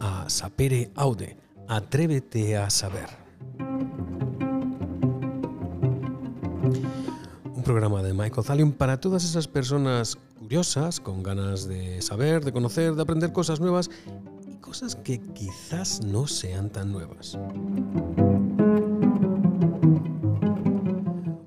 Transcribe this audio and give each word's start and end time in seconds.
A 0.00 0.28
Sapere 0.28 0.90
Aude, 0.96 1.36
Atrévete 1.68 2.56
a 2.56 2.68
Saber. 2.70 3.08
Un 7.54 7.62
programa 7.62 8.02
de 8.02 8.12
Michael 8.12 8.44
Thalion 8.44 8.72
para 8.72 8.98
todas 8.98 9.22
esas 9.22 9.46
personas 9.46 10.18
curiosas, 10.40 10.98
con 10.98 11.22
ganas 11.22 11.68
de 11.68 12.02
saber, 12.02 12.44
de 12.44 12.50
conocer, 12.50 12.96
de 12.96 13.02
aprender 13.02 13.32
cosas 13.32 13.60
nuevas 13.60 13.90
y 14.50 14.56
cosas 14.56 14.96
que 14.96 15.20
quizás 15.20 16.04
no 16.04 16.26
sean 16.26 16.70
tan 16.70 16.90
nuevas. 16.90 17.38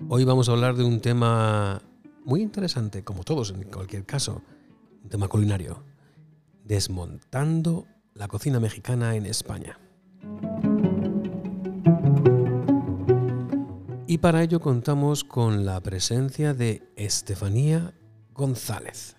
Hoy 0.08 0.24
vamos 0.24 0.48
a 0.48 0.54
hablar 0.54 0.78
de 0.78 0.86
un 0.86 1.02
tema 1.02 1.82
muy 2.24 2.42
interesante, 2.42 3.04
como 3.04 3.26
todos 3.26 3.52
en 3.52 3.64
cualquier 3.64 4.06
caso, 4.06 4.42
un 5.04 5.10
tema 5.10 5.28
culinario 5.28 5.84
Desmontando 6.64 7.86
la 8.14 8.28
cocina 8.28 8.60
mexicana 8.60 9.16
en 9.16 9.26
España. 9.26 9.80
Y 14.08 14.20
para 14.20 14.44
ello 14.44 14.60
contamos 14.60 15.24
con 15.24 15.66
la 15.66 15.82
presencia 15.82 16.54
de 16.54 16.84
Estefanía 16.96 17.94
González. 18.32 19.16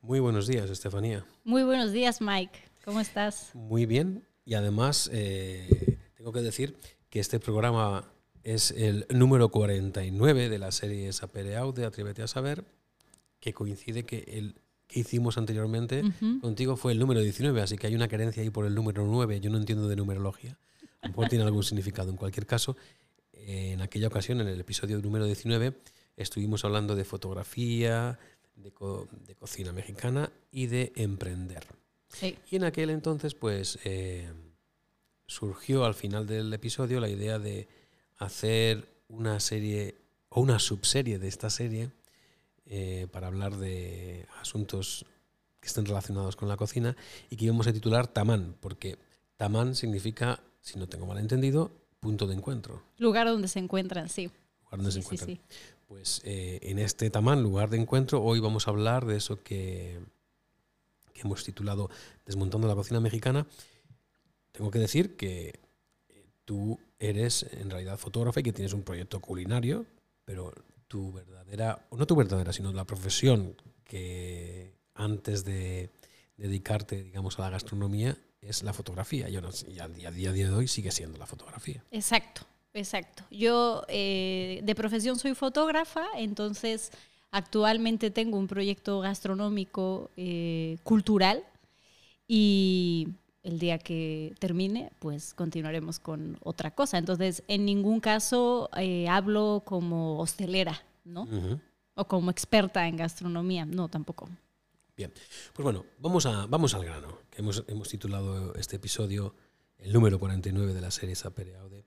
Muy 0.00 0.20
buenos 0.20 0.46
días, 0.46 0.70
Estefanía. 0.70 1.26
Muy 1.42 1.64
buenos 1.64 1.90
días, 1.90 2.20
Mike. 2.20 2.60
¿Cómo 2.84 3.00
estás? 3.00 3.50
Muy 3.54 3.86
bien. 3.86 4.24
Y 4.44 4.54
además, 4.54 5.10
eh, 5.12 5.98
tengo 6.14 6.30
que 6.30 6.42
decir 6.42 6.76
que 7.10 7.18
este 7.18 7.40
programa 7.40 8.12
es 8.44 8.70
el 8.70 9.06
número 9.10 9.50
49 9.50 10.48
de 10.48 10.58
la 10.60 10.70
serie 10.70 11.12
Sapere 11.12 11.56
Aude, 11.56 11.84
Atrévete 11.84 12.22
a 12.22 12.28
Saber, 12.28 12.64
que 13.40 13.52
coincide 13.52 14.04
que 14.04 14.24
el 14.28 14.54
que 14.86 15.00
hicimos 15.00 15.36
anteriormente 15.36 16.02
contigo 16.40 16.76
fue 16.76 16.92
el 16.92 16.98
número 16.98 17.20
19, 17.20 17.60
así 17.60 17.76
que 17.76 17.88
hay 17.88 17.94
una 17.94 18.08
carencia 18.08 18.42
ahí 18.42 18.50
por 18.50 18.66
el 18.66 18.74
número 18.74 19.04
9. 19.04 19.40
Yo 19.40 19.50
no 19.50 19.58
entiendo 19.58 19.88
de 19.88 19.96
numerología. 19.96 20.58
A 21.00 21.06
lo 21.06 21.10
mejor 21.10 21.28
tiene 21.28 21.44
algún 21.44 21.62
significado. 21.64 22.10
En 22.10 22.16
cualquier 22.16 22.46
caso, 22.46 22.76
en 23.32 23.80
aquella 23.82 24.08
ocasión, 24.08 24.40
en 24.40 24.48
el 24.48 24.60
episodio 24.60 25.00
número 25.00 25.24
19, 25.24 25.74
estuvimos 26.16 26.64
hablando 26.64 26.94
de 26.94 27.04
fotografía, 27.04 28.18
de, 28.54 28.72
cocina 29.34 29.72
mexicana 29.72 30.30
y 30.50 30.66
de 30.66 30.92
emprender. 30.96 31.64
Y 32.50 32.56
en 32.56 32.64
aquel 32.64 32.90
entonces, 32.90 33.34
pues, 33.34 33.78
eh, 33.84 34.32
surgió 35.26 35.84
al 35.84 35.94
final 35.94 36.26
del 36.26 36.52
episodio 36.52 37.00
la 37.00 37.08
idea 37.08 37.38
de 37.38 37.68
hacer 38.16 38.88
una 39.08 39.40
serie 39.40 39.96
o 40.28 40.40
una 40.40 40.58
subserie 40.58 41.18
de 41.18 41.28
esta 41.28 41.50
serie 41.50 41.90
eh, 42.66 43.06
para 43.12 43.28
hablar 43.28 43.56
de 43.56 44.26
asuntos 44.40 45.06
que 45.60 45.68
estén 45.68 45.86
relacionados 45.86 46.36
con 46.36 46.48
la 46.48 46.56
cocina 46.56 46.96
y 47.30 47.36
que 47.36 47.44
íbamos 47.44 47.66
a 47.66 47.72
titular 47.72 48.06
Tamán, 48.06 48.56
porque 48.60 48.98
Tamán 49.36 49.74
significa, 49.74 50.40
si 50.60 50.78
no 50.78 50.88
tengo 50.88 51.06
mal 51.06 51.18
entendido, 51.18 51.70
punto 52.00 52.26
de 52.26 52.34
encuentro. 52.34 52.82
Lugar 52.98 53.26
donde 53.26 53.48
se 53.48 53.58
encuentran, 53.58 54.08
sí. 54.08 54.30
Lugar 54.64 54.78
donde 54.78 54.92
se 54.92 54.98
encuentran. 55.00 55.38
Pues 55.86 56.20
eh, 56.24 56.58
en 56.62 56.78
este 56.78 57.10
Tamán, 57.10 57.42
lugar 57.42 57.70
de 57.70 57.78
encuentro, 57.78 58.22
hoy 58.22 58.40
vamos 58.40 58.66
a 58.66 58.70
hablar 58.70 59.06
de 59.06 59.16
eso 59.16 59.42
que, 59.42 60.00
que 61.12 61.20
hemos 61.20 61.44
titulado 61.44 61.88
Desmontando 62.24 62.66
la 62.66 62.74
cocina 62.74 62.98
mexicana. 62.98 63.46
Tengo 64.50 64.70
que 64.70 64.80
decir 64.80 65.16
que 65.16 65.60
tú 66.44 66.80
eres 66.98 67.44
en 67.52 67.70
realidad 67.70 67.98
fotógrafa 67.98 68.40
y 68.40 68.42
que 68.42 68.52
tienes 68.52 68.72
un 68.72 68.82
proyecto 68.82 69.20
culinario, 69.20 69.86
pero 70.24 70.52
tu 70.88 71.12
verdadera, 71.12 71.86
no 71.90 72.06
tu 72.06 72.16
verdadera, 72.16 72.52
sino 72.52 72.72
la 72.72 72.84
profesión 72.84 73.56
que 73.84 74.74
antes 74.94 75.44
de 75.44 75.90
dedicarte, 76.36 77.02
digamos, 77.02 77.38
a 77.38 77.42
la 77.42 77.50
gastronomía 77.50 78.16
es 78.40 78.62
la 78.62 78.72
fotografía. 78.72 79.28
Y, 79.28 79.36
a, 79.36 80.10
día, 80.10 80.32
de 80.32 80.50
hoy 80.50 80.68
sigue 80.68 80.90
siendo 80.90 81.18
la 81.18 81.26
fotografía. 81.26 81.82
Exacto, 81.90 82.42
exacto. 82.74 83.24
Yo 83.30 83.84
eh, 83.88 84.60
de 84.62 84.74
profesión 84.74 85.18
soy 85.18 85.34
fotógrafa, 85.34 86.06
entonces 86.16 86.90
actualmente 87.30 88.10
tengo 88.10 88.38
un 88.38 88.46
proyecto 88.46 89.00
gastronómico 89.00 90.10
eh, 90.16 90.78
cultural 90.84 91.44
y 92.28 93.08
el 93.46 93.60
día 93.60 93.78
que 93.78 94.34
termine, 94.40 94.90
pues 94.98 95.32
continuaremos 95.32 96.00
con 96.00 96.36
otra 96.42 96.72
cosa. 96.72 96.98
Entonces, 96.98 97.44
en 97.46 97.64
ningún 97.64 98.00
caso 98.00 98.68
eh, 98.76 99.08
hablo 99.08 99.62
como 99.64 100.18
hostelera, 100.18 100.82
¿no? 101.04 101.28
O 101.94 102.04
como 102.06 102.32
experta 102.32 102.88
en 102.88 102.96
gastronomía, 102.96 103.64
no, 103.64 103.88
tampoco. 103.88 104.28
Bien, 104.96 105.12
pues 105.52 105.62
bueno, 105.62 105.84
vamos, 106.00 106.26
a, 106.26 106.46
vamos 106.46 106.74
al 106.74 106.84
grano, 106.84 107.20
que 107.30 107.40
hemos, 107.40 107.88
titulado 107.88 108.52
este 108.56 108.76
episodio, 108.76 109.32
el 109.78 109.92
número 109.92 110.18
49 110.18 110.74
de 110.74 110.80
la 110.80 110.90
serie 110.90 111.14
Sapere 111.14 111.56
Aude, 111.56 111.84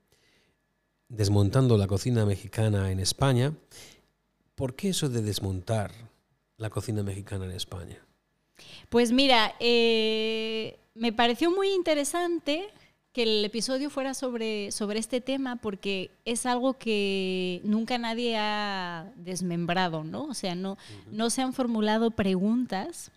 Desmontando 1.08 1.76
la 1.76 1.88
cocina 1.88 2.24
mexicana 2.24 2.90
en 2.92 3.00
España. 3.00 3.52
¿Por 4.54 4.76
qué 4.76 4.90
eso 4.90 5.08
de 5.08 5.22
desmontar 5.22 5.92
la 6.56 6.70
cocina 6.70 7.02
mexicana 7.02 7.46
en 7.46 7.50
España? 7.50 7.98
Pues 8.88 9.10
mira, 9.10 9.56
eh, 9.58 10.78
me 11.00 11.14
pareció 11.14 11.50
muy 11.50 11.70
interesante 11.70 12.68
que 13.14 13.22
el 13.22 13.42
episodio 13.42 13.88
fuera 13.88 14.12
sobre, 14.12 14.70
sobre 14.70 14.98
este 14.98 15.22
tema 15.22 15.56
porque 15.56 16.10
es 16.26 16.44
algo 16.44 16.74
que 16.74 17.62
nunca 17.64 17.96
nadie 17.96 18.36
ha 18.36 19.10
desmembrado, 19.16 20.04
¿no? 20.04 20.24
O 20.24 20.34
sea, 20.34 20.54
no, 20.54 20.76
no 21.10 21.30
se 21.30 21.40
han 21.40 21.54
formulado 21.54 22.10
preguntas 22.10 23.12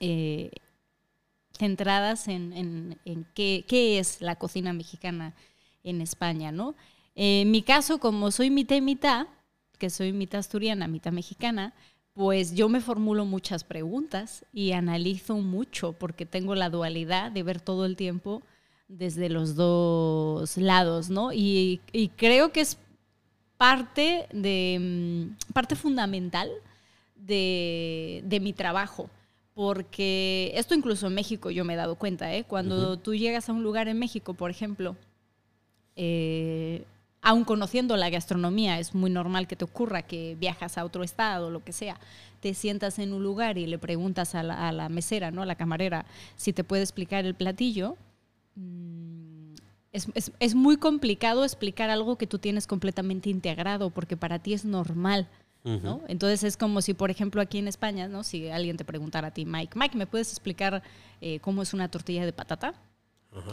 eh, 0.00 0.50
centradas 1.58 2.28
en, 2.28 2.98
qué, 3.34 3.64
es 3.98 4.20
la 4.20 4.36
cocina 4.36 4.74
mexicana 4.74 5.34
en 5.84 6.02
España, 6.02 6.52
¿no? 6.52 6.74
En 7.14 7.50
mi 7.50 7.62
caso, 7.62 8.00
como 8.00 8.30
soy 8.30 8.50
mitad 8.50 8.76
y 8.76 8.82
mitad, 8.82 9.28
que 9.78 9.88
soy 9.88 10.12
mitad 10.12 10.40
asturiana, 10.40 10.88
mitad 10.88 11.10
mexicana, 11.10 11.72
pues 12.14 12.54
yo 12.54 12.68
me 12.68 12.80
formulo 12.80 13.24
muchas 13.24 13.64
preguntas 13.64 14.44
y 14.52 14.72
analizo 14.72 15.36
mucho 15.36 15.92
porque 15.94 16.26
tengo 16.26 16.54
la 16.54 16.68
dualidad 16.68 17.32
de 17.32 17.42
ver 17.42 17.60
todo 17.60 17.86
el 17.86 17.96
tiempo 17.96 18.42
desde 18.88 19.30
los 19.30 19.56
dos 19.56 20.56
lados, 20.58 21.08
¿no? 21.08 21.32
Y, 21.32 21.80
creo 22.16 22.52
que 22.52 22.60
es 22.60 22.78
parte 23.56 24.26
de 24.32 24.78
mm, 24.80 25.52
parte 25.52 25.76
fundamental 25.76 26.50
de, 27.16 28.38
mi 28.42 28.52
trabajo. 28.52 29.08
Porque 29.54 30.50
esto 30.54 30.74
incluso 30.74 31.06
en 31.06 31.14
México 31.14 31.50
yo 31.50 31.64
me 31.64 31.74
he 31.74 31.76
dado 31.76 31.96
cuenta, 31.96 32.34
¿eh? 32.34 32.44
Cuando 32.44 32.98
tú 32.98 33.14
llegas 33.14 33.48
a 33.48 33.52
un 33.52 33.62
lugar 33.62 33.86
en 33.88 33.98
México, 33.98 34.32
por 34.32 34.50
ejemplo, 34.50 34.96
eh, 35.94 36.84
aun 37.22 37.44
conociendo 37.44 37.96
la 37.96 38.10
gastronomía, 38.10 38.80
es 38.80 38.94
muy 38.94 39.08
normal 39.08 39.46
que 39.46 39.54
te 39.54 39.64
ocurra 39.64 40.02
que 40.02 40.36
viajas 40.38 40.76
a 40.76 40.84
otro 40.84 41.04
estado, 41.04 41.46
o 41.46 41.50
lo 41.50 41.64
que 41.64 41.72
sea, 41.72 41.98
te 42.40 42.52
sientas 42.52 42.98
en 42.98 43.12
un 43.12 43.22
lugar 43.22 43.58
y 43.58 43.66
le 43.66 43.78
preguntas 43.78 44.34
a 44.34 44.42
la, 44.42 44.88
mesera, 44.88 45.30
¿no? 45.30 45.42
a 45.42 45.46
la 45.46 45.54
camarera, 45.54 46.04
si 46.36 46.52
te 46.52 46.64
puede 46.64 46.82
explicar 46.82 47.24
el 47.24 47.36
platillo. 47.36 47.96
Mm, 48.56 49.54
es, 49.92 50.54
muy 50.54 50.76
complicado 50.78 51.44
explicar 51.44 51.90
algo 51.90 52.16
que 52.16 52.26
tú 52.26 52.38
tienes 52.38 52.66
completamente 52.66 53.30
integrado 53.30 53.90
porque 53.90 54.16
para 54.16 54.40
ti 54.40 54.52
es 54.52 54.64
normal. 54.64 55.28
¿no? 55.64 56.00
Entonces 56.08 56.42
es 56.42 56.56
como 56.56 56.82
si, 56.82 56.92
por 56.92 57.12
ejemplo, 57.12 57.40
aquí 57.40 57.58
en 57.58 57.68
España, 57.68 58.08
¿no? 58.08 58.24
si 58.24 58.48
alguien 58.48 58.76
te 58.76 58.84
preguntara 58.84 59.28
a 59.28 59.30
ti, 59.30 59.44
Mike, 59.44 59.78
Mike, 59.78 59.96
¿me 59.96 60.08
puedes 60.08 60.32
explicar 60.32 60.82
eh, 61.20 61.38
cómo 61.38 61.62
es 61.62 61.72
una 61.72 61.88
tortilla 61.88 62.24
de 62.24 62.32
patata? 62.32 62.74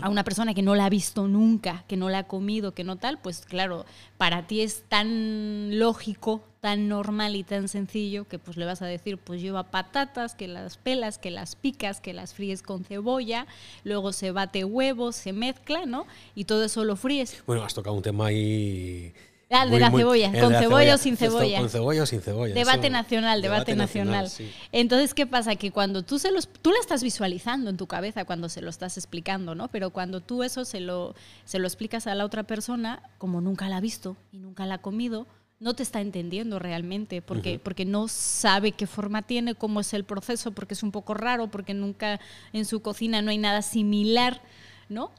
A 0.02 0.10
una 0.10 0.24
persona 0.24 0.54
que 0.54 0.62
no 0.62 0.76
la 0.76 0.86
ha 0.86 0.90
visto 0.90 1.28
nunca, 1.28 1.86
que 1.88 1.96
no 1.96 2.10
la 2.10 2.20
ha 2.20 2.28
comido, 2.28 2.74
que 2.74 2.84
no 2.84 2.98
tal, 2.98 3.18
pues 3.20 3.42
claro, 3.46 3.86
para 4.18 4.46
ti 4.46 4.62
es 4.62 4.84
tan 4.90 5.80
lógico, 5.80 6.44
tan 6.60 6.90
normal 6.90 7.36
y 7.38 7.44
tan 7.44 7.70
sencillo 7.70 8.28
que 8.28 8.40
pues 8.40 8.58
le 8.58 8.66
vas 8.66 8.81
a 8.81 8.86
decir, 8.86 9.18
pues 9.18 9.42
lleva 9.42 9.72
patatas, 9.72 10.36
que 10.36 10.48
las 10.48 10.78
pelas, 10.78 11.18
que 11.18 11.31
las 11.31 11.56
picas, 11.56 12.02
que 12.02 12.14
las 12.14 12.34
fríes 12.34 12.62
con 12.62 12.84
cebolla, 12.84 13.48
luego 13.86 14.12
se 14.12 14.31
bate 14.31 14.66
huevos, 14.66 15.16
se 15.16 15.31
mezcla, 15.31 15.86
¿no? 15.86 16.06
Y 16.36 16.44
todo 16.44 16.66
eso 16.66 16.84
lo 16.84 16.98
fríes. 16.98 17.42
Bueno, 17.48 17.64
has 17.64 17.74
tocado 17.74 17.96
un 17.96 18.04
tema 18.04 18.28
ahí 18.28 19.14
Ah, 19.51 19.66
de 19.66 19.80
la 19.80 19.90
cebolla, 19.90 20.31
con 20.40 20.54
cebolla, 20.54 20.94
o 20.94 20.98
sin 21.00 21.18
cebolla. 21.18 21.60
Con 21.60 21.69
cebolla 21.69 22.04
o 22.04 22.06
sin 22.06 22.22
cebolla. 22.22 22.54
Debate 22.54 22.92
nacional, 22.92 23.42
debate, 23.42 23.75
nacional. 23.75 24.31
Entonces, 24.72 25.16
¿qué 25.16 25.25
pasa? 25.25 25.56
Que 25.56 25.72
cuando 25.72 26.04
tú 26.04 26.19
se 26.19 26.31
los, 26.31 26.48
tú 26.48 26.72
la 26.72 26.78
estás 26.80 27.01
visualizando 27.01 27.72
en 27.72 27.78
tu 27.78 27.88
cabeza 27.88 28.25
cuando 28.25 28.48
se 28.48 28.62
lo 28.62 28.69
estás 28.69 28.98
explicando, 28.98 29.56
¿no? 29.56 29.68
Pero 29.69 29.90
cuando 29.90 30.22
tú 30.22 30.44
eso 30.44 30.66
se 30.66 30.80
lo, 30.80 31.16
se 31.46 31.57
lo 31.57 31.66
explicas 31.66 32.06
a 32.06 32.13
la 32.13 32.25
otra 32.25 32.44
persona, 32.44 33.01
como 33.18 33.42
nunca 33.42 33.68
la 33.69 33.78
ha 33.78 33.81
visto 33.81 34.18
y 34.31 34.38
nunca 34.38 34.68
la 34.68 34.75
ha 34.75 34.81
comido, 34.84 35.25
no 35.60 35.74
te 35.74 35.81
está 35.81 36.00
entendiendo 36.00 36.60
realmente, 36.60 37.24
porque, 37.24 37.57
porque 37.57 37.86
no 37.86 38.07
sabe 38.07 38.74
qué 38.74 38.86
forma 38.86 39.24
tiene, 39.24 39.56
cómo 39.56 39.80
es 39.80 39.94
el 39.96 40.04
proceso, 40.04 40.51
porque 40.51 40.75
es 40.75 40.84
un 40.84 40.92
poco 40.92 41.16
raro, 41.16 41.48
porque 41.48 41.74
nunca 41.74 42.19
en 42.54 42.66
su 42.66 42.81
cocina 42.81 43.24
no 43.24 43.31
hay 43.31 43.40
nada 43.40 43.63
similar, 43.63 44.44
¿no? 44.90 45.12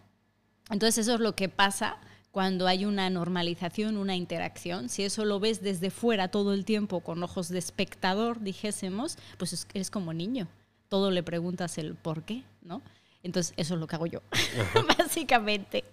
Entonces 0.71 0.99
eso 0.99 1.15
es 1.15 1.21
lo 1.21 1.35
que 1.35 1.49
pasa 1.49 1.97
cuando 2.31 2.67
hay 2.67 2.85
una 2.85 3.11
normalización, 3.11 3.97
una 3.97 4.15
interacción. 4.17 4.89
Si 4.89 5.03
eso 5.03 5.25
lo 5.25 5.41
ves 5.41 5.63
desde 5.63 5.91
fuera 5.91 6.29
todo 6.29 6.55
el 6.55 6.65
tiempo 6.65 7.01
con 7.01 7.23
ojos 7.23 7.49
de 7.49 7.59
espectador, 7.59 8.41
dijésemos, 8.41 9.19
pues 9.37 9.67
eres 9.75 9.91
como 9.91 10.13
niño. 10.13 10.47
Todo 10.89 11.11
le 11.11 11.23
preguntas 11.23 11.79
el 11.79 11.95
por 11.95 12.23
qué, 12.23 12.45
¿no? 12.63 12.83
Entonces, 13.23 13.53
eso 13.57 13.75
es 13.75 13.81
lo 13.81 13.87
que 13.87 13.97
hago 13.97 14.07
yo, 14.07 14.21
básicamente. 14.99 15.85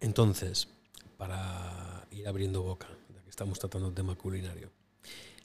Entonces, 0.00 0.68
para 1.16 2.06
ir 2.10 2.26
abriendo 2.26 2.62
boca, 2.62 2.88
ya 3.14 3.22
que 3.22 3.30
estamos 3.30 3.58
tratando 3.58 3.88
el 3.88 3.94
tema 3.94 4.14
culinario, 4.14 4.70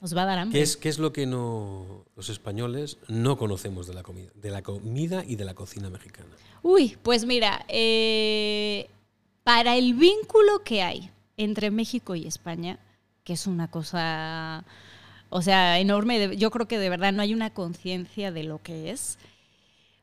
nos 0.00 0.16
va 0.16 0.22
a 0.22 0.26
dar 0.26 0.38
hambre. 0.40 0.58
¿Qué 0.58 0.62
es, 0.62 0.76
qué 0.76 0.88
es 0.88 0.98
lo 0.98 1.12
que 1.12 1.26
no, 1.26 2.04
los 2.16 2.28
españoles 2.28 2.98
no 3.06 3.38
conocemos 3.38 3.86
de 3.86 3.94
la 3.94 4.02
comida? 4.02 4.30
De 4.34 4.50
la 4.50 4.62
comida 4.62 5.24
y 5.24 5.36
de 5.36 5.44
la 5.44 5.54
cocina 5.54 5.90
mexicana. 5.90 6.28
Uy, 6.62 6.98
pues 7.02 7.24
mira, 7.24 7.64
eh, 7.68 8.90
para 9.44 9.76
el 9.76 9.94
vínculo 9.94 10.62
que 10.64 10.82
hay 10.82 11.10
entre 11.36 11.70
México 11.70 12.14
y 12.14 12.26
España, 12.26 12.78
que 13.24 13.32
es 13.32 13.46
una 13.46 13.68
cosa, 13.70 14.64
o 15.30 15.42
sea, 15.42 15.78
enorme, 15.78 16.36
yo 16.36 16.50
creo 16.50 16.68
que 16.68 16.78
de 16.78 16.88
verdad 16.88 17.12
no 17.12 17.22
hay 17.22 17.34
una 17.34 17.50
conciencia 17.50 18.32
de 18.32 18.44
lo 18.44 18.62
que 18.62 18.90
es. 18.90 19.18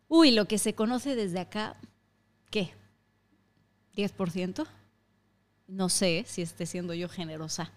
Uy, 0.07 0.31
lo 0.31 0.45
que 0.45 0.57
se 0.57 0.73
conoce 0.73 1.15
desde 1.15 1.39
acá, 1.39 1.75
¿qué? 2.49 2.71
¿10%? 3.95 4.65
No 5.67 5.89
sé 5.89 6.23
si 6.27 6.41
esté 6.41 6.65
siendo 6.65 6.93
yo 6.93 7.09
generosa. 7.09 7.71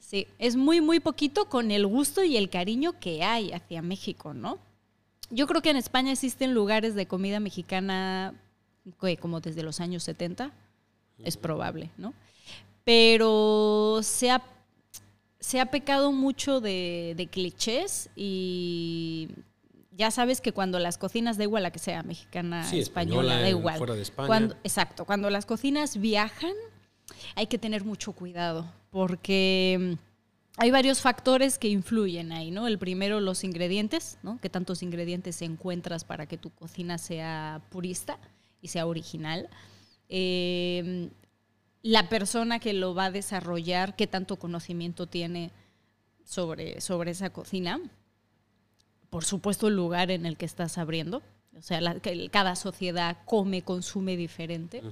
Sí, 0.00 0.26
es 0.38 0.56
muy, 0.56 0.80
muy 0.80 0.98
poquito 0.98 1.48
con 1.48 1.70
el 1.70 1.86
gusto 1.86 2.24
y 2.24 2.36
el 2.36 2.50
cariño 2.50 2.98
que 2.98 3.22
hay 3.22 3.52
hacia 3.52 3.82
México, 3.82 4.34
¿no? 4.34 4.58
Yo 5.30 5.46
creo 5.46 5.62
que 5.62 5.70
en 5.70 5.76
España 5.76 6.10
existen 6.10 6.54
lugares 6.54 6.96
de 6.96 7.06
comida 7.06 7.38
mexicana 7.38 8.34
como 9.20 9.40
desde 9.40 9.62
los 9.62 9.80
años 9.80 10.02
70, 10.02 10.52
es 11.22 11.36
probable, 11.36 11.90
¿no? 11.96 12.14
Pero 12.84 14.00
se 14.02 14.30
ha, 14.30 14.42
se 15.40 15.60
ha 15.60 15.66
pecado 15.66 16.12
mucho 16.12 16.60
de, 16.60 17.28
clichés 17.30 18.10
y 18.14 19.28
ya 19.92 20.10
sabes 20.10 20.40
que 20.40 20.52
cuando 20.52 20.78
las 20.78 20.98
cocinas, 20.98 21.38
da 21.38 21.44
igual 21.44 21.62
la 21.62 21.70
que 21.70 21.78
sea, 21.78 22.02
mexicana, 22.02 22.70
española, 22.72 23.40
da 23.40 23.48
igual. 23.48 23.78
Fuera 23.78 23.94
de 23.94 24.02
España. 24.02 24.26
Cuando, 24.26 24.54
exacto, 24.64 25.04
cuando 25.04 25.30
las 25.30 25.46
cocinas 25.46 25.98
viajan, 25.98 26.52
hay 27.36 27.46
que 27.46 27.58
tener 27.58 27.84
mucho 27.84 28.12
cuidado 28.12 28.70
porque 28.90 29.96
hay 30.56 30.70
varios 30.70 31.00
factores 31.00 31.58
que 31.58 31.68
influyen 31.68 32.32
ahí, 32.32 32.50
¿no? 32.50 32.68
El 32.68 32.78
primero, 32.78 33.20
los 33.20 33.42
ingredientes, 33.42 34.18
¿no? 34.22 34.38
¿Qué 34.40 34.48
tantos 34.48 34.82
ingredientes 34.82 35.42
encuentras 35.42 36.04
para 36.04 36.26
que 36.26 36.36
tu 36.36 36.50
cocina 36.50 36.98
sea 36.98 37.60
purista 37.70 38.18
y 38.60 38.68
sea 38.68 38.86
original? 38.86 39.48
Em, 40.08 41.10
la 41.82 42.08
persona 42.08 42.58
que 42.58 42.72
lo 42.72 42.94
va 42.94 43.06
a 43.06 43.10
desarrollar, 43.10 43.96
qué 43.96 44.06
tanto 44.06 44.36
conocimiento 44.36 45.06
tiene 45.06 45.50
sobre, 46.24 46.80
sobre 46.80 47.10
esa 47.10 47.30
cocina. 47.30 47.80
Por 49.10 49.24
supuesto, 49.24 49.68
el 49.68 49.76
lugar 49.76 50.10
en 50.10 50.26
el 50.26 50.36
que 50.36 50.46
estás 50.46 50.78
abriendo. 50.78 51.22
O 51.56 51.62
sea, 51.62 51.80
cada 52.30 52.56
sociedad 52.56 53.18
come, 53.26 53.62
consume 53.62 54.16
diferente. 54.16 54.82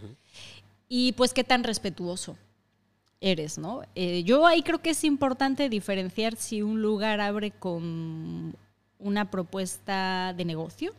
Y 0.89 1.13
pues 1.13 1.33
qué 1.33 1.45
tan 1.45 1.65
respetuoso 1.65 2.37
eres, 3.21 3.57
¿no? 3.57 3.83
Eh, 3.95 4.23
yo 4.25 4.47
ahí 4.47 4.63
creo 4.63 4.83
que 4.83 4.91
es 4.91 5.05
importante 5.05 5.69
diferenciar 5.69 6.37
si 6.37 6.61
un 6.61 6.83
lugar 6.83 7.21
abre 7.21 7.51
con 7.53 8.55
una 8.99 9.31
propuesta 9.31 10.35
de 10.37 10.45
negocio 10.45 10.93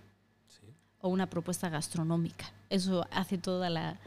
o 1.03 1.09
una 1.09 1.29
propuesta 1.29 1.69
gastronómica. 1.69 2.51
Eso 2.69 3.05
hace 3.11 3.38
toda 3.38 3.69
la, 3.69 4.00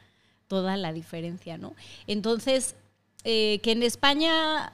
toda 0.48 0.78
la 0.78 0.94
diferencia, 0.94 1.58
¿no? 1.58 1.74
Entonces, 2.06 2.74
eh, 3.22 3.60
que 3.62 3.72
en 3.72 3.82
España 3.82 4.72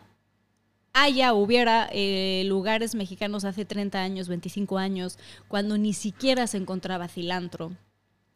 haya, 0.93 1.35
hubiera 1.35 1.89
eh, 1.93 2.45
lugares 2.47 2.95
mexicanos 2.95 3.45
hace 3.45 3.65
30 3.65 4.01
años, 4.01 4.29
25 4.29 4.79
años, 4.79 5.19
cuando 5.49 5.77
ni 5.77 5.95
siquiera 5.95 6.47
se 6.47 6.59
encontraba 6.59 7.09
cilantro, 7.09 7.73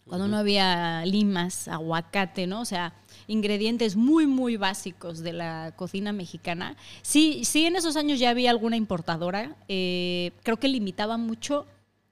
cuando 0.04 0.26
no 0.26 0.36
había 0.36 1.04
limas, 1.04 1.68
aguacate, 1.68 2.48
¿no? 2.48 2.62
O 2.62 2.64
sea, 2.64 2.92
ingredientes 3.28 3.94
muy, 3.94 4.26
muy 4.26 4.56
básicos 4.56 5.20
de 5.20 5.32
la 5.32 5.74
cocina 5.76 6.12
mexicana. 6.12 6.76
Sí, 7.02 7.44
sí, 7.44 7.66
en 7.66 7.76
esos 7.76 7.96
años 7.96 8.18
ya 8.18 8.30
había 8.30 8.50
alguna 8.50 8.76
importadora. 8.76 9.54
Eh, 9.68 10.32
creo 10.42 10.56
que 10.56 10.68
limitaba 10.68 11.16
mucho 11.16 11.66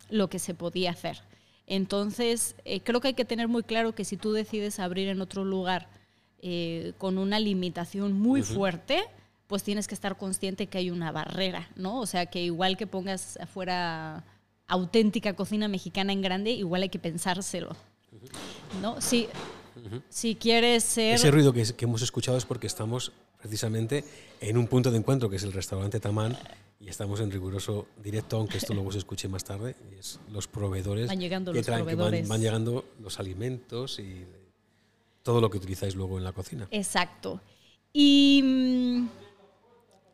lo 0.09 0.29
que 0.29 0.39
se 0.39 0.55
podía 0.55 0.91
hacer. 0.91 1.23
Entonces, 1.67 2.57
eh, 2.65 2.81
creo 2.81 3.01
que 3.01 3.09
hay 3.09 3.15
que 3.15 3.25
tener 3.25 3.49
muy 3.49 3.63
claro 3.63 3.95
que 3.95 4.05
si 4.05 4.17
tú 4.17 4.33
decides 4.33 4.79
abrir 4.79 5.09
en 5.09 5.21
otro 5.21 5.45
lugar 5.45 5.89
eh, 6.41 6.93
con 6.99 7.17
una 7.17 7.41
limitación 7.41 8.13
muy 8.13 8.43
fuerte, 8.43 9.05
pues 9.47 9.63
tienes 9.63 9.89
que 9.89 9.95
estar 9.95 10.17
consciente 10.17 10.67
que 10.67 10.79
hay 10.79 10.91
una 10.91 11.13
barrera, 11.13 11.71
¿no? 11.77 12.01
O 12.01 12.07
sea, 12.07 12.27
que 12.27 12.43
igual 12.43 12.77
que 12.77 12.87
pongas 12.87 13.39
afuera 13.39 14.25
auténtica 14.67 15.35
cocina 15.35 15.69
mexicana 15.69 16.13
en 16.13 16.23
grande, 16.23 16.51
igual 16.51 16.83
hay 16.83 16.89
que 16.89 16.99
pensárselo. 16.99 17.77
¿No? 18.81 19.01
Sí, 19.01 19.29
si 20.09 20.35
quieres 20.35 20.85
ser... 20.85 21.15
Ese 21.15 21.31
ruido 21.31 21.53
que, 21.53 21.65
hemos 21.79 22.03
escuchado 22.03 22.39
es 22.39 22.45
porque 22.45 22.67
estamos 22.67 23.13
precisamente 23.41 24.05
en 24.41 24.57
un 24.57 24.67
punto 24.67 24.91
de 24.91 24.99
encuentro 24.99 25.29
que 25.29 25.37
es 25.37 25.43
el 25.43 25.53
restaurante 25.53 26.01
Tamán 26.01 26.37
y 26.85 26.89
estamos 26.89 27.21
en 27.21 27.31
riguroso 27.31 27.87
directo, 28.03 28.37
aunque 28.37 28.59
esto 28.59 28.75
luego 28.75 28.93
se 28.93 28.99
escuche 28.99 29.29
más 29.29 29.45
tarde, 29.45 29.75
y 29.91 29.99
es 29.99 30.21
los 30.33 30.47
proveedores 30.49 31.09
van 31.09 31.21
llegando 31.21 31.53
que 31.53 31.59
los 31.59 31.67
proveedores. 31.67 32.29
van, 32.29 32.41
llegando 32.41 32.85
los 33.01 33.19
alimentos 33.19 33.99
y 33.99 34.25
todo 35.23 35.41
lo 35.41 35.49
que 35.49 35.59
utilizáis 35.59 35.95
luego 35.95 36.19
en 36.19 36.25
la 36.25 36.33
cocina. 36.33 36.69
Exacto. 36.71 37.41
Y 37.93 38.43
mm, 38.45 39.09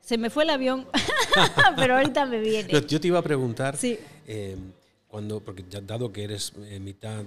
se 0.01 0.19
me 0.19 0.31
fue 0.31 0.45
el 0.45 0.51
avión, 0.51 0.87
pero 1.77 1.97
ahorita 1.97 2.27
me 2.27 2.41
viene. 2.41 2.73
Yo 2.87 3.01
te 3.01 3.09
iba 3.09 3.19
a 3.19 3.23
preguntar, 3.23 3.77
eh, 3.83 4.57
cuando, 5.09 5.41
porque 5.41 5.65
ya, 5.69 5.81
dado 5.81 6.13
que 6.13 6.25
eres 6.25 6.53
eh, 6.65 6.79
mitad 6.79 7.25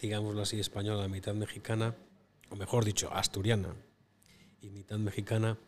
digámoslo 0.00 0.42
así, 0.42 0.60
española, 0.60 1.08
mitad 1.08 1.34
mexicana, 1.34 1.94
o 2.50 2.56
mejor 2.56 2.84
dicho, 2.84 3.12
asturiana 3.12 3.74
y 4.60 4.70
mitad 4.70 4.98
mexicana. 4.98 5.58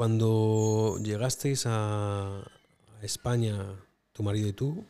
Cuando 0.00 0.98
llegasteis 1.02 1.64
a, 1.66 2.42
España, 3.02 3.76
tu 4.14 4.22
marido 4.22 4.48
y 4.48 4.54
tú, 4.54 4.82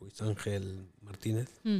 Luis 0.00 0.22
Ángel 0.22 0.86
Martínez, 1.02 1.48
mm. 1.64 1.78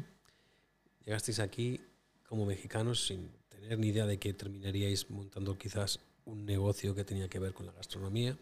llegasteis 1.04 1.38
aquí 1.38 1.80
como 2.28 2.44
mexicanos 2.44 3.06
sin 3.06 3.30
tener 3.48 3.78
ni 3.78 3.90
idea 3.90 4.04
de 4.04 4.18
que 4.18 4.32
terminaríais 4.32 5.08
montando 5.10 5.56
quizás 5.56 6.00
un 6.24 6.44
negocio 6.44 6.92
que 6.92 7.04
tenía 7.04 7.28
que 7.28 7.38
ver 7.38 7.52
con 7.52 7.66
la 7.66 7.72
gastronomía 7.72 8.36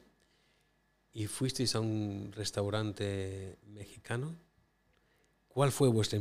y 1.13 1.27
fuisteis 1.27 1.75
a 1.75 1.81
un 1.81 2.33
restaurante 2.35 3.59
mexicano 3.67 4.35
¿Cuál 5.57 5.73
fue 5.73 5.89
vuestra 5.89 6.19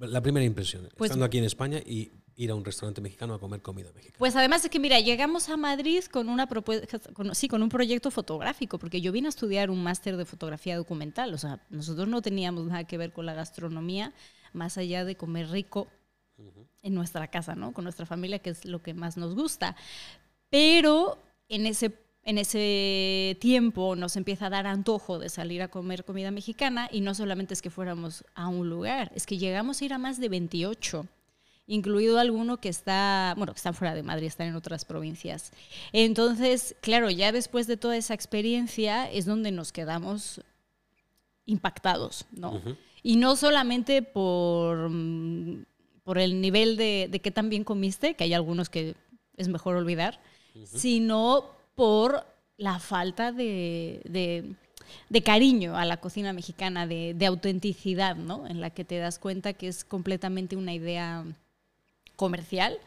la, 0.00 0.22
primera 0.22 0.46
impresión, 0.46 0.88
pues 0.96 1.10
estando 1.10 1.26
aquí 1.26 1.36
en 1.36 1.44
España 1.44 1.78
y 1.84 2.10
ir 2.36 2.50
a 2.50 2.54
un 2.54 2.64
restaurante 2.64 3.00
mexicano 3.00 3.34
a 3.34 3.40
comer 3.40 3.62
comida 3.62 3.92
mexicana? 3.92 4.18
Pues 4.18 4.36
además 4.36 4.64
es 4.64 4.70
que, 4.70 4.78
mira, 4.78 5.00
llegamos 5.00 5.48
a 5.48 5.56
Madrid 5.56 6.02
con 6.04 6.28
una 6.28 6.46
propuesta, 6.48 6.98
sí, 7.32 7.48
con 7.48 7.62
un 7.62 7.68
proyecto 7.68 8.10
fotográfico, 8.10 8.78
porque 8.78 9.00
yo 9.00 9.12
vine 9.12 9.28
a 9.28 9.30
estudiar 9.30 9.70
un 9.70 9.82
máster 9.82 10.16
de 10.16 10.24
fotografía 10.24 10.76
documental. 10.76 11.32
O 11.34 11.38
sea, 11.38 11.60
nosotros 11.70 12.08
no 12.08 12.22
teníamos 12.22 12.66
nada 12.66 12.84
que 12.84 12.98
ver 12.98 13.12
con 13.12 13.26
la 13.26 13.34
gastronomía, 13.34 14.12
más 14.52 14.78
allá 14.78 15.04
de 15.04 15.16
comer 15.16 15.48
rico 15.50 15.88
en 16.82 16.94
nuestra 16.94 17.28
casa, 17.28 17.54
¿no? 17.54 17.72
Con 17.72 17.84
nuestra 17.84 18.06
familia, 18.06 18.40
que 18.40 18.50
es 18.50 18.64
lo 18.64 18.82
que 18.82 18.94
más 18.94 19.16
nos 19.16 19.34
gusta. 19.34 19.76
Pero 20.50 21.18
en 21.48 21.66
ese 21.66 21.92
en 22.24 22.38
ese 22.38 23.36
tiempo 23.40 23.96
nos 23.96 24.16
empieza 24.16 24.46
a 24.46 24.50
dar 24.50 24.66
antojo 24.66 25.18
de 25.18 25.28
salir 25.28 25.60
a 25.60 25.68
comer 25.68 26.04
comida 26.04 26.30
mexicana 26.30 26.88
y 26.92 27.00
no 27.00 27.14
solamente 27.14 27.54
es 27.54 27.62
que 27.62 27.70
fuéramos 27.70 28.24
a 28.34 28.48
un 28.48 28.70
lugar, 28.70 29.10
es 29.14 29.26
que 29.26 29.38
llegamos 29.38 29.80
a 29.80 29.84
ir 29.84 29.92
a 29.92 29.98
más 29.98 30.20
de 30.20 30.28
28, 30.28 31.06
incluido 31.66 32.18
alguno 32.18 32.58
que 32.58 32.68
está, 32.68 33.34
bueno, 33.36 33.52
que 33.52 33.58
están 33.58 33.74
fuera 33.74 33.94
de 33.94 34.02
Madrid, 34.02 34.26
están 34.26 34.48
en 34.48 34.56
otras 34.56 34.84
provincias. 34.84 35.52
Entonces, 35.92 36.76
claro, 36.80 37.10
ya 37.10 37.32
después 37.32 37.66
de 37.66 37.76
toda 37.76 37.96
esa 37.96 38.14
experiencia 38.14 39.10
es 39.10 39.24
donde 39.24 39.52
nos 39.52 39.72
quedamos 39.72 40.42
impactados, 41.46 42.26
¿no? 42.32 42.60
Y 43.02 43.16
no 43.16 43.36
solamente 43.36 44.02
por, 44.02 44.88
mm, 44.88 45.64
por 46.04 46.18
el 46.18 46.40
nivel 46.40 46.76
de, 46.76 47.08
de 47.10 47.20
qué 47.20 47.30
tan 47.30 47.48
bien 47.48 47.64
comiste, 47.64 48.14
que 48.14 48.24
hay 48.24 48.34
algunos 48.34 48.70
que 48.70 48.94
es 49.36 49.48
mejor 49.48 49.76
olvidar, 49.76 50.20
sino 50.64 51.50
por 51.74 52.26
la 52.56 52.78
falta 52.78 53.32
de, 53.32 54.56
cariño 55.24 55.76
a 55.76 55.84
la 55.84 55.98
cocina 55.98 56.32
mexicana, 56.32 56.86
de, 56.86 57.26
autenticidad, 57.26 58.16
¿no? 58.16 58.46
En 58.46 58.60
la 58.60 58.70
que 58.70 58.84
te 58.84 58.98
das 58.98 59.18
cuenta 59.18 59.52
que 59.52 59.68
es 59.68 59.84
completamente 59.84 60.56
una 60.56 60.74
idea 60.74 61.24
comercial, 62.16 62.78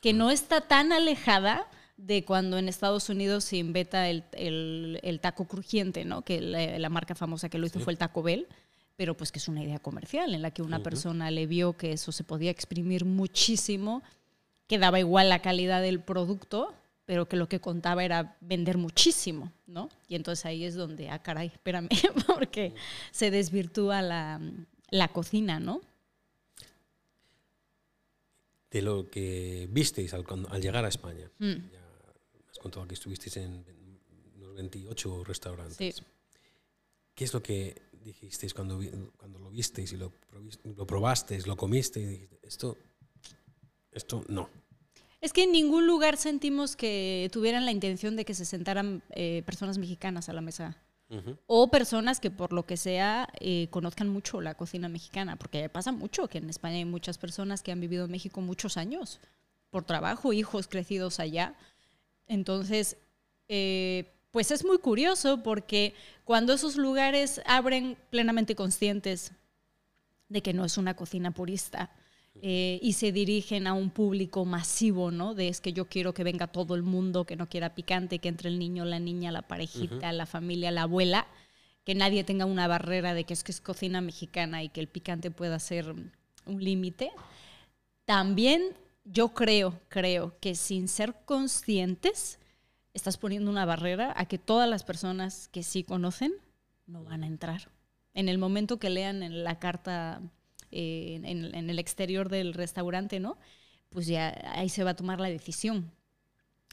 que 0.00 0.12
no 0.12 0.30
está 0.30 0.60
tan 0.60 0.92
alejada 0.92 1.66
de 1.96 2.24
cuando 2.24 2.58
en 2.58 2.68
Estados 2.68 3.08
Unidos 3.08 3.44
se 3.44 3.56
inventa 3.56 4.08
el, 4.08 5.18
taco 5.20 5.46
crujiente, 5.46 6.04
¿no? 6.04 6.22
Que 6.22 6.40
la, 6.40 6.88
marca 6.88 7.14
famosa 7.14 7.48
que 7.48 7.58
lo 7.58 7.66
hizo 7.66 7.80
fue 7.80 7.92
el 7.92 7.98
Taco 7.98 8.22
Bell 8.22 8.46
pero 8.98 9.16
pues 9.16 9.30
que 9.30 9.38
es 9.38 9.46
una 9.46 9.62
idea 9.62 9.78
comercial 9.78 10.34
en 10.34 10.42
la 10.42 10.50
que 10.50 10.60
una 10.60 10.82
persona 10.82 11.30
le 11.30 11.46
vio 11.46 11.74
que 11.74 11.92
eso 11.92 12.10
se 12.10 12.24
podía 12.24 12.50
exprimir 12.50 13.04
muchísimo, 13.04 14.02
que 14.66 14.76
daba 14.76 14.98
igual 14.98 15.28
la 15.28 15.40
calidad 15.40 15.80
del 15.80 16.00
producto, 16.00 16.74
pero 17.04 17.28
que 17.28 17.36
lo 17.36 17.48
que 17.48 17.60
contaba 17.60 18.02
era 18.02 18.36
vender 18.40 18.76
muchísimo, 18.76 19.52
¿no? 19.68 19.88
Y 20.08 20.16
entonces 20.16 20.44
ahí 20.46 20.64
es 20.64 20.74
donde, 20.74 21.10
ah, 21.10 21.20
caray, 21.20 21.46
espérame, 21.46 21.88
porque 22.26 22.74
se 23.12 23.30
desvirtúa 23.30 24.02
la, 24.02 24.40
la 24.90 25.06
cocina, 25.06 25.60
¿no? 25.60 25.80
De 28.70 28.82
lo 28.82 29.08
que 29.10 29.66
visteis 29.70 30.12
al, 30.14 30.24
al 30.48 30.60
llegar 30.60 30.84
a 30.84 30.88
España. 30.88 31.30
Mm. 31.38 31.70
Ya 31.72 31.88
has 32.50 32.58
contado 32.58 32.86
que 32.86 32.94
estuvisteis 32.94 33.36
en 33.38 33.64
unos 34.36 34.54
28 34.54 35.24
restaurantes. 35.24 35.96
Sí. 35.96 36.02
¿Qué 37.14 37.24
es 37.24 37.32
lo 37.32 37.42
que 37.42 37.82
dijisteis 38.04 38.54
cuando, 38.54 38.80
cuando 39.16 39.38
lo 39.38 39.50
visteis 39.50 39.92
y 39.92 39.96
lo, 39.96 40.12
lo 40.76 40.86
probasteis, 40.86 41.46
lo 41.46 41.56
comisteis? 41.56 42.06
Y 42.06 42.10
dijiste, 42.10 42.38
esto, 42.42 42.78
esto 43.90 44.24
no. 44.28 44.48
Es 45.20 45.32
que 45.32 45.42
en 45.42 45.52
ningún 45.52 45.86
lugar 45.86 46.16
sentimos 46.16 46.76
que 46.76 47.28
tuvieran 47.32 47.64
la 47.64 47.72
intención 47.72 48.14
de 48.14 48.24
que 48.24 48.34
se 48.34 48.44
sentaran 48.44 49.02
eh, 49.10 49.42
personas 49.44 49.78
mexicanas 49.78 50.28
a 50.28 50.32
la 50.32 50.40
mesa. 50.40 50.80
O 51.46 51.70
personas 51.70 52.20
que 52.20 52.30
por 52.30 52.52
lo 52.52 52.66
que 52.66 52.76
sea 52.76 53.28
eh, 53.40 53.68
conozcan 53.70 54.08
mucho 54.08 54.42
la 54.42 54.54
cocina 54.54 54.88
mexicana, 54.88 55.36
porque 55.36 55.68
pasa 55.70 55.90
mucho 55.90 56.28
que 56.28 56.38
en 56.38 56.50
España 56.50 56.76
hay 56.76 56.84
muchas 56.84 57.16
personas 57.16 57.62
que 57.62 57.72
han 57.72 57.80
vivido 57.80 58.04
en 58.04 58.10
México 58.10 58.42
muchos 58.42 58.76
años 58.76 59.20
por 59.70 59.84
trabajo, 59.84 60.32
hijos 60.34 60.68
crecidos 60.68 61.18
allá. 61.18 61.54
Entonces, 62.26 62.98
eh, 63.48 64.12
pues 64.30 64.50
es 64.50 64.64
muy 64.64 64.78
curioso 64.78 65.42
porque 65.42 65.94
cuando 66.24 66.52
esos 66.52 66.76
lugares 66.76 67.40
abren 67.46 67.96
plenamente 68.10 68.54
conscientes 68.54 69.32
de 70.28 70.42
que 70.42 70.52
no 70.52 70.66
es 70.66 70.76
una 70.76 70.94
cocina 70.94 71.30
purista 71.30 71.90
eh, 72.42 72.78
y 72.82 72.92
se 72.92 73.12
dirigen 73.12 73.66
a 73.66 73.72
un 73.72 73.90
público 73.90 74.44
masivo, 74.44 75.10
¿no? 75.10 75.34
De 75.34 75.48
es 75.48 75.60
que 75.60 75.72
yo 75.72 75.88
quiero 75.88 76.14
que 76.14 76.24
venga 76.24 76.46
todo 76.46 76.74
el 76.74 76.82
mundo, 76.82 77.24
que 77.24 77.36
no 77.36 77.48
quiera 77.48 77.74
picante, 77.74 78.18
que 78.18 78.28
entre 78.28 78.48
el 78.48 78.58
niño, 78.58 78.84
la 78.84 78.98
niña, 78.98 79.32
la 79.32 79.42
parejita, 79.42 80.12
la 80.12 80.26
familia, 80.26 80.70
la 80.70 80.82
abuela, 80.82 81.26
que 81.84 81.94
nadie 81.94 82.24
tenga 82.24 82.44
una 82.44 82.68
barrera 82.68 83.14
de 83.14 83.24
que 83.24 83.34
es 83.34 83.44
que 83.44 83.52
es 83.52 83.60
cocina 83.60 84.00
mexicana 84.00 84.62
y 84.62 84.68
que 84.68 84.80
el 84.80 84.88
picante 84.88 85.30
pueda 85.30 85.58
ser 85.58 85.90
un 85.90 86.64
límite. 86.64 87.10
También 88.04 88.74
yo 89.04 89.30
creo, 89.30 89.80
creo 89.88 90.38
que 90.40 90.54
sin 90.54 90.88
ser 90.88 91.14
conscientes, 91.24 92.38
estás 92.94 93.16
poniendo 93.16 93.50
una 93.50 93.64
barrera 93.64 94.12
a 94.16 94.26
que 94.26 94.38
todas 94.38 94.68
las 94.68 94.84
personas 94.84 95.48
que 95.48 95.62
sí 95.62 95.84
conocen 95.84 96.32
no 96.86 97.04
van 97.04 97.22
a 97.22 97.26
entrar. 97.26 97.70
En 98.14 98.28
el 98.28 98.38
momento 98.38 98.78
que 98.78 98.90
lean 98.90 99.22
en 99.22 99.44
la 99.44 99.58
carta 99.58 100.20
eh, 100.72 101.20
en, 101.22 101.54
en 101.54 101.70
el 101.70 101.78
exterior 101.78 102.28
del 102.28 102.54
restaurante, 102.54 103.20
¿no? 103.20 103.38
Pues 103.90 104.06
ya 104.06 104.36
ahí 104.54 104.68
se 104.68 104.84
va 104.84 104.90
a 104.90 104.96
tomar 104.96 105.20
la 105.20 105.28
decisión 105.28 105.90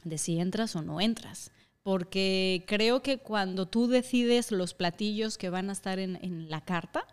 de 0.04 0.18
si 0.18 0.38
entras 0.38 0.76
o 0.76 0.82
no 0.82 1.00
entras. 1.00 1.50
Porque 1.82 2.64
creo 2.66 3.00
que 3.02 3.18
cuando 3.18 3.66
tú 3.66 3.86
decides 3.86 4.50
los 4.50 4.74
platillos 4.74 5.38
que 5.38 5.50
van 5.50 5.70
a 5.70 5.72
estar 5.72 5.98
en, 6.00 6.16
en 6.22 6.50
la 6.50 6.60
carta, 6.64 7.06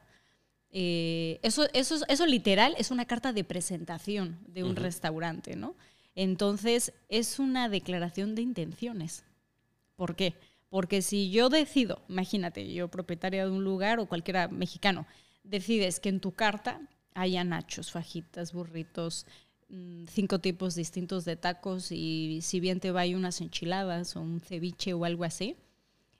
eh, 0.71 1.39
eso, 1.43 1.67
eso, 1.73 1.95
es- 1.95 2.03
eso 2.07 2.25
literal 2.25 2.75
es 2.77 2.89
una 2.91 3.05
carta 3.05 3.31
de 3.33 3.43
presentación 3.43 4.39
de 4.47 4.63
un 4.63 4.75
restaurante, 4.75 5.55
¿no? 5.55 5.75
Entonces, 6.15 6.93
es 7.09 7.39
una 7.39 7.69
declaración 7.69 8.35
de 8.35 8.41
intenciones. 8.41 9.23
¿Por 9.95 10.15
qué? 10.15 10.33
Porque 10.69 11.01
si 11.03 11.29
yo 11.29 11.49
decido, 11.49 12.01
imagínate, 12.09 12.73
yo 12.73 12.87
propietaria 12.87 13.45
de 13.45 13.51
un 13.51 13.63
lugar 13.63 13.99
o 13.99 14.07
cualquiera 14.07 14.47
mexicano, 14.47 15.05
decides 15.43 15.99
que 15.99 16.09
en 16.09 16.19
tu 16.19 16.31
carta 16.31 16.81
haya 17.13 17.43
nachos, 17.43 17.91
fajitas, 17.91 18.53
burritos, 18.53 19.25
mm, 19.69 20.05
cinco 20.07 20.39
tipos 20.39 20.75
distintos 20.75 21.25
de 21.25 21.35
tacos 21.35 21.91
y 21.91 22.39
si 22.41 22.59
bien 22.59 22.79
te 22.79 22.91
va 22.91 23.01
hay 23.01 23.15
unas 23.15 23.41
enchiladas 23.41 24.15
o 24.15 24.21
un 24.21 24.39
ceviche 24.39 24.93
o 24.93 25.05
algo 25.05 25.23
así, 25.23 25.55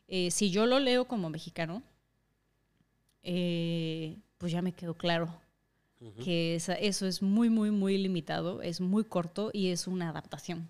eh, 0.08 0.30
si 0.32 0.52
yo 0.52 0.66
lo 0.66 0.80
leo 0.80 1.06
como 1.08 1.30
mexicano, 1.30 1.82
eh, 3.24 4.18
pues 4.38 4.52
ya 4.52 4.62
me 4.62 4.74
quedó 4.74 4.94
claro 4.96 5.40
que 6.22 6.56
esa- 6.56 6.74
eso 6.76 7.08
es 7.08 7.22
muy, 7.22 7.50
muy, 7.50 7.72
muy 7.72 7.98
limitado, 7.98 8.62
es 8.62 8.82
muy 8.82 9.06
corto 9.06 9.52
y 9.54 9.70
es 9.70 9.88
una 9.88 10.10
adaptación 10.10 10.68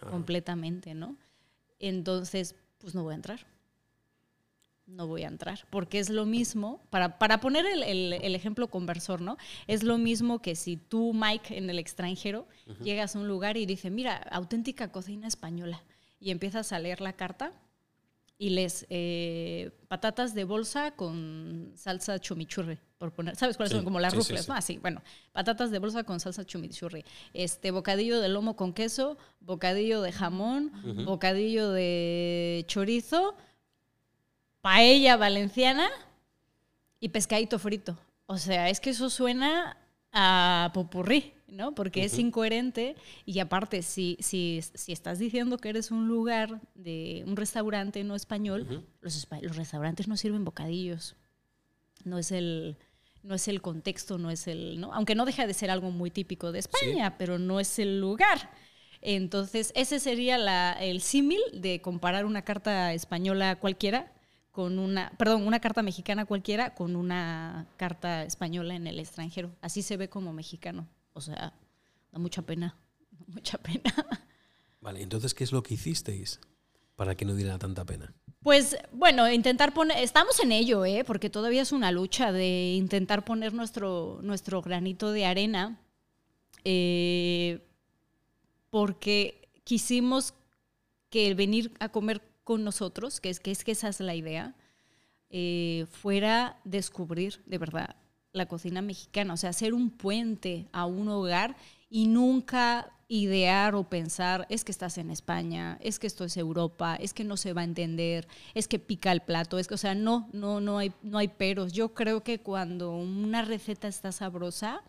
Ah. 0.00 0.06
completamente, 0.08 0.94
¿no? 0.94 1.18
Entonces, 1.78 2.54
pues 2.78 2.94
no 2.94 3.02
voy 3.02 3.12
a 3.12 3.16
entrar. 3.16 3.46
No 4.86 5.06
voy 5.06 5.22
a 5.22 5.28
entrar, 5.28 5.60
porque 5.70 6.00
es 6.00 6.10
lo 6.10 6.26
mismo, 6.26 6.82
para, 6.90 7.18
para 7.18 7.40
poner 7.40 7.64
el, 7.66 7.82
el- 7.84 8.12
el 8.14 8.34
ejemplo 8.34 8.68
conversor, 8.68 9.20
¿no? 9.20 9.38
Es 9.66 9.84
lo 9.84 9.96
mismo 9.96 10.42
que 10.42 10.54
si 10.56 10.76
tú, 10.76 11.14
Mike, 11.14 11.56
en 11.56 11.70
el 11.70 11.78
extranjero, 11.78 12.46
llegas 12.82 13.14
a 13.14 13.20
un 13.20 13.28
lugar 13.28 13.56
y 13.56 13.64
dices, 13.64 13.92
mira, 13.92 14.16
auténtica 14.30 14.90
cocina 14.90 15.28
española, 15.28 15.82
y 16.20 16.30
empiezas 16.30 16.72
a 16.72 16.78
leer 16.78 17.00
la 17.00 17.12
carta 17.14 17.52
y 18.38 18.50
lees 18.50 18.86
eh, 18.90 19.70
patatas 19.86 20.34
de 20.34 20.42
bolsa 20.44 20.90
con 20.96 21.72
salsa 21.76 22.18
chumichurri, 22.18 22.76
por 22.98 23.12
poner, 23.12 23.36
¿sabes 23.36 23.56
cuáles 23.56 23.70
Sí, 23.70 23.76
son? 23.78 23.84
Como 23.84 24.00
las 24.00 24.12
sí, 24.12 24.18
rufles, 24.18 24.42
sí. 24.42 24.48
¿no? 24.48 24.54
Así, 24.56 24.78
bueno, 24.78 25.00
patatas 25.32 25.70
de 25.70 25.78
bolsa 25.78 26.02
con 26.02 26.18
salsa 26.18 26.44
chumichurri, 26.44 27.04
este, 27.34 27.70
bocadillo 27.70 28.20
de 28.20 28.28
lomo 28.28 28.56
con 28.56 28.72
queso, 28.72 29.16
bocadillo 29.40 30.02
de 30.02 30.10
jamón, 30.12 30.72
bocadillo 31.04 31.70
de 31.70 32.64
chorizo, 32.66 33.36
paella 34.62 35.16
valenciana 35.18 35.88
y 37.00 37.10
pescadito 37.10 37.58
frito. 37.58 37.98
O 38.26 38.38
sea, 38.38 38.70
es 38.70 38.80
que 38.80 38.90
eso 38.90 39.10
suena 39.10 39.76
a 40.12 40.70
popurrí, 40.72 41.34
¿no? 41.48 41.74
Porque 41.74 42.04
es 42.04 42.18
incoherente 42.18 42.96
y 43.26 43.38
aparte, 43.40 43.82
si, 43.82 44.16
si, 44.20 44.60
si 44.74 44.92
estás 44.92 45.18
diciendo 45.18 45.58
que 45.58 45.68
eres 45.68 45.90
un 45.90 46.08
lugar 46.08 46.60
de 46.74 47.24
un 47.26 47.36
restaurante 47.36 48.04
no 48.04 48.14
español, 48.14 48.86
los, 49.00 49.26
los 49.42 49.56
restaurantes 49.56 50.08
no 50.08 50.16
sirven 50.16 50.44
bocadillos. 50.44 51.16
No 52.04 52.18
es 52.18 52.32
el 52.32 52.76
no 53.22 53.36
es 53.36 53.46
el 53.46 53.62
contexto, 53.62 54.18
no 54.18 54.32
es 54.32 54.48
el, 54.48 54.80
¿no? 54.80 54.92
aunque 54.94 55.14
no 55.14 55.24
deja 55.24 55.46
de 55.46 55.54
ser 55.54 55.70
algo 55.70 55.92
muy 55.92 56.10
típico 56.10 56.50
de 56.50 56.58
España, 56.58 57.16
pero 57.18 57.38
no 57.38 57.60
es 57.60 57.78
el 57.78 58.00
lugar. 58.00 58.50
Entonces, 59.00 59.72
ese 59.76 60.00
sería 60.00 60.38
la- 60.38 60.72
el 60.72 61.00
símil 61.00 61.40
de 61.52 61.80
comparar 61.80 62.24
una 62.24 62.42
carta 62.42 62.92
española 62.94 63.60
cualquiera 63.60 64.12
con 64.52 64.78
una, 64.78 65.10
perdón, 65.16 65.46
una 65.46 65.60
carta 65.60 65.82
mexicana 65.82 66.26
cualquiera 66.26 66.74
con 66.74 66.94
una 66.94 67.66
carta 67.78 68.22
española 68.22 68.74
en 68.74 68.86
el 68.86 69.00
extranjero. 69.00 69.50
Así 69.62 69.82
se 69.82 69.96
ve 69.96 70.08
como 70.08 70.32
mexicano. 70.32 70.86
O 71.14 71.20
sea, 71.20 71.54
da 72.12 72.18
mucha 72.18 72.42
pena, 72.42 72.76
da 73.10 73.24
mucha 73.28 73.58
pena. 73.58 73.92
Vale, 74.80 75.02
entonces, 75.02 75.32
¿qué 75.32 75.44
es 75.44 75.52
lo 75.52 75.62
que 75.62 75.74
hicisteis 75.74 76.38
para 76.96 77.16
que 77.16 77.24
no 77.24 77.34
diera 77.34 77.58
tanta 77.58 77.84
pena? 77.84 78.12
Pues 78.42 78.76
bueno, 78.92 79.30
intentar 79.30 79.72
poner, 79.72 79.98
estamos 79.98 80.38
en 80.40 80.52
ello, 80.52 80.84
¿eh? 80.84 81.04
porque 81.04 81.30
todavía 81.30 81.62
es 81.62 81.72
una 81.72 81.92
lucha 81.92 82.32
de 82.32 82.74
intentar 82.74 83.24
poner 83.24 83.54
nuestro, 83.54 84.18
nuestro 84.22 84.60
granito 84.60 85.12
de 85.12 85.24
arena, 85.24 85.80
eh, 86.64 87.64
porque 88.68 89.48
quisimos 89.64 90.34
que 91.08 91.28
el 91.28 91.36
venir 91.36 91.72
a 91.78 91.88
comer 91.88 92.20
con 92.44 92.64
nosotros, 92.64 93.20
que 93.20 93.30
es 93.30 93.40
que, 93.40 93.50
es 93.50 93.64
que 93.64 93.72
esa 93.72 93.88
es 93.88 94.00
la 94.00 94.14
idea, 94.14 94.54
eh, 95.30 95.86
fuera 95.90 96.60
descubrir 96.64 97.40
de 97.46 97.58
verdad 97.58 97.96
la 98.32 98.46
cocina 98.46 98.82
mexicana, 98.82 99.34
o 99.34 99.36
sea, 99.36 99.50
hacer 99.50 99.74
un 99.74 99.90
puente 99.90 100.68
a 100.72 100.86
un 100.86 101.08
hogar 101.08 101.56
y 101.90 102.06
nunca 102.06 102.90
idear 103.08 103.74
o 103.74 103.84
pensar, 103.84 104.46
es 104.48 104.64
que 104.64 104.72
estás 104.72 104.96
en 104.96 105.10
España, 105.10 105.76
es 105.82 105.98
que 105.98 106.06
esto 106.06 106.24
es 106.24 106.38
Europa, 106.38 106.96
es 106.96 107.12
que 107.12 107.24
no 107.24 107.36
se 107.36 107.52
va 107.52 107.60
a 107.60 107.64
entender, 107.64 108.26
es 108.54 108.68
que 108.68 108.78
pica 108.78 109.12
el 109.12 109.20
plato, 109.20 109.58
es 109.58 109.68
que, 109.68 109.74
o 109.74 109.78
sea, 109.78 109.94
no, 109.94 110.30
no, 110.32 110.62
no 110.62 110.78
hay, 110.78 110.92
no 111.02 111.18
hay 111.18 111.28
peros. 111.28 111.72
Yo 111.72 111.92
creo 111.92 112.24
que 112.24 112.40
cuando 112.40 112.96
una 112.96 113.42
receta 113.42 113.86
está 113.86 114.12
sabrosa, 114.12 114.82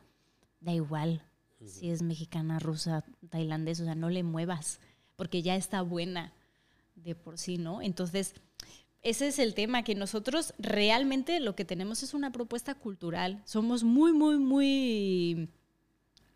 da 0.61 0.71
igual 0.73 1.21
si 1.65 1.89
es 1.89 2.01
mexicana, 2.01 2.59
rusa, 2.59 3.03
tailandesa, 3.29 3.83
o 3.83 3.85
sea, 3.85 3.95
no 3.95 4.09
le 4.09 4.23
muevas, 4.23 4.79
porque 5.15 5.41
ya 5.41 5.55
está 5.55 5.81
buena 5.81 6.33
de 7.03 7.15
por 7.15 7.37
sí, 7.37 7.57
¿no? 7.57 7.81
Entonces, 7.81 8.33
ese 9.01 9.27
es 9.27 9.39
el 9.39 9.53
tema, 9.53 9.83
que 9.83 9.95
nosotros 9.95 10.53
realmente 10.57 11.39
lo 11.39 11.55
que 11.55 11.65
tenemos 11.65 12.03
es 12.03 12.13
una 12.13 12.31
propuesta 12.31 12.75
cultural. 12.75 13.41
Somos 13.45 13.83
muy, 13.83 14.13
muy, 14.13 14.37
muy 14.37 15.49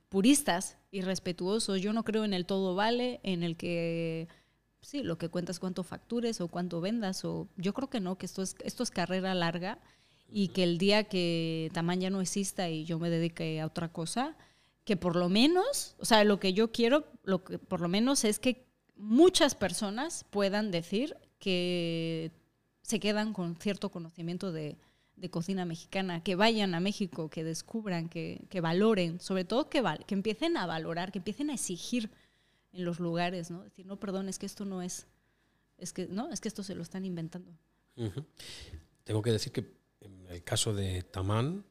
puristas 0.09 0.77
y 0.91 1.01
respetuosos. 1.01 1.81
Yo 1.81 1.93
no 1.93 2.03
creo 2.03 2.25
en 2.25 2.33
el 2.33 2.45
todo 2.45 2.75
vale, 2.75 3.19
en 3.23 3.43
el 3.43 3.55
que 3.55 4.27
sí, 4.81 5.03
lo 5.03 5.17
que 5.17 5.29
cuentas 5.29 5.59
cuánto 5.59 5.83
factures 5.83 6.41
o 6.41 6.47
cuánto 6.47 6.81
vendas 6.81 7.25
o 7.25 7.47
yo 7.57 7.73
creo 7.73 7.89
que 7.89 7.99
no, 7.99 8.17
que 8.17 8.25
esto 8.25 8.41
es 8.41 8.55
esto 8.63 8.83
es 8.83 8.91
carrera 8.91 9.33
larga 9.33 9.79
y 10.29 10.49
que 10.49 10.63
el 10.63 10.77
día 10.77 11.05
que 11.05 11.69
Tamán 11.73 12.01
ya 12.01 12.09
no 12.09 12.21
exista 12.21 12.69
y 12.69 12.85
yo 12.85 12.99
me 12.99 13.09
dedique 13.09 13.61
a 13.61 13.65
otra 13.65 13.91
cosa, 13.91 14.35
que 14.83 14.97
por 14.97 15.15
lo 15.15 15.29
menos, 15.29 15.95
o 15.99 16.05
sea, 16.05 16.23
lo 16.23 16.39
que 16.39 16.53
yo 16.53 16.71
quiero, 16.71 17.05
lo 17.23 17.43
que 17.43 17.59
por 17.59 17.81
lo 17.81 17.87
menos 17.87 18.23
es 18.23 18.39
que 18.39 18.66
muchas 18.97 19.55
personas 19.55 20.25
puedan 20.29 20.71
decir 20.71 21.15
que 21.39 22.31
se 22.81 22.99
quedan 22.99 23.33
con 23.33 23.55
cierto 23.57 23.89
conocimiento 23.89 24.51
de, 24.51 24.77
cocina 25.31 25.65
mexicana, 25.65 26.23
que 26.23 26.35
vayan 26.35 26.75
a 26.75 26.79
México, 26.79 27.29
que 27.29 27.43
descubran, 27.43 28.07
que, 28.07 28.47
valoren, 28.61 29.19
sobre 29.19 29.45
todo 29.45 29.67
que, 29.67 29.83
que 30.05 30.13
empiecen 30.13 30.57
a 30.57 30.67
valorar, 30.67 31.11
que 31.11 31.17
empiecen 31.17 31.49
a 31.49 31.55
exigir 31.55 32.11
en 32.71 32.85
los 32.85 32.99
lugares, 32.99 33.49
¿no? 33.49 33.63
Decir, 33.63 33.87
no, 33.87 33.99
perdón, 33.99 34.29
es 34.29 34.37
que 34.37 34.45
esto 34.45 34.63
no 34.63 34.83
es, 34.83 35.07
es 35.79 35.91
que, 35.91 36.07
no, 36.07 36.31
es 36.31 36.39
que 36.39 36.47
esto 36.47 36.61
se 36.61 36.75
lo 36.75 36.83
están 36.83 37.03
inventando. 37.03 37.51
Tengo 39.03 39.21
que 39.23 39.31
decir 39.31 39.51
que 39.51 39.65
en 40.01 40.27
el 40.27 40.43
caso 40.43 40.73
de 40.73 41.01
Tamán, 41.01 41.65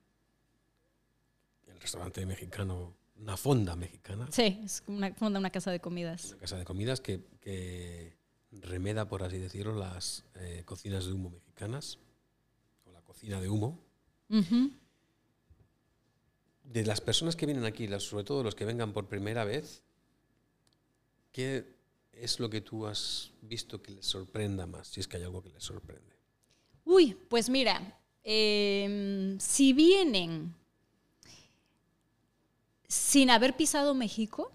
el 1.69 1.81
restaurante 1.81 2.27
mexicano, 2.27 2.97
una 3.19 3.37
fonda 3.37 3.77
mexicana. 3.77 4.29
Sí, 4.31 4.61
es 4.65 4.83
una 4.87 5.13
fonda, 5.15 5.39
una 5.39 5.51
casa 5.51 5.71
de 5.71 5.81
comidas. 5.81 6.31
Una 6.31 6.39
casa 6.39 6.57
de 6.57 6.65
comidas 6.65 7.01
que, 7.01 8.17
remeda, 8.51 9.09
por 9.09 9.23
así 9.23 9.39
decirlo, 9.39 9.75
las 9.75 10.25
eh, 10.35 10.63
cocinas 10.65 11.07
de 11.07 11.13
humo 11.13 11.31
mexicanas, 11.31 11.99
o 12.85 12.93
la 12.93 13.03
cocina 13.03 13.41
de 13.41 13.49
humo. 13.49 13.79
De 16.65 16.85
las 16.85 17.01
personas 17.01 17.37
que 17.37 17.47
vienen 17.47 17.65
aquí, 17.65 17.89
sobre 18.01 18.25
todo 18.25 18.43
los 18.43 18.55
que 18.55 18.65
vengan 18.65 18.93
por 18.93 19.09
primera 19.09 19.45
vez, 19.45 19.83
¿qué 21.33 21.77
es 22.13 22.41
lo 22.41 22.51
que 22.51 22.61
tú 22.61 22.87
has 22.87 23.33
visto 23.43 23.83
que 23.83 23.93
les 23.93 24.07
sorprenda 24.07 24.67
más, 24.67 24.89
si 24.89 25.01
es 25.01 25.09
que 25.09 25.17
hay 25.17 25.23
algo 25.23 25.43
que 25.43 25.51
les 25.51 25.63
sorprende? 25.63 26.17
Uy, 26.85 27.17
pues 27.29 27.49
mira, 27.51 28.01
em, 28.25 29.39
si 29.39 29.73
vienen 29.73 30.55
sin 32.89 33.31
haber 33.31 33.57
pisado 33.57 33.95
México, 33.95 34.53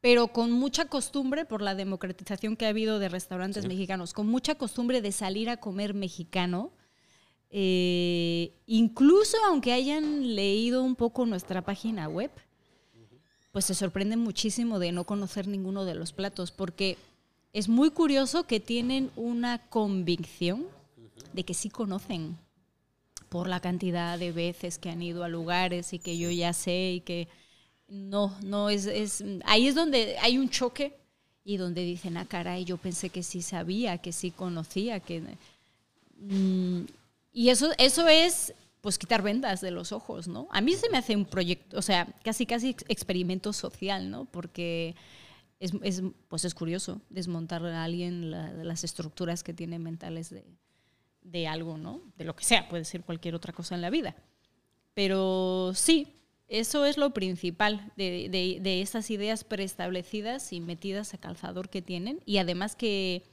pero 0.00 0.28
con 0.28 0.52
mucha 0.52 0.84
costumbre 0.84 1.44
por 1.44 1.62
la 1.62 1.74
democratización 1.74 2.56
que 2.56 2.66
ha 2.66 2.70
habido 2.70 2.98
de 2.98 3.08
restaurantes 3.08 3.66
mexicanos, 3.66 4.12
con 4.12 4.26
mucha 4.26 4.54
costumbre 4.54 5.00
de 5.00 5.12
salir 5.12 5.48
a 5.48 5.56
comer 5.56 5.94
mexicano, 5.94 6.72
eh, 7.50 8.52
incluso 8.66 9.36
aunque 9.46 9.72
hayan 9.72 10.34
leído 10.34 10.82
un 10.82 10.96
poco 10.96 11.24
nuestra 11.24 11.62
página 11.62 12.08
web, 12.08 12.30
pues 13.52 13.64
se 13.64 13.74
sorprenden 13.74 14.18
muchísimo 14.18 14.78
de 14.78 14.92
no 14.92 15.04
conocer 15.04 15.46
ninguno 15.46 15.84
de 15.84 15.94
los 15.94 16.12
platos, 16.12 16.50
porque 16.50 16.98
es 17.52 17.68
muy 17.68 17.90
curioso 17.90 18.48
que 18.48 18.58
tienen 18.58 19.10
una 19.14 19.58
convicción 19.68 20.66
de 21.32 21.44
que 21.44 21.54
sí 21.54 21.70
conocen 21.70 22.36
por 23.34 23.48
la 23.48 23.58
cantidad 23.58 24.16
de 24.16 24.30
veces 24.30 24.78
que 24.78 24.90
han 24.90 25.02
ido 25.02 25.24
a 25.24 25.28
lugares 25.28 25.92
y 25.92 25.98
que 25.98 26.16
yo 26.16 26.30
ya 26.30 26.52
sé 26.52 26.92
y 26.92 27.00
que 27.00 27.26
no, 27.88 28.32
no 28.44 28.70
es, 28.70 28.86
es 28.86 29.24
ahí 29.44 29.66
es 29.66 29.74
donde 29.74 30.16
hay 30.22 30.38
un 30.38 30.48
choque 30.48 30.94
y 31.44 31.56
donde 31.56 31.82
dicen, 31.82 32.16
ah, 32.16 32.26
caray, 32.26 32.64
yo 32.64 32.76
pensé 32.76 33.08
que 33.08 33.24
sí 33.24 33.42
sabía, 33.42 33.98
que 33.98 34.12
sí 34.12 34.30
conocía, 34.30 35.00
que... 35.00 35.20
Mm, 36.16 36.82
y 37.32 37.48
eso, 37.48 37.72
eso 37.76 38.06
es 38.06 38.54
pues 38.80 38.98
quitar 38.98 39.20
vendas 39.20 39.60
de 39.60 39.72
los 39.72 39.90
ojos, 39.90 40.28
¿no? 40.28 40.46
A 40.52 40.60
mí 40.60 40.74
se 40.74 40.88
me 40.88 40.98
hace 40.98 41.16
un 41.16 41.24
proyecto, 41.24 41.76
o 41.76 41.82
sea, 41.82 42.06
casi 42.22 42.46
casi 42.46 42.76
experimento 42.86 43.52
social, 43.52 44.12
¿no? 44.12 44.26
Porque 44.26 44.94
es, 45.58 45.72
es 45.82 46.04
pues 46.28 46.44
es 46.44 46.54
curioso 46.54 47.00
desmontar 47.10 47.66
a 47.66 47.82
alguien 47.82 48.30
las 48.30 48.84
estructuras 48.84 49.42
que 49.42 49.52
tiene 49.52 49.80
mentales 49.80 50.30
de, 50.30 50.44
de, 51.24 51.48
algo, 51.48 51.76
¿no? 51.76 52.00
De 52.16 52.24
lo 52.24 52.36
que 52.36 52.44
sea, 52.44 52.68
puede 52.68 52.84
ser 52.84 53.02
cualquier 53.02 53.34
otra 53.34 53.52
cosa 53.52 53.74
en 53.74 53.80
la 53.80 53.90
vida. 53.90 54.14
Pero 54.94 55.72
sí, 55.74 56.14
eso 56.46 56.84
es 56.84 56.96
lo 56.96 57.12
principal 57.12 57.92
de, 57.96 58.28
de, 58.30 58.58
de 58.60 58.80
esas 58.80 59.10
ideas 59.10 59.42
preestablecidas 59.42 60.52
y 60.52 60.60
metidas 60.60 61.12
a 61.12 61.18
calzador 61.18 61.68
que 61.68 61.82
tienen. 61.82 62.20
Y 62.24 62.38
además 62.38 62.76
que 62.76 63.24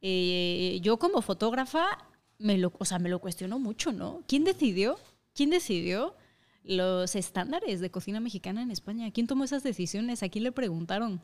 eh, 0.00 0.80
yo 0.82 0.98
como 0.98 1.22
fotógrafa 1.22 1.98
me 2.38 2.58
lo, 2.58 2.72
o 2.76 2.84
sea, 2.84 2.98
me 2.98 3.08
lo 3.08 3.20
cuestiono 3.20 3.60
mucho, 3.60 3.92
¿no? 3.92 4.24
¿Quién 4.26 4.42
decidió? 4.42 4.98
¿Quién 5.32 5.50
decidió 5.50 6.16
los 6.64 7.14
estándares 7.14 7.80
de 7.80 7.90
cocina 7.90 8.18
mexicana 8.18 8.62
en 8.62 8.72
España? 8.72 9.10
¿Quién 9.12 9.28
tomó 9.28 9.44
esas 9.44 9.62
decisiones? 9.62 10.22
¿A 10.22 10.28
quién 10.28 10.42
le 10.44 10.52
preguntaron? 10.52 11.22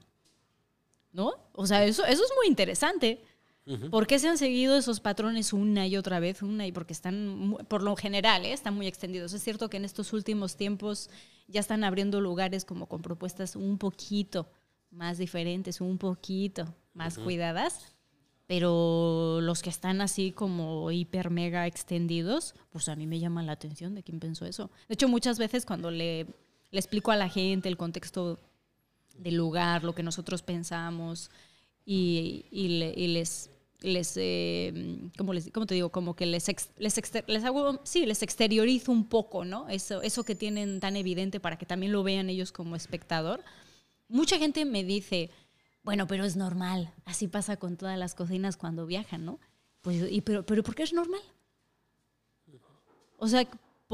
¿No? 1.12 1.32
O 1.52 1.66
sea, 1.66 1.84
eso, 1.84 2.04
eso 2.04 2.22
es 2.22 2.32
muy 2.36 2.46
interesante. 2.46 3.20
¿Por 3.90 4.06
qué 4.06 4.18
se 4.18 4.28
han 4.28 4.38
seguido 4.38 4.78
esos 4.78 5.00
patrones 5.00 5.52
una 5.52 5.86
y 5.86 5.96
otra 5.96 6.20
vez? 6.20 6.42
Una 6.42 6.66
y 6.66 6.72
porque 6.72 6.92
están, 6.92 7.56
por 7.68 7.82
lo 7.82 7.96
general, 7.96 8.44
¿eh? 8.44 8.52
están 8.52 8.74
muy 8.74 8.86
extendidos. 8.86 9.32
Es 9.32 9.42
cierto 9.42 9.68
que 9.68 9.76
en 9.76 9.84
estos 9.84 10.12
últimos 10.12 10.56
tiempos 10.56 11.10
ya 11.48 11.60
están 11.60 11.84
abriendo 11.84 12.20
lugares 12.20 12.64
como 12.64 12.86
con 12.86 13.02
propuestas 13.02 13.56
un 13.56 13.78
poquito 13.78 14.50
más 14.90 15.18
diferentes, 15.18 15.80
un 15.80 15.98
poquito 15.98 16.74
más 16.94 17.18
cuidadas 17.18 17.92
pero 18.48 19.40
los 19.42 19.60
que 19.60 19.68
están 19.68 20.00
así 20.00 20.32
como 20.32 20.90
hiper 20.90 21.28
mega 21.28 21.66
extendidos, 21.66 22.54
pues 22.70 22.88
a 22.88 22.96
mí 22.96 23.06
me 23.06 23.20
llama 23.20 23.42
la 23.42 23.52
atención 23.52 23.94
de 23.94 24.02
quién 24.02 24.20
pensó 24.20 24.46
eso. 24.46 24.70
De 24.88 24.94
hecho, 24.94 25.06
muchas 25.06 25.38
veces 25.38 25.66
cuando 25.66 25.90
le, 25.90 26.24
le 26.70 26.80
explico 26.80 27.10
a 27.10 27.16
la 27.16 27.28
gente 27.28 27.68
el 27.68 27.76
contexto 27.76 28.40
del 29.18 29.34
lugar, 29.34 29.84
lo 29.84 29.94
que 29.94 30.02
nosotros 30.02 30.40
pensamos, 30.40 31.30
y, 31.84 32.46
y, 32.50 33.08
les, 33.08 33.50
les, 33.80 34.14
eh, 34.16 34.98
¿cómo 35.16 35.32
les, 35.32 35.50
¿cómo 35.52 35.66
te 35.66 35.74
digo? 35.74 35.90
Como 35.90 36.16
que 36.16 36.26
les, 36.26 36.48
les, 36.78 37.24
les, 37.26 37.44
hago, 37.44 37.80
sí, 37.84 38.06
les 38.06 38.22
exteriorizo 38.22 38.92
un 38.92 39.04
poco, 39.08 39.44
¿no? 39.44 39.68
Eso, 39.68 40.02
eso 40.02 40.24
que 40.24 40.34
tienen 40.34 40.80
tan 40.80 40.96
evidente 40.96 41.40
para 41.40 41.56
que 41.56 41.66
también 41.66 41.92
lo 41.92 42.02
vean 42.02 42.30
ellos 42.30 42.52
como 42.52 42.76
espectador. 42.76 43.42
Mucha 44.08 44.38
gente 44.38 44.64
me 44.64 44.84
dice, 44.84 45.30
bueno, 45.82 46.06
pero 46.06 46.24
es 46.24 46.36
normal. 46.36 46.92
Así 47.04 47.28
pasa 47.28 47.56
con 47.56 47.76
todas 47.76 47.98
las 47.98 48.14
cocinas 48.14 48.56
cuando 48.56 48.86
viajan, 48.86 49.24
¿no? 49.24 49.38
Pues, 49.82 50.10
y, 50.10 50.20
pero, 50.22 50.44
pero 50.44 50.62
¿por 50.62 50.74
qué 50.74 50.82
es 50.82 50.92
normal? 50.92 51.20
O 53.18 53.28
sea, 53.28 53.46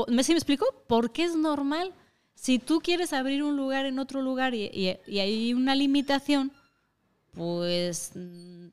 ¿me, 0.08 0.24
¿sí 0.24 0.32
me 0.32 0.38
explico? 0.38 0.66
¿Por 0.86 1.12
qué 1.12 1.24
es 1.24 1.36
normal? 1.36 1.92
Si 2.34 2.58
tú 2.58 2.80
quieres 2.80 3.12
abrir 3.12 3.42
un 3.42 3.56
lugar 3.56 3.86
en 3.86 3.98
otro 3.98 4.22
lugar 4.22 4.54
y, 4.54 4.66
y, 5.06 5.18
hay 5.18 5.54
una 5.54 5.74
limitación, 5.74 6.52
pues 7.32 8.12
mm, 8.14 8.68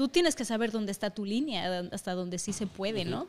tú 0.00 0.08
tienes 0.08 0.34
que 0.34 0.46
saber 0.46 0.72
dónde 0.72 0.92
está 0.92 1.10
tu 1.10 1.26
línea, 1.26 1.80
hasta 1.92 2.14
donde 2.14 2.38
sí 2.38 2.54
se 2.54 2.66
puede, 2.66 3.04
¿no? 3.04 3.28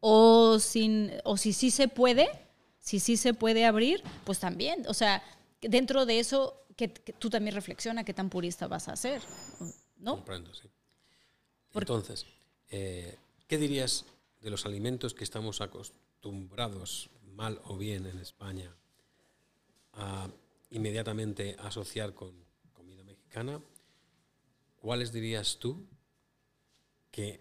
O, 0.00 0.58
sin, 0.58 1.10
o 1.24 1.38
si 1.38 1.54
sí 1.54 1.70
se 1.70 1.88
puede, 1.88 2.28
si 2.80 3.00
sí 3.00 3.16
se 3.16 3.32
puede 3.32 3.64
abrir, 3.64 4.02
pues 4.26 4.38
también. 4.38 4.84
O 4.88 4.92
sea, 4.92 5.22
dentro 5.62 6.04
de 6.04 6.18
eso 6.18 6.66
que, 6.76 6.88
tú 6.88 7.30
también 7.30 7.54
reflexiona 7.54 8.04
qué 8.04 8.12
tan 8.12 8.28
purista 8.28 8.66
vas 8.66 8.88
a 8.88 8.96
ser, 8.96 9.22
¿no? 9.96 10.16
Comprendo, 10.16 10.52
sí. 10.52 10.68
Entonces, 11.72 12.26
eh, 12.68 13.16
¿qué 13.48 13.56
dirías 13.56 14.04
de 14.42 14.50
los 14.50 14.66
alimentos 14.66 15.14
que 15.14 15.24
estamos 15.24 15.62
acostumbrados, 15.62 17.08
mal 17.24 17.58
o 17.64 17.78
bien 17.78 18.04
en 18.04 18.18
España, 18.18 18.70
a 19.94 20.28
inmediatamente 20.68 21.56
asociar 21.58 22.12
con 22.12 22.34
comida 22.74 23.02
mexicana? 23.02 23.62
¿Cuáles 24.84 25.14
dirías 25.14 25.56
tú 25.58 25.88
que, 27.10 27.40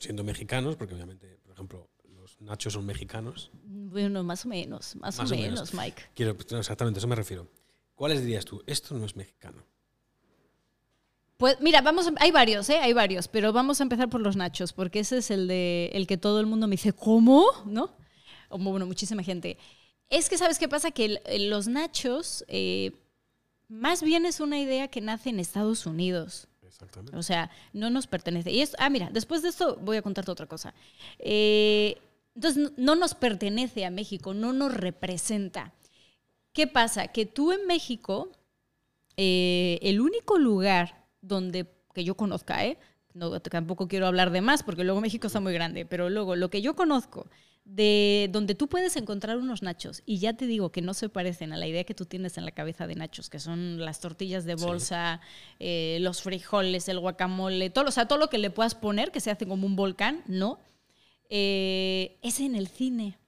siendo 0.00 0.22
mexicanos, 0.22 0.76
porque 0.76 0.92
obviamente, 0.92 1.38
por 1.42 1.54
ejemplo, 1.54 1.88
los 2.10 2.38
nachos 2.42 2.74
son 2.74 2.84
mexicanos? 2.84 3.50
Bueno, 3.64 4.22
más 4.22 4.44
o 4.44 4.48
menos, 4.48 4.94
más, 4.96 5.18
o, 5.18 5.24
menos, 5.24 5.72
Mike. 5.72 6.10
Quiero, 6.14 6.32
exactamente, 6.32 6.98
a 6.98 7.00
eso 7.00 7.08
me 7.08 7.16
refiero. 7.16 7.48
¿Cuáles 7.94 8.20
dirías 8.20 8.44
tú? 8.44 8.62
Esto 8.66 8.94
no 8.94 9.06
es 9.06 9.16
mexicano. 9.16 9.64
Pues 11.38 11.58
mira, 11.62 11.80
vamos, 11.80 12.10
hay 12.18 12.30
varios, 12.32 12.68
¿eh? 12.68 12.76
Hay 12.80 12.92
varios, 12.92 13.28
pero 13.28 13.54
vamos 13.54 13.80
a 13.80 13.84
empezar 13.84 14.10
por 14.10 14.20
los 14.20 14.36
nachos, 14.36 14.74
porque 14.74 15.00
ese 15.00 15.16
es 15.16 15.30
el 15.30 15.48
de 15.48 15.86
el 15.94 16.06
que 16.06 16.18
todo 16.18 16.38
el 16.38 16.44
mundo 16.44 16.66
me 16.66 16.72
dice, 16.72 16.92
¿cómo? 16.92 17.46
¿No? 17.64 17.96
O, 18.50 18.58
bueno, 18.58 18.84
muchísima 18.84 19.22
gente. 19.22 19.56
Es 20.10 20.28
que, 20.28 20.36
¿sabes 20.36 20.58
qué 20.58 20.68
pasa? 20.68 20.90
Que 20.90 21.22
los 21.48 21.66
nachos, 21.66 22.44
eh, 22.48 22.92
más 23.68 24.02
bien 24.02 24.26
es 24.26 24.40
una 24.40 24.58
idea 24.58 24.88
que 24.88 25.00
nace 25.00 25.30
en 25.30 25.40
Estados 25.40 25.86
Unidos. 25.86 26.48
Exactamente. 26.66 27.16
O 27.16 27.22
sea, 27.22 27.50
no 27.72 27.90
nos 27.90 28.06
pertenece. 28.06 28.50
Y 28.50 28.60
es, 28.60 28.74
ah, 28.78 28.90
mira, 28.90 29.10
después 29.12 29.42
de 29.42 29.48
esto 29.48 29.76
voy 29.76 29.96
a 29.96 30.02
contarte 30.02 30.30
otra 30.30 30.46
cosa. 30.46 30.74
Eh, 31.18 31.98
entonces, 32.34 32.72
no 32.76 32.94
nos 32.94 33.14
pertenece 33.14 33.84
a 33.84 33.90
México, 33.90 34.34
no 34.34 34.52
nos 34.52 34.74
representa. 34.74 35.72
¿Qué 36.52 36.66
pasa? 36.66 37.08
Que 37.08 37.26
tú 37.26 37.52
en 37.52 37.66
México, 37.66 38.30
eh, 39.16 39.78
el 39.82 40.00
único 40.00 40.38
lugar 40.38 41.06
donde, 41.20 41.66
que 41.94 42.04
yo 42.04 42.14
conozca, 42.14 42.64
¿eh? 42.64 42.78
No, 43.14 43.40
tampoco 43.40 43.88
quiero 43.88 44.06
hablar 44.06 44.30
de 44.30 44.40
más 44.40 44.62
porque 44.62 44.84
luego 44.84 45.00
México 45.00 45.26
está 45.26 45.40
muy 45.40 45.52
grande, 45.52 45.84
pero 45.84 46.08
luego 46.08 46.36
lo 46.36 46.50
que 46.50 46.62
yo 46.62 46.74
conozco 46.74 47.28
de 47.64 48.28
donde 48.32 48.54
tú 48.54 48.68
puedes 48.68 48.96
encontrar 48.96 49.38
unos 49.38 49.62
nachos 49.62 50.02
y 50.04 50.18
ya 50.18 50.32
te 50.32 50.46
digo 50.46 50.72
que 50.72 50.82
no 50.82 50.94
se 50.94 51.08
parecen 51.08 51.52
a 51.52 51.56
la 51.56 51.66
idea 51.66 51.84
que 51.84 51.94
tú 51.94 52.06
tienes 52.06 52.36
en 52.36 52.44
la 52.44 52.50
cabeza 52.50 52.86
de 52.86 52.96
nachos, 52.96 53.30
que 53.30 53.38
son 53.38 53.78
las 53.84 54.00
tortillas 54.00 54.44
de 54.44 54.56
bolsa, 54.56 55.20
eh, 55.60 55.98
los 56.00 56.22
frijoles, 56.22 56.88
el 56.88 56.98
guacamole, 56.98 57.70
todo, 57.70 57.88
o 57.88 57.92
sea, 57.92 58.08
todo 58.08 58.18
lo 58.18 58.28
que 58.28 58.38
le 58.38 58.50
puedas 58.50 58.74
poner 58.74 59.12
que 59.12 59.20
se 59.20 59.30
hace 59.30 59.46
como 59.46 59.66
un 59.66 59.76
volcán, 59.76 60.22
no. 60.26 60.58
Eh, 61.28 62.18
es 62.22 62.40
en 62.40 62.54
el 62.54 62.68
cine. 62.68 63.18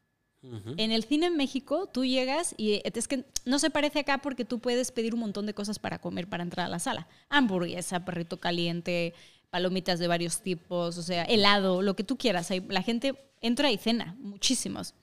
En 0.76 0.92
el 0.92 1.04
cine 1.04 1.26
en 1.26 1.38
México, 1.38 1.88
tú 1.90 2.04
llegas 2.04 2.54
y 2.58 2.82
es 2.84 3.08
que 3.08 3.24
no 3.46 3.58
se 3.58 3.70
parece 3.70 4.00
acá 4.00 4.18
porque 4.18 4.44
tú 4.44 4.58
puedes 4.58 4.92
pedir 4.92 5.14
un 5.14 5.20
montón 5.20 5.46
de 5.46 5.54
cosas 5.54 5.78
para 5.78 5.98
comer 5.98 6.28
para 6.28 6.42
entrar 6.42 6.66
a 6.66 6.68
la 6.68 6.78
sala. 6.80 7.08
Hamburguesa, 7.30 8.04
perrito 8.04 8.38
caliente, 8.40 9.14
palomitas 9.54 10.00
de 10.00 10.08
varios 10.08 10.40
tipos, 10.40 10.98
o 10.98 11.02
sea, 11.04 11.22
helado, 11.22 11.80
lo 11.80 11.94
que 11.94 12.02
tú 12.02 12.18
quieras. 12.18 12.48
La 12.70 12.82
gente 12.82 13.14
entra 13.40 13.70
y 13.70 13.78
cena, 13.78 14.16
muchísimos. 14.18 14.94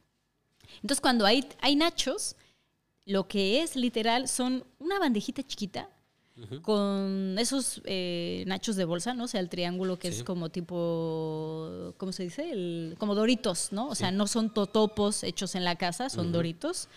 Entonces, 0.82 1.00
cuando 1.00 1.26
hay, 1.26 1.48
hay 1.62 1.78
nachos, 1.78 2.36
lo 3.06 3.30
que 3.30 3.62
es 3.62 3.78
literal 3.78 4.28
son 4.28 4.66
una 4.78 5.00
bandejita 5.00 5.42
chiquita 5.42 5.88
con 6.64 7.38
esos 7.40 7.82
eh, 7.86 8.44
nachos 8.46 8.76
de 8.76 8.84
bolsa, 8.84 9.14
¿no? 9.14 9.24
O 9.24 9.28
sea, 9.30 9.40
el 9.40 9.48
triángulo 9.48 9.98
que 9.98 10.10
es 10.10 10.22
como 10.22 10.50
tipo, 10.50 11.94
¿cómo 11.96 12.12
se 12.12 12.24
dice? 12.24 12.52
El, 12.52 12.98
como 13.00 13.16
doritos, 13.16 13.72
¿no? 13.72 13.88
O 13.88 13.96
sea, 13.96 14.12
no 14.12 14.28
son 14.28 14.54
totopos 14.54 15.24
hechos 15.24 15.56
en 15.56 15.64
la 15.64 15.78
casa, 15.78 16.10
son 16.10 16.34
doritos. 16.34 16.90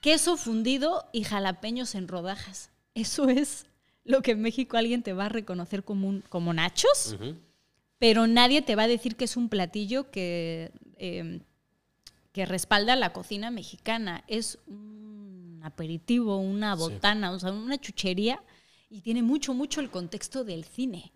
Queso 0.00 0.38
fundido 0.38 1.04
y 1.12 1.24
jalapeños 1.24 1.94
en 1.94 2.08
rodajas. 2.08 2.70
Eso 2.94 3.28
es 3.28 3.66
lo 4.06 4.22
que 4.22 4.32
en 4.32 4.40
México 4.40 4.76
alguien 4.76 5.02
te 5.02 5.12
va 5.12 5.26
a 5.26 5.28
reconocer 5.28 5.84
como, 5.84 6.20
como 6.28 6.54
nachos, 6.54 7.16
pero 7.98 8.26
nadie 8.26 8.62
te 8.62 8.76
va 8.76 8.84
a 8.84 8.88
decir 8.88 9.16
que 9.16 9.24
es 9.24 9.36
un 9.36 9.48
platillo 9.48 10.10
que, 10.10 10.70
em, 10.96 11.40
que 12.32 12.46
respalda 12.46 12.96
la 12.96 13.12
cocina 13.12 13.50
mexicana. 13.50 14.24
Es 14.28 14.58
un 14.66 15.60
aperitivo, 15.62 16.38
una 16.38 16.74
botana, 16.74 17.32
o 17.32 17.38
sea, 17.38 17.52
una 17.52 17.78
chuchería 17.78 18.42
y 18.88 19.00
tiene 19.00 19.22
mucho, 19.22 19.54
mucho 19.54 19.80
el 19.80 19.90
contexto 19.90 20.44
del 20.44 20.64
cine. 20.64 21.12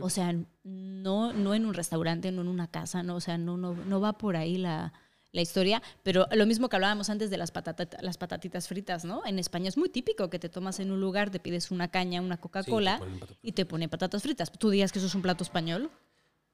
O 0.00 0.10
sea, 0.10 0.34
no, 0.64 1.32
no 1.32 1.54
en 1.54 1.64
un 1.64 1.74
restaurante, 1.74 2.32
no 2.32 2.40
en 2.40 2.48
una 2.48 2.68
casa, 2.68 3.04
no, 3.04 3.16
o 3.16 3.20
sea, 3.20 3.38
no, 3.38 3.56
no, 3.56 3.74
no 3.74 4.00
va 4.00 4.18
por 4.18 4.36
ahí 4.36 4.56
la, 4.56 4.92
la 5.32 5.42
historia, 5.42 5.82
pero 6.02 6.26
lo 6.32 6.46
mismo 6.46 6.68
que 6.68 6.76
hablábamos 6.76 7.10
antes 7.10 7.30
de 7.30 7.36
las, 7.36 7.52
las 8.00 8.16
patatitas 8.16 8.68
fritas, 8.68 9.04
¿no? 9.04 9.24
En 9.26 9.38
España 9.38 9.68
es 9.68 9.76
muy 9.76 9.88
típico 9.88 10.30
que 10.30 10.38
te 10.38 10.48
tomas 10.48 10.80
en 10.80 10.90
un 10.90 11.00
lugar, 11.00 11.30
te 11.30 11.40
pides 11.40 11.70
una 11.70 11.88
caña, 11.88 12.20
una 12.20 12.38
Coca-Cola 12.38 13.00
y 13.42 13.52
te 13.52 13.66
pone 13.66 13.88
patatas 13.88 14.22
fritas. 14.22 14.50
¿Tú 14.50 14.70
dirías 14.70 14.92
que 14.92 14.98
eso 14.98 15.06
es 15.06 15.14
un 15.14 15.22
plato 15.22 15.44
español? 15.44 15.90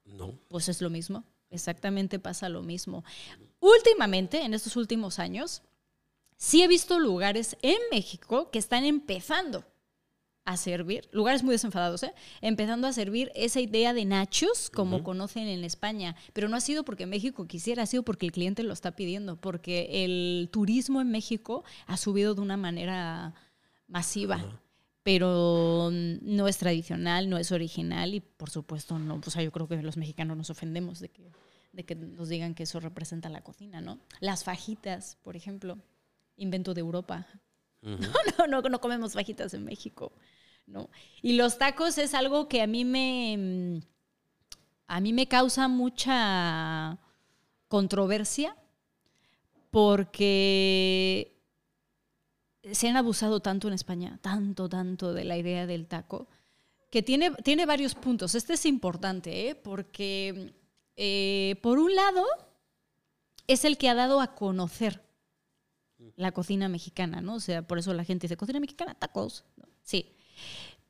No. 0.05 0.35
Pues 0.49 0.69
es 0.69 0.83
lo 0.83 0.91
mismo, 0.91 1.25
exactamente 1.51 2.19
pasa 2.19 2.49
lo 2.49 2.63
mismo. 2.63 3.05
Últimamente, 3.61 4.43
en 4.43 4.55
estos 4.55 4.77
últimos 4.77 5.19
años, 5.19 5.63
sí 6.37 6.63
he 6.63 6.69
visto 6.69 6.99
lugares 6.99 7.57
en 7.63 7.79
México 7.91 8.51
que 8.51 8.59
están 8.59 8.85
empezando 8.85 9.65
a 10.45 10.57
servir, 10.59 11.09
lugares 11.11 11.43
muy 11.43 11.53
desenfadados, 11.53 12.03
¿eh? 12.03 12.13
empezando 12.43 12.87
a 12.87 12.93
servir 12.93 13.33
esa 13.35 13.61
idea 13.61 13.95
de 13.95 14.05
nachos 14.05 14.69
como 14.71 15.03
conocen 15.03 15.49
en 15.49 15.65
España. 15.65 16.17
Pero 16.33 16.49
no 16.49 16.57
ha 16.57 16.61
sido 16.61 16.85
porque 16.85 17.07
México 17.07 17.47
quisiera, 17.47 17.85
ha 17.85 17.87
sido 17.87 18.03
porque 18.03 18.27
el 18.27 18.33
cliente 18.33 18.63
lo 18.63 18.75
está 18.75 18.95
pidiendo, 18.95 19.37
porque 19.37 20.05
el 20.05 20.51
turismo 20.53 21.01
en 21.01 21.11
México 21.11 21.65
ha 21.87 21.97
subido 21.97 22.35
de 22.35 22.43
una 22.43 22.59
manera 22.59 23.35
masiva. 23.87 24.61
Pero 25.03 25.91
no 25.93 26.49
es 26.49 26.59
tradicional, 26.59 27.29
no 27.29 27.37
es 27.37 27.53
original 27.53 28.15
y 28.15 28.21
por 28.21 28.51
supuesto 28.51 28.99
no, 28.99 29.21
pues 29.21 29.37
yo 29.37 29.53
creo 29.53 29.69
que 29.69 29.83
los 29.83 29.97
mexicanos 29.97 30.37
nos 30.37 30.49
ofendemos 30.51 30.99
de 30.99 31.11
que, 31.11 31.31
de 31.73 31.85
que 31.85 31.95
nos 31.95 32.29
digan 32.29 32.55
que 32.55 32.63
eso 32.63 32.81
representa 32.81 33.29
la 33.29 33.43
cocina, 33.43 33.83
¿no? 33.83 33.99
Las 34.21 34.45
fajitas, 34.45 35.17
por 35.23 35.37
ejemplo, 35.37 35.79
invento 36.37 36.73
de 36.73 36.81
Europa. 36.81 37.27
No, 38.39 38.47
no, 38.47 38.63
no, 38.63 38.81
comemos 38.81 39.13
fajitas 39.13 39.55
en 39.55 39.65
México. 39.65 40.13
¿no? 40.67 40.89
Y 41.21 41.35
los 41.35 41.59
tacos 41.59 41.99
es 41.99 42.15
algo 42.15 42.49
que 42.49 42.63
a 42.63 42.67
mí 42.67 42.85
me, 42.85 43.83
a 44.87 45.01
mí 45.01 45.13
me 45.13 45.29
causa 45.29 45.69
mucha 45.69 46.99
controversia 47.69 48.57
porque 49.71 51.37
se 52.73 52.89
han 52.89 52.97
abusado 52.97 53.41
tanto 53.41 53.69
en 53.69 53.75
España, 53.75 54.19
tanto, 54.23 54.69
tanto 54.69 55.13
de 55.13 55.25
la 55.25 55.37
idea 55.37 55.67
del 55.67 55.87
taco, 55.87 56.29
que 56.91 57.03
tiene, 57.03 57.33
tiene 57.43 57.67
varios 57.67 57.95
puntos. 57.95 58.35
Este 58.35 58.55
es 58.55 58.65
importante, 58.65 59.49
¿eh? 59.49 59.55
porque 59.55 60.55
eh, 60.97 61.57
por 61.63 61.79
un 61.79 61.95
lado 61.95 62.25
es 63.47 63.65
el 63.65 63.77
que 63.77 63.89
ha 63.89 63.95
dado 63.95 64.21
a 64.21 64.35
conocer 64.35 65.04
la 66.17 66.33
cocina 66.33 66.69
mexicana, 66.69 67.21
¿no? 67.21 67.35
O 67.35 67.41
sea, 67.41 67.67
por 67.67 67.79
eso 67.79 67.93
la 67.95 68.05
gente 68.05 68.27
dice, 68.27 68.37
cocina 68.37 68.61
mexicana, 68.61 68.95
tacos. 68.95 69.45
Sí. 69.83 70.15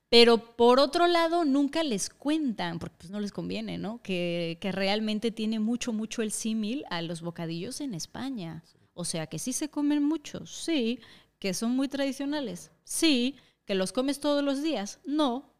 Pero 0.09 0.57
por 0.57 0.79
otro 0.79 1.07
lado, 1.09 1.45
nunca 1.45 1.83
les 1.83 2.09
cuentan, 2.09 2.79
porque 2.79 2.97
pues 2.99 3.11
no 3.11 3.21
les 3.21 3.33
conviene, 3.33 3.79
¿no? 3.79 4.01
Que, 4.03 4.59
realmente 4.63 5.31
tiene 5.31 5.59
mucho, 5.59 5.93
mucho 5.93 6.23
el 6.23 6.31
símil 6.31 6.85
a 6.91 7.03
los 7.03 7.21
bocadillos 7.21 7.81
en 7.81 7.95
España. 7.95 8.63
O 8.93 9.05
sea, 9.05 9.27
que 9.27 9.39
sí 9.39 9.53
se 9.53 9.71
comen 9.71 10.03
muchos, 10.05 10.51
sí. 10.51 11.01
Que 11.39 11.53
son 11.53 11.73
muy 11.73 11.89
tradicionales, 11.89 12.71
sí. 12.85 13.37
Que 13.65 13.75
los 13.75 13.93
comes 13.93 14.21
todos 14.21 14.45
los 14.45 14.63
días, 14.63 15.01
no. 15.05 15.53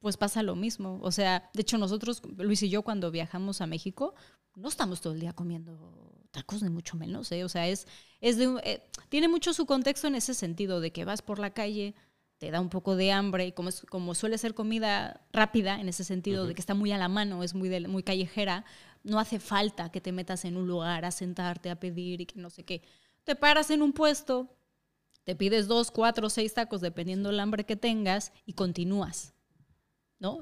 Pues 0.00 0.16
pasa 0.16 0.42
lo 0.42 0.56
mismo. 0.56 0.98
O 1.02 1.12
sea, 1.12 1.48
de 1.54 1.62
hecho 1.62 1.78
nosotros, 1.78 2.22
Luis 2.36 2.62
y 2.62 2.70
yo, 2.70 2.82
cuando 2.82 3.10
viajamos 3.10 3.60
a 3.60 3.66
México, 3.66 4.14
no 4.56 4.68
estamos 4.68 5.00
todo 5.00 5.12
el 5.12 5.20
día 5.20 5.32
comiendo 5.32 6.03
tacos, 6.34 6.62
ni 6.62 6.68
mucho 6.68 6.96
menos, 6.96 7.30
¿eh? 7.32 7.44
O 7.44 7.48
sea, 7.48 7.68
es, 7.68 7.86
es 8.20 8.36
de, 8.36 8.60
eh, 8.64 8.82
tiene 9.08 9.28
mucho 9.28 9.54
su 9.54 9.64
contexto 9.64 10.08
en 10.08 10.16
ese 10.16 10.34
sentido, 10.34 10.80
de 10.80 10.90
que 10.90 11.04
vas 11.04 11.22
por 11.22 11.38
la 11.38 11.50
calle, 11.50 11.94
te 12.38 12.50
da 12.50 12.60
un 12.60 12.68
poco 12.68 12.96
de 12.96 13.12
hambre 13.12 13.46
y 13.46 13.52
como, 13.52 13.68
es, 13.68 13.82
como 13.82 14.14
suele 14.14 14.36
ser 14.36 14.54
comida 14.54 15.20
rápida 15.32 15.80
en 15.80 15.88
ese 15.88 16.02
sentido 16.04 16.46
de 16.46 16.54
que 16.54 16.60
está 16.60 16.74
muy 16.74 16.90
a 16.90 16.98
la 16.98 17.08
mano, 17.08 17.44
es 17.44 17.54
muy, 17.54 17.70
muy 17.86 18.02
callejera, 18.02 18.64
no 19.04 19.20
hace 19.20 19.38
falta 19.38 19.90
que 19.90 20.00
te 20.00 20.12
metas 20.12 20.44
en 20.44 20.56
un 20.56 20.66
lugar 20.66 21.04
a 21.04 21.10
sentarte, 21.10 21.70
a 21.70 21.78
pedir 21.78 22.20
y 22.20 22.26
que 22.26 22.40
no 22.40 22.50
sé 22.50 22.64
qué. 22.64 22.82
Te 23.22 23.36
paras 23.36 23.70
en 23.70 23.80
un 23.80 23.92
puesto, 23.92 24.54
te 25.22 25.36
pides 25.36 25.68
dos, 25.68 25.90
cuatro, 25.90 26.28
seis 26.28 26.52
tacos 26.52 26.80
dependiendo 26.80 27.28
del 27.28 27.40
hambre 27.40 27.64
que 27.64 27.76
tengas 27.76 28.32
y 28.44 28.54
continúas. 28.54 29.33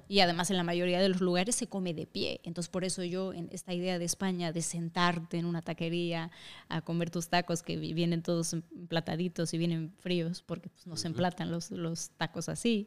Y 0.09 0.21
además 0.21 0.51
en 0.51 0.57
la 0.57 0.63
mayoría 0.63 1.01
de 1.01 1.09
los 1.09 1.21
lugares 1.21 1.57
se 1.57 1.67
come 1.67 1.95
de 1.95 2.07
pie. 2.07 2.41
Entonces 2.45 2.71
por 2.71 2.85
eso 2.85 3.03
yo 3.03 3.33
en 3.33 3.49
esta 3.53 3.75
idea 3.75 3.99
de 3.99 4.05
España 4.05 4.53
de 4.53 4.63
sentarte 4.63 5.39
en 5.39 5.47
una 5.47 5.63
taquería 5.63 6.31
a 6.69 6.83
comer 6.83 7.11
tus 7.11 7.29
tacos 7.29 7.63
que 7.63 7.77
vienen 7.77 8.23
todos 8.23 8.53
emplataditos 8.53 9.53
y 9.55 9.59
vienen 9.59 9.93
fríos 9.99 10.43
porque 10.43 10.69
pues, 10.69 10.87
no 10.87 10.97
se 10.97 11.09
emplatan 11.09 11.51
los, 11.51 11.71
los 11.71 12.11
tacos 12.11 12.49
así, 12.49 12.87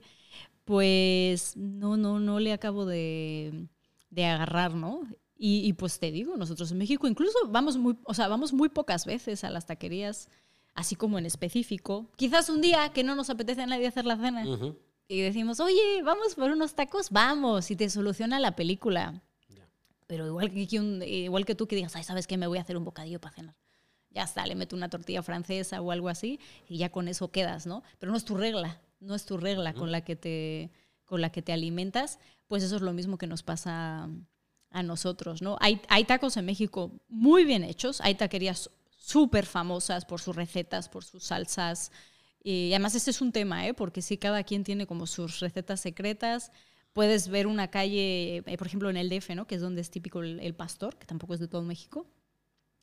pues 0.63 1.57
no, 1.57 1.97
no, 1.97 2.19
no 2.19 2.39
le 2.39 2.53
acabo 2.53 2.85
de, 2.85 3.67
de 4.09 4.25
agarrar, 4.25 4.73
¿no? 4.73 5.01
Y, 5.37 5.67
y, 5.67 5.73
pues 5.73 5.99
te 5.99 6.11
digo, 6.11 6.37
nosotros 6.37 6.71
en 6.71 6.77
México 6.77 7.07
incluso 7.07 7.37
vamos 7.49 7.75
muy, 7.75 7.97
o 8.05 8.13
sea, 8.13 8.29
vamos 8.29 8.53
muy 8.53 8.69
pocas 8.69 9.05
veces 9.05 9.43
a 9.43 9.49
las 9.49 9.65
taquerías, 9.65 10.29
así 10.75 10.95
como 10.95 11.19
en 11.19 11.25
específico. 11.25 12.09
Quizás 12.15 12.49
un 12.49 12.61
día 12.61 12.87
que 12.93 13.03
no 13.03 13.15
nos 13.15 13.29
apetece 13.29 13.61
a 13.61 13.65
nadie 13.65 13.87
hacer 13.87 14.05
la 14.05 14.15
cena 14.15 14.45
y 15.07 15.21
decimos, 15.21 15.59
oye, 15.59 16.01
vamos 16.03 16.35
por 16.35 16.51
unos 16.51 16.73
tacos, 16.73 17.11
vamos, 17.11 17.69
y 17.69 17.75
te 17.75 17.89
soluciona 17.89 18.39
la 18.39 18.55
película. 18.55 19.21
Pero 20.07 20.27
igual 20.27 20.51
que, 20.51 20.61
igual 21.07 21.45
que 21.45 21.55
tú 21.55 21.67
que 21.67 21.75
digas, 21.75 21.95
ay, 21.95 22.03
¿sabes 22.03 22.27
qué? 22.27 22.37
Me 22.37 22.47
voy 22.47 22.57
a 22.57 22.61
hacer 22.61 22.77
un 22.77 22.85
bocadillo 22.85 23.19
para 23.19 23.35
cenar. 23.35 23.55
Ya 24.09 24.23
está, 24.23 24.45
le 24.45 24.55
meto 24.55 24.75
una 24.75 24.89
tortilla 24.89 25.21
francesa 25.23 25.81
o 25.81 25.91
algo 25.91 26.09
así 26.09 26.39
y 26.69 26.77
ya 26.77 26.89
con 26.89 27.07
eso 27.07 27.31
quedas, 27.31 27.65
¿no? 27.67 27.83
Pero 27.99 28.11
no 28.11 28.17
es 28.17 28.23
tu 28.23 28.35
regla, 28.35 28.81
no 28.99 29.13
es 29.13 29.25
tu 29.25 29.37
regla 29.37 29.73
con, 29.73 29.91
la 29.91 30.01
que 30.01 30.15
te, 30.15 30.71
con 31.05 31.21
la 31.21 31.31
que 31.31 31.41
te 31.41 31.51
alimentas. 31.51 32.19
Pues 32.47 32.63
eso 32.63 32.77
es 32.77 32.81
lo 32.81 32.93
mismo 32.93 33.17
que 33.17 33.27
nos 33.27 33.43
pasa 33.43 34.07
a 34.69 34.83
nosotros, 34.83 35.41
¿no? 35.41 35.57
Hay, 35.59 35.81
hay 35.89 36.05
tacos 36.05 36.37
en 36.37 36.45
México 36.45 36.91
muy 37.09 37.43
bien 37.43 37.63
hechos, 37.63 37.99
hay 38.01 38.15
taquerías 38.15 38.69
súper 38.97 39.45
famosas 39.45 40.05
por 40.05 40.21
sus 40.21 40.35
recetas, 40.35 40.87
por 40.89 41.03
sus 41.03 41.25
salsas, 41.25 41.91
y 42.47 42.71
además 42.73 42.93
este 42.93 43.09
es 43.09 43.21
un 43.21 43.31
tema, 43.31 43.65
¿eh? 43.65 43.73
porque 43.73 44.03
sí, 44.03 44.19
cada 44.19 44.43
quien 44.43 44.63
tiene 44.63 44.85
como 44.85 45.07
sus 45.07 45.39
recetas 45.39 45.81
secretas. 45.81 46.51
Puedes 46.93 47.27
ver 47.27 47.47
una 47.47 47.71
calle, 47.71 48.43
eh, 48.45 48.57
por 48.59 48.67
ejemplo, 48.67 48.91
en 48.91 48.97
el 48.97 49.09
DF, 49.09 49.31
¿no? 49.31 49.47
que 49.47 49.55
es 49.55 49.61
donde 49.61 49.81
es 49.81 49.89
típico 49.89 50.21
el, 50.21 50.53
pastor, 50.53 50.95
que 50.95 51.07
tampoco 51.07 51.33
es 51.33 51.39
de 51.39 51.47
todo 51.47 51.63
México. 51.63 52.05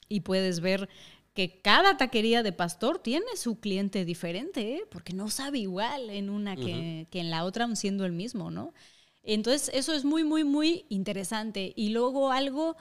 Y 0.08 0.22
puedes 0.22 0.58
ver 0.58 0.88
que 1.32 1.60
cada 1.60 1.96
taquería 1.96 2.42
de 2.42 2.50
pastor 2.50 2.98
tiene 2.98 3.36
su 3.36 3.60
cliente 3.60 4.04
diferente, 4.04 4.78
¿eh? 4.78 4.84
porque 4.90 5.12
no 5.12 5.30
sabe 5.30 5.60
igual 5.60 6.10
en 6.10 6.28
una 6.28 6.56
que, 6.56 7.06
que, 7.12 7.20
en 7.20 7.30
la 7.30 7.44
otra, 7.44 7.64
aun 7.64 7.76
siendo 7.76 8.04
el 8.04 8.10
mismo, 8.10 8.50
¿no? 8.50 8.74
Entonces, 9.22 9.70
eso 9.74 9.94
es 9.94 10.04
muy, 10.04 10.24
muy, 10.24 10.42
muy 10.42 10.86
interesante. 10.88 11.72
Y 11.76 11.90
luego 11.90 12.32
algo 12.32 12.76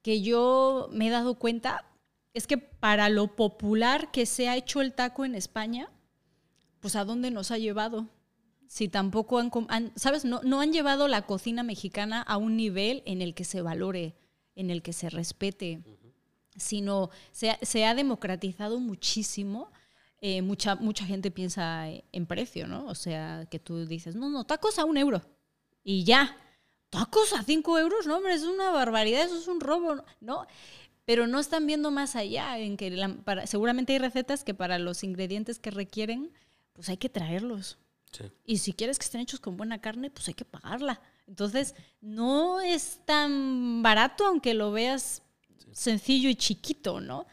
que 0.00 0.22
yo 0.22 0.88
me 0.90 1.08
he 1.08 1.10
dado 1.10 1.38
cuenta 1.38 1.84
es 2.32 2.46
que 2.46 2.56
para 2.56 3.10
lo 3.10 3.36
popular 3.36 4.10
que 4.10 4.24
se 4.24 4.48
ha 4.48 4.56
hecho 4.56 4.80
el 4.80 4.94
taco 4.94 5.26
en 5.26 5.34
España, 5.34 5.90
pues 6.84 6.96
a 6.96 7.06
dónde 7.06 7.30
nos 7.30 7.50
ha 7.50 7.56
llevado. 7.56 8.10
Si 8.66 8.88
tampoco 8.88 9.38
han, 9.38 9.92
¿sabes? 9.96 10.26
No, 10.26 10.42
no 10.42 10.60
han 10.60 10.70
llevado 10.70 11.08
la 11.08 11.22
cocina 11.22 11.62
mexicana 11.62 12.20
a 12.20 12.36
un 12.36 12.58
nivel 12.58 13.02
en 13.06 13.22
el 13.22 13.32
que 13.32 13.44
se 13.44 13.62
valore, 13.62 14.14
en 14.54 14.68
el 14.68 14.82
que 14.82 14.92
se 14.92 15.08
respete, 15.08 15.82
sino 16.58 17.08
se, 17.32 17.86
ha 17.86 17.94
democratizado 17.94 18.80
muchísimo. 18.80 19.72
Eh, 20.20 20.42
mucha, 20.42 20.74
mucha 20.74 21.06
gente 21.06 21.30
piensa 21.30 21.86
en 21.88 22.26
precio, 22.26 22.66
¿no? 22.66 22.84
O 22.84 22.94
sea, 22.94 23.46
que 23.50 23.58
tú 23.58 23.86
dices, 23.86 24.14
no, 24.14 24.28
no, 24.28 24.44
tacos 24.44 24.78
a 24.78 24.84
un 24.84 24.98
euro. 24.98 25.22
Y 25.82 26.04
ya, 26.04 26.36
tacos 26.90 27.32
a 27.32 27.44
cinco 27.44 27.78
euros, 27.78 28.06
no, 28.06 28.18
hombre, 28.18 28.34
es 28.34 28.42
una 28.42 28.68
barbaridad, 28.72 29.22
eso 29.22 29.38
es 29.38 29.48
un 29.48 29.60
robo, 29.60 30.04
¿no? 30.20 30.46
Pero 31.06 31.26
no 31.28 31.40
están 31.40 31.66
viendo 31.66 31.90
más 31.90 32.14
allá, 32.14 32.58
en 32.58 32.76
que 32.76 32.94
seguramente 33.46 33.94
hay 33.94 34.00
recetas 34.00 34.44
que 34.44 34.52
para 34.52 34.78
los 34.78 35.02
ingredientes 35.02 35.58
que 35.58 35.70
requieren 35.70 36.30
pues 36.74 36.90
hay 36.90 36.98
que 36.98 37.08
traerlos. 37.08 37.78
Y 38.44 38.58
si 38.58 38.74
quieres 38.74 38.98
que 38.98 39.04
estén 39.04 39.22
hechos 39.22 39.40
con 39.40 39.56
buena 39.56 39.80
carne, 39.80 40.10
pues 40.10 40.28
hay 40.28 40.34
que 40.34 40.44
pagarla. 40.44 41.00
Entonces, 41.26 41.74
no 42.00 42.60
es 42.60 43.00
tan 43.04 43.82
barato, 43.82 44.26
aunque 44.26 44.54
lo 44.54 44.70
veas 44.70 45.22
sencillo 45.72 46.28
y 46.28 46.36
chiquito, 46.36 47.00
¿no? 47.00 47.26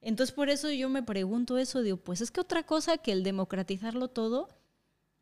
Entonces 0.00 0.34
por 0.34 0.48
eso 0.48 0.70
yo 0.70 0.88
me 0.88 1.02
pregunto 1.02 1.58
eso, 1.58 1.82
digo, 1.82 1.96
pues 1.96 2.20
es 2.20 2.30
que 2.30 2.40
otra 2.40 2.62
cosa 2.62 2.98
que 2.98 3.12
el 3.12 3.24
democratizarlo 3.24 4.08
todo, 4.08 4.48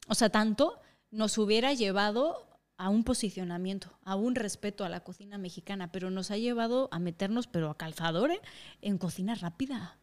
o 0.08 0.14
sea, 0.14 0.28
tanto, 0.28 0.80
nos 1.10 1.38
hubiera 1.38 1.72
llevado 1.72 2.46
a 2.76 2.90
un 2.90 3.04
posicionamiento, 3.04 3.98
a 4.04 4.16
un 4.16 4.34
respeto 4.34 4.84
a 4.84 4.90
la 4.90 5.00
cocina 5.00 5.38
mexicana, 5.38 5.90
pero 5.90 6.10
nos 6.10 6.30
ha 6.30 6.36
llevado 6.36 6.90
a 6.92 6.98
meternos, 6.98 7.46
pero 7.46 7.70
a 7.70 7.76
calzadores, 7.78 8.38
en 8.82 8.98
cocina 8.98 9.34
rápida, 9.34 9.98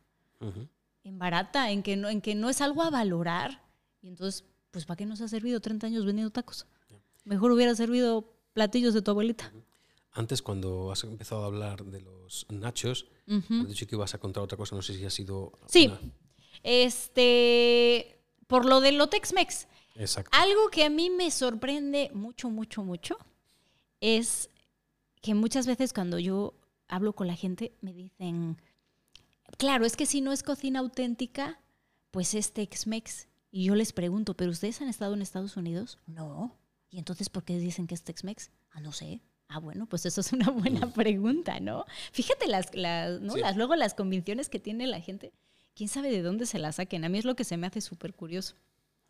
en 1.03 1.19
barata, 1.19 1.71
en 1.71 1.83
que, 1.83 1.95
no, 1.95 2.09
en 2.09 2.21
que 2.21 2.35
no 2.35 2.49
es 2.49 2.61
algo 2.61 2.83
a 2.83 2.89
valorar. 2.89 3.63
Y 4.01 4.07
entonces, 4.07 4.45
pues 4.71 4.85
¿para 4.85 4.97
qué 4.97 5.05
nos 5.05 5.21
ha 5.21 5.27
servido 5.27 5.59
30 5.59 5.87
años 5.87 6.05
vendiendo 6.05 6.31
tacos? 6.31 6.65
Mejor 7.25 7.51
hubiera 7.51 7.75
servido 7.75 8.33
platillos 8.53 8.93
de 8.93 9.01
tu 9.01 9.11
abuelita. 9.11 9.51
Antes, 10.11 10.41
cuando 10.41 10.91
has 10.91 11.03
empezado 11.03 11.43
a 11.43 11.47
hablar 11.47 11.83
de 11.85 12.01
los 12.01 12.45
nachos, 12.49 13.07
has 13.27 13.67
dicho 13.67 13.87
que 13.87 13.95
ibas 13.95 14.13
a 14.13 14.19
contar 14.19 14.43
otra 14.43 14.57
cosa, 14.57 14.75
no 14.75 14.81
sé 14.81 14.93
si 14.93 15.05
ha 15.05 15.09
sido... 15.09 15.53
Sí, 15.65 15.91
este, 16.61 18.19
por 18.47 18.65
lo 18.65 18.79
del 18.79 19.01
Tex-Mex. 19.09 19.67
Exacto. 19.95 20.31
Algo 20.33 20.69
que 20.69 20.85
a 20.85 20.89
mí 20.89 21.09
me 21.09 21.31
sorprende 21.31 22.11
mucho, 22.13 22.49
mucho, 22.49 22.83
mucho 22.83 23.17
es 23.99 24.49
que 25.21 25.33
muchas 25.33 25.65
veces 25.65 25.93
cuando 25.93 26.19
yo 26.19 26.53
hablo 26.87 27.13
con 27.13 27.27
la 27.27 27.35
gente 27.35 27.73
me 27.81 27.93
dicen, 27.93 28.61
claro, 29.57 29.85
es 29.85 29.95
que 29.95 30.05
si 30.05 30.21
no 30.21 30.31
es 30.31 30.43
cocina 30.43 30.79
auténtica, 30.79 31.59
pues 32.11 32.33
es 32.33 32.53
Tex-Mex. 32.53 33.27
Y 33.51 33.65
yo 33.65 33.75
les 33.75 33.93
pregunto, 33.93 34.35
¿pero 34.35 34.51
ustedes 34.51 34.81
han 34.81 34.89
estado 34.89 35.13
en 35.13 35.21
Estados 35.21 35.57
Unidos? 35.57 35.99
No. 36.07 36.57
¿Y 36.89 36.99
entonces 36.99 37.29
por 37.29 37.43
qué 37.43 37.57
dicen 37.57 37.87
que 37.87 37.95
es 37.95 38.03
Tex-Mex? 38.03 38.51
Ah, 38.71 38.81
no 38.81 38.91
sé. 38.91 39.21
Ah, 39.47 39.59
bueno, 39.59 39.85
pues 39.85 40.05
eso 40.05 40.21
es 40.21 40.33
una 40.33 40.49
buena 40.49 40.91
pregunta, 40.91 41.59
¿no? 41.59 41.85
Fíjate 42.11 42.47
las, 42.47 42.73
las, 42.73 43.21
¿no? 43.21 43.35
las 43.37 43.55
luego 43.55 43.75
las 43.75 43.93
convicciones 43.93 44.49
que 44.49 44.59
tiene 44.59 44.87
la 44.87 44.99
gente. 44.99 45.33
¿Quién 45.75 45.89
sabe 45.89 46.11
de 46.11 46.21
dónde 46.21 46.45
se 46.45 46.59
las 46.59 46.75
saquen? 46.75 47.05
A 47.05 47.09
mí 47.09 47.17
es 47.17 47.25
lo 47.25 47.35
que 47.35 47.43
se 47.43 47.57
me 47.57 47.67
hace 47.67 47.81
súper 47.81 48.13
curioso. 48.13 48.55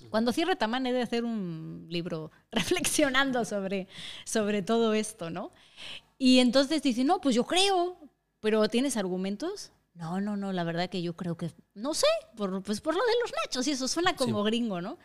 Cuando 0.10 0.34
cierre 0.34 0.56
Tamán 0.56 0.86
he 0.86 0.94
de 0.94 1.02
hacer 1.02 1.24
un 1.24 1.88
libro 1.90 2.32
reflexionando 2.52 3.46
sobre, 3.46 3.88
sobre 4.26 4.62
todo 4.62 4.94
esto, 4.94 5.30
¿no? 5.30 5.52
Y 6.18 6.40
entonces 6.40 6.82
dice, 6.82 7.04
no, 7.04 7.22
pues 7.22 7.36
yo 7.36 7.46
creo, 7.46 7.98
pero 8.40 8.68
¿tienes 8.70 8.98
argumentos? 8.98 9.72
No, 9.94 10.20
no, 10.20 10.36
no, 10.36 10.52
la 10.54 10.64
verdad 10.64 10.90
que 10.90 11.02
yo 11.02 11.16
creo 11.16 11.38
que, 11.38 11.52
no 11.76 11.94
sé, 11.94 12.08
por, 12.36 12.64
pues 12.64 12.82
por 12.82 12.96
lo 12.96 13.06
de 13.06 13.14
los 13.22 13.32
nachos 13.44 13.68
y 13.68 13.72
eso 13.72 13.88
suena 13.88 14.16
como 14.16 14.44
gringo, 14.44 14.82
¿no? 14.82 14.98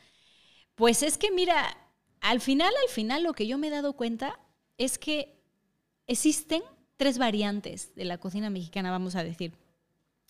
Pues 0.75 1.03
es 1.03 1.19
que 1.19 1.31
mira, 1.31 1.77
al 2.21 2.41
final, 2.41 2.73
al 2.83 2.89
final 2.91 3.23
lo 3.23 3.35
que 3.35 3.47
yo 3.47 3.59
me 3.59 3.69
he 3.69 3.71
dado 3.71 3.93
cuenta 3.95 4.39
es 4.79 4.99
que 4.99 5.43
existen 6.07 6.63
tres 6.97 7.19
variantes 7.19 7.95
de 7.95 8.05
la 8.05 8.19
cocina 8.19 8.49
mexicana, 8.49 8.91
vamos 8.91 9.15
a 9.15 9.25
decir. 9.25 9.53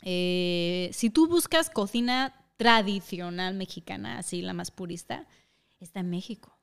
Eh, 0.03 0.91
si 0.93 1.11
tú 1.11 1.29
buscas 1.29 1.71
cocina 1.71 2.35
tradicional 2.57 3.55
mexicana, 3.55 4.19
así 4.19 4.43
la 4.43 4.53
más 4.53 4.71
purista, 4.71 5.27
está 5.81 6.01
en 6.01 6.11
México. 6.11 6.59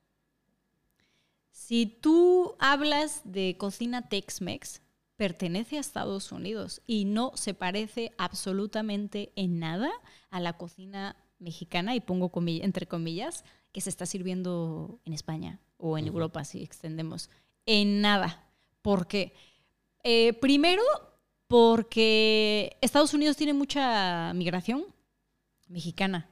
Si 1.51 1.85
tú 1.85 2.55
hablas 2.59 3.21
de 3.23 3.55
cocina 3.57 4.07
Tex-Mex, 4.09 4.81
pertenece 5.17 5.77
a 5.77 5.79
Estados 5.79 6.31
Unidos 6.31 6.81
y 6.87 7.05
no 7.05 7.31
se 7.35 7.53
parece 7.53 8.11
absolutamente 8.17 9.31
en 9.35 9.59
nada 9.59 9.89
a 10.29 10.39
la 10.39 10.53
cocina 10.53 11.15
mexicana, 11.39 11.95
y 11.95 11.99
pongo 11.99 12.31
entre 12.47 12.87
comillas, 12.87 13.43
que 13.71 13.81
se 13.81 13.89
está 13.89 14.05
sirviendo 14.05 14.99
en 15.05 15.13
España 15.13 15.59
o 15.77 15.97
en 15.97 16.07
Europa, 16.07 16.45
si 16.45 16.63
extendemos. 16.63 17.29
En 17.65 18.01
nada. 18.01 18.47
¿Por 18.81 19.07
qué? 19.07 19.33
Eh, 20.03 20.33
primero, 20.33 20.83
porque 21.47 22.77
Estados 22.81 23.13
Unidos 23.13 23.37
tiene 23.37 23.53
mucha 23.53 24.33
migración 24.33 24.85
mexicana. 25.67 26.29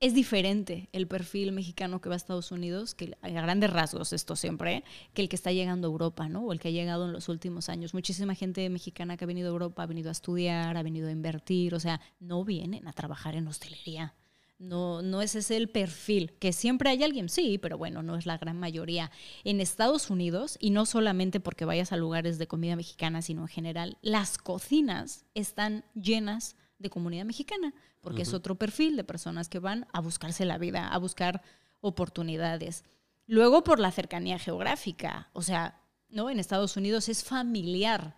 Es 0.00 0.14
diferente 0.14 0.88
el 0.92 1.08
perfil 1.08 1.50
mexicano 1.50 2.00
que 2.00 2.08
va 2.08 2.14
a 2.14 2.16
Estados 2.16 2.52
Unidos, 2.52 2.94
que 2.94 3.16
a 3.20 3.30
grandes 3.30 3.70
rasgos 3.70 4.12
esto 4.12 4.36
siempre, 4.36 4.84
que 5.12 5.22
el 5.22 5.28
que 5.28 5.34
está 5.34 5.50
llegando 5.50 5.88
a 5.88 5.90
Europa, 5.90 6.28
¿no? 6.28 6.44
O 6.44 6.52
el 6.52 6.60
que 6.60 6.68
ha 6.68 6.70
llegado 6.70 7.06
en 7.06 7.12
los 7.12 7.28
últimos 7.28 7.68
años. 7.68 7.94
Muchísima 7.94 8.36
gente 8.36 8.68
mexicana 8.70 9.16
que 9.16 9.24
ha 9.24 9.26
venido 9.26 9.48
a 9.48 9.52
Europa 9.52 9.82
ha 9.82 9.86
venido 9.86 10.10
a 10.10 10.12
estudiar, 10.12 10.76
ha 10.76 10.82
venido 10.84 11.08
a 11.08 11.10
invertir, 11.10 11.74
o 11.74 11.80
sea, 11.80 12.00
no 12.20 12.44
vienen 12.44 12.86
a 12.86 12.92
trabajar 12.92 13.34
en 13.34 13.48
hostelería. 13.48 14.14
No, 14.60 15.02
no 15.02 15.20
es 15.20 15.34
ese 15.34 15.56
el 15.56 15.68
perfil. 15.68 16.32
Que 16.38 16.52
siempre 16.52 16.90
hay 16.90 17.02
alguien, 17.02 17.28
sí, 17.28 17.58
pero 17.58 17.76
bueno, 17.76 18.04
no 18.04 18.16
es 18.16 18.24
la 18.24 18.38
gran 18.38 18.58
mayoría. 18.58 19.10
En 19.42 19.60
Estados 19.60 20.10
Unidos, 20.10 20.58
y 20.60 20.70
no 20.70 20.86
solamente 20.86 21.40
porque 21.40 21.64
vayas 21.64 21.90
a 21.90 21.96
lugares 21.96 22.38
de 22.38 22.46
comida 22.46 22.76
mexicana, 22.76 23.20
sino 23.20 23.42
en 23.42 23.48
general, 23.48 23.98
las 24.02 24.38
cocinas 24.38 25.26
están 25.34 25.84
llenas 25.94 26.54
comunidad 26.90 27.24
mexicana, 27.24 27.74
porque 28.00 28.22
es 28.22 28.32
otro 28.32 28.54
perfil 28.54 28.96
de 28.96 29.04
personas 29.04 29.48
que 29.48 29.58
van 29.58 29.86
a 29.92 30.00
buscarse 30.00 30.44
la 30.44 30.58
vida, 30.58 30.88
a 30.88 30.98
buscar 30.98 31.42
oportunidades. 31.80 32.84
Luego 33.26 33.64
por 33.64 33.80
la 33.80 33.90
cercanía 33.90 34.38
geográfica, 34.38 35.28
o 35.32 35.42
sea, 35.42 35.80
¿no? 36.08 36.30
En 36.30 36.38
Estados 36.38 36.76
Unidos 36.76 37.08
es 37.08 37.24
familiar 37.24 38.16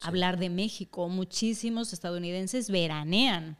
hablar 0.00 0.38
de 0.38 0.50
México. 0.50 1.08
Muchísimos 1.08 1.92
estadounidenses 1.92 2.70
veranean 2.70 3.56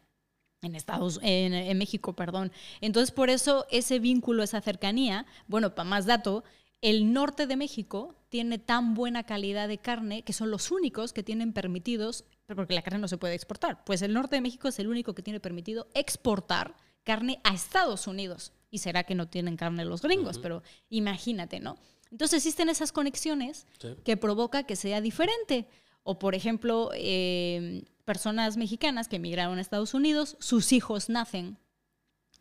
en 0.60 0.74
Estados 0.76 1.18
en, 1.22 1.54
en, 1.54 1.78
México, 1.78 2.14
perdón. 2.14 2.52
Entonces, 2.80 3.10
por 3.10 3.30
eso 3.30 3.66
ese 3.70 3.98
vínculo, 3.98 4.42
esa 4.42 4.60
cercanía, 4.60 5.26
bueno, 5.48 5.74
para 5.74 5.88
más 5.88 6.06
dato, 6.06 6.44
el 6.82 7.12
norte 7.12 7.46
de 7.46 7.56
México 7.56 8.16
tiene 8.28 8.58
tan 8.58 8.94
buena 8.94 9.22
calidad 9.22 9.68
de 9.68 9.78
carne 9.78 10.22
que 10.22 10.32
son 10.32 10.50
los 10.50 10.70
únicos 10.70 11.12
que 11.12 11.22
tienen 11.22 11.52
permitidos 11.52 12.24
porque 12.54 12.74
la 12.74 12.82
carne 12.82 12.98
no 12.98 13.08
se 13.08 13.18
puede 13.18 13.34
exportar. 13.34 13.84
Pues 13.84 14.02
el 14.02 14.12
norte 14.12 14.36
de 14.36 14.42
México 14.42 14.68
es 14.68 14.78
el 14.78 14.88
único 14.88 15.14
que 15.14 15.22
tiene 15.22 15.40
permitido 15.40 15.88
exportar 15.94 16.74
carne 17.04 17.40
a 17.44 17.54
Estados 17.54 18.06
Unidos. 18.06 18.52
Y 18.70 18.78
será 18.78 19.04
que 19.04 19.14
no 19.14 19.28
tienen 19.28 19.56
carne 19.56 19.84
los 19.84 20.02
gringos, 20.02 20.38
pero 20.38 20.62
imagínate, 20.88 21.60
¿no? 21.60 21.76
Entonces 22.10 22.38
existen 22.38 22.68
esas 22.68 22.92
conexiones 22.92 23.66
que 24.04 24.16
provoca 24.16 24.64
que 24.64 24.76
sea 24.76 25.00
diferente. 25.00 25.68
O, 26.02 26.18
por 26.18 26.34
ejemplo, 26.34 26.90
em, 26.94 27.84
personas 28.04 28.56
mexicanas 28.56 29.08
que 29.08 29.16
emigraron 29.16 29.58
a 29.58 29.60
Estados 29.60 29.94
Unidos, 29.94 30.36
sus 30.40 30.72
hijos 30.72 31.08
nacen 31.08 31.58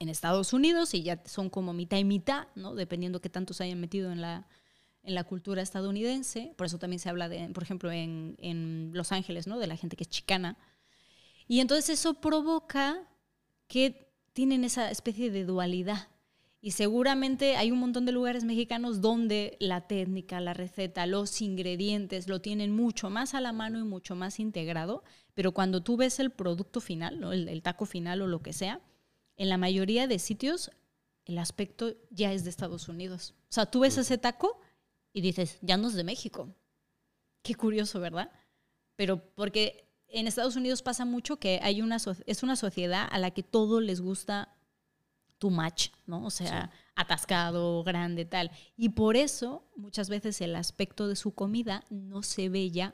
en 0.02 0.10
Estados 0.10 0.52
Unidos 0.52 0.96
y 0.96 1.04
ya 1.04 1.22
son 1.26 1.52
como 1.52 1.74
mitad 1.74 1.98
y 1.98 2.04
mitad, 2.04 2.48
¿no? 2.56 2.74
Dependiendo 2.74 3.22
qué 3.22 3.30
tanto 3.30 3.54
se 3.54 3.66
hayan 3.66 3.80
metido 3.80 4.12
en 4.12 4.20
la, 4.20 4.48
en 5.04 5.14
la 5.14 5.24
cultura 5.26 5.62
estadounidense, 5.62 6.56
por 6.58 6.66
eso 6.66 6.80
también 6.80 7.00
se 7.00 7.08
habla, 7.08 7.30
de, 7.30 7.48
por 7.50 7.62
ejemplo, 7.62 7.92
en, 7.92 8.36
en, 8.40 8.90
Los 8.96 9.12
Ángeles, 9.12 9.46
¿no? 9.46 9.60
de 9.60 9.68
la 9.68 9.78
gente 9.78 9.96
que 9.96 10.04
es 10.04 10.10
chicana. 10.10 10.58
Y 11.48 11.60
entonces 11.60 12.00
eso 12.00 12.16
provoca 12.16 13.08
que 13.68 14.12
tienen 14.34 14.64
esa 14.64 14.90
especie 14.90 15.30
de 15.30 15.46
dualidad. 15.46 16.08
Y 16.62 16.72
seguramente 16.72 17.56
hay 17.56 17.70
un 17.70 17.80
montón 17.80 18.06
de 18.08 18.12
lugares 18.12 18.44
mexicanos 18.44 19.02
donde 19.02 19.56
la 19.60 19.82
técnica, 19.82 20.42
la 20.42 20.56
receta, 20.56 21.06
los 21.06 21.44
ingredientes 21.44 22.28
lo 22.28 22.42
tienen 22.42 22.72
mucho 22.72 23.12
más 23.12 23.36
a 23.36 23.42
la 23.42 23.52
mano 23.52 23.78
y 23.78 23.84
mucho 23.84 24.16
más 24.16 24.40
integrado, 24.40 25.04
pero 25.36 25.52
cuando 25.52 25.84
tú 25.84 25.96
ves 25.96 26.20
el 26.20 26.32
producto 26.32 26.82
final, 26.82 27.20
¿no? 27.20 27.34
el, 27.34 27.48
el 27.50 27.62
taco 27.62 27.86
final 27.86 28.24
o 28.24 28.28
lo 28.28 28.42
que 28.42 28.54
sea, 28.54 28.82
en 29.38 29.50
la 29.50 29.58
mayoría 29.58 30.08
de 30.08 30.20
sitios 30.20 30.72
el 31.26 31.38
aspecto 31.38 31.94
ya 32.10 32.34
es 32.34 32.44
de 32.44 32.50
Estados 32.50 32.88
Unidos. 32.90 33.36
O 33.44 33.54
sea, 33.54 33.66
tú 33.66 33.82
ves 33.82 33.98
ese 33.98 34.18
taco 34.18 34.60
y 35.14 35.22
dices, 35.22 35.60
ya 35.62 35.78
no 35.78 35.88
es 35.88 35.94
de 35.94 36.04
México. 36.04 36.54
Qué 37.44 37.56
curioso, 37.56 38.00
¿verdad? 38.00 38.32
Pero 38.96 39.34
porque 39.36 39.88
en 40.08 40.28
Estados 40.28 40.56
Unidos 40.56 40.82
pasa 40.82 41.06
mucho 41.06 41.38
que 41.38 41.60
hay 41.64 41.82
una 41.82 41.98
es 42.26 42.44
una 42.44 42.56
sociedad 42.56 43.08
a 43.10 43.20
la 43.20 43.32
que 43.32 43.44
todo 43.44 43.82
les 43.82 44.02
gusta 44.02 44.56
too 45.38 45.50
much, 45.50 45.90
¿no? 46.06 46.24
O 46.24 46.30
sea, 46.30 46.70
atascado, 46.96 47.84
grande, 47.84 48.26
tal. 48.26 48.52
Y 48.78 48.90
por 48.90 49.18
eso 49.18 49.68
muchas 49.76 50.08
veces 50.10 50.40
el 50.42 50.56
aspecto 50.56 51.08
de 51.08 51.16
su 51.16 51.34
comida 51.34 51.84
no 51.90 52.22
se 52.22 52.50
ve 52.50 52.70
ya 52.70 52.94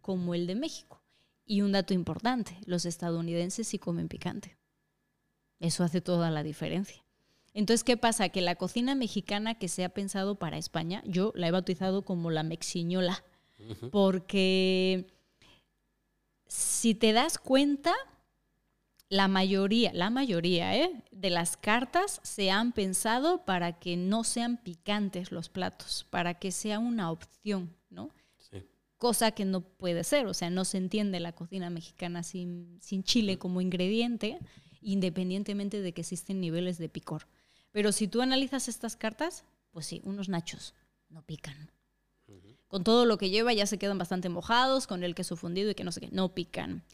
como 0.00 0.34
el 0.34 0.46
de 0.46 0.54
México. 0.54 1.02
Y 1.44 1.62
un 1.62 1.72
dato 1.72 1.94
importante, 1.94 2.58
los 2.64 2.84
estadounidenses 2.84 3.66
sí 3.66 3.80
comen 3.80 4.08
picante. 4.08 4.56
Eso 5.60 5.84
hace 5.84 6.00
toda 6.00 6.30
la 6.30 6.42
diferencia. 6.42 7.04
Entonces, 7.52 7.84
¿qué 7.84 7.96
pasa? 7.96 8.28
Que 8.30 8.40
la 8.40 8.56
cocina 8.56 8.94
mexicana 8.94 9.54
que 9.54 9.68
se 9.68 9.84
ha 9.84 9.88
pensado 9.90 10.36
para 10.36 10.58
España, 10.58 11.02
yo 11.06 11.32
la 11.34 11.48
he 11.48 11.50
bautizado 11.50 12.02
como 12.02 12.30
la 12.30 12.42
mexiñola, 12.42 13.22
porque 13.90 15.06
si 16.46 16.94
te 16.94 17.12
das 17.12 17.38
cuenta, 17.38 17.92
la 19.10 19.26
mayoría, 19.26 19.92
la 19.92 20.08
mayoría 20.08 20.76
¿eh? 20.76 21.02
de 21.10 21.30
las 21.30 21.56
cartas 21.56 22.20
se 22.22 22.50
han 22.50 22.72
pensado 22.72 23.44
para 23.44 23.78
que 23.78 23.96
no 23.96 24.22
sean 24.22 24.56
picantes 24.56 25.32
los 25.32 25.48
platos, 25.48 26.06
para 26.10 26.34
que 26.34 26.52
sea 26.52 26.78
una 26.78 27.10
opción, 27.10 27.74
¿no? 27.90 28.10
Cosa 28.98 29.30
que 29.32 29.46
no 29.46 29.62
puede 29.62 30.04
ser, 30.04 30.26
o 30.26 30.34
sea, 30.34 30.50
no 30.50 30.66
se 30.66 30.76
entiende 30.76 31.20
la 31.20 31.32
cocina 31.32 31.70
mexicana 31.70 32.22
sin, 32.22 32.78
sin 32.82 33.02
chile 33.02 33.38
como 33.38 33.62
ingrediente, 33.62 34.38
independientemente 34.80 35.80
de 35.80 35.92
que 35.92 36.00
existen 36.00 36.40
niveles 36.40 36.78
de 36.78 36.88
picor. 36.88 37.26
Pero 37.72 37.92
si 37.92 38.08
tú 38.08 38.20
analizas 38.20 38.68
estas 38.68 38.96
cartas, 38.96 39.44
pues 39.70 39.86
sí, 39.86 40.00
unos 40.04 40.28
nachos 40.28 40.74
no 41.08 41.22
pican. 41.22 41.70
Con 42.68 42.84
todo 42.84 43.04
lo 43.04 43.18
que 43.18 43.30
lleva 43.30 43.52
ya 43.52 43.66
se 43.66 43.78
quedan 43.78 43.98
bastante 43.98 44.28
mojados, 44.28 44.86
con 44.86 45.02
el 45.02 45.16
queso 45.16 45.34
fundido 45.36 45.70
y 45.70 45.74
que 45.74 45.82
no 45.82 45.90
sé 45.90 46.00
qué, 46.00 46.08
no 46.12 46.34
pican. 46.34 46.84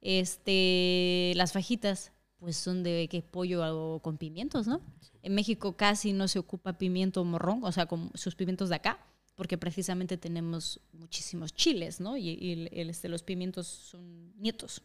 Este, 0.00 1.34
las 1.36 1.52
fajitas, 1.52 2.12
pues 2.38 2.56
son 2.56 2.82
de 2.82 3.06
que 3.10 3.20
pollo 3.20 4.00
con 4.02 4.16
pimientos, 4.16 4.66
¿no? 4.66 4.80
En 5.22 5.34
México 5.34 5.76
casi 5.76 6.14
no 6.14 6.28
se 6.28 6.38
ocupa 6.38 6.78
pimiento 6.78 7.22
morrón, 7.24 7.60
o 7.64 7.72
sea, 7.72 7.84
con 7.84 8.10
sus 8.14 8.34
pimientos 8.34 8.70
de 8.70 8.76
acá, 8.76 8.98
porque 9.34 9.58
precisamente 9.58 10.16
tenemos 10.16 10.80
muchísimos 10.92 11.52
chiles, 11.54 12.00
¿no? 12.00 12.16
Y, 12.16 12.68
este, 12.72 13.10
los 13.10 13.22
pimientos 13.22 13.66
son 13.66 14.32
nietos 14.40 14.82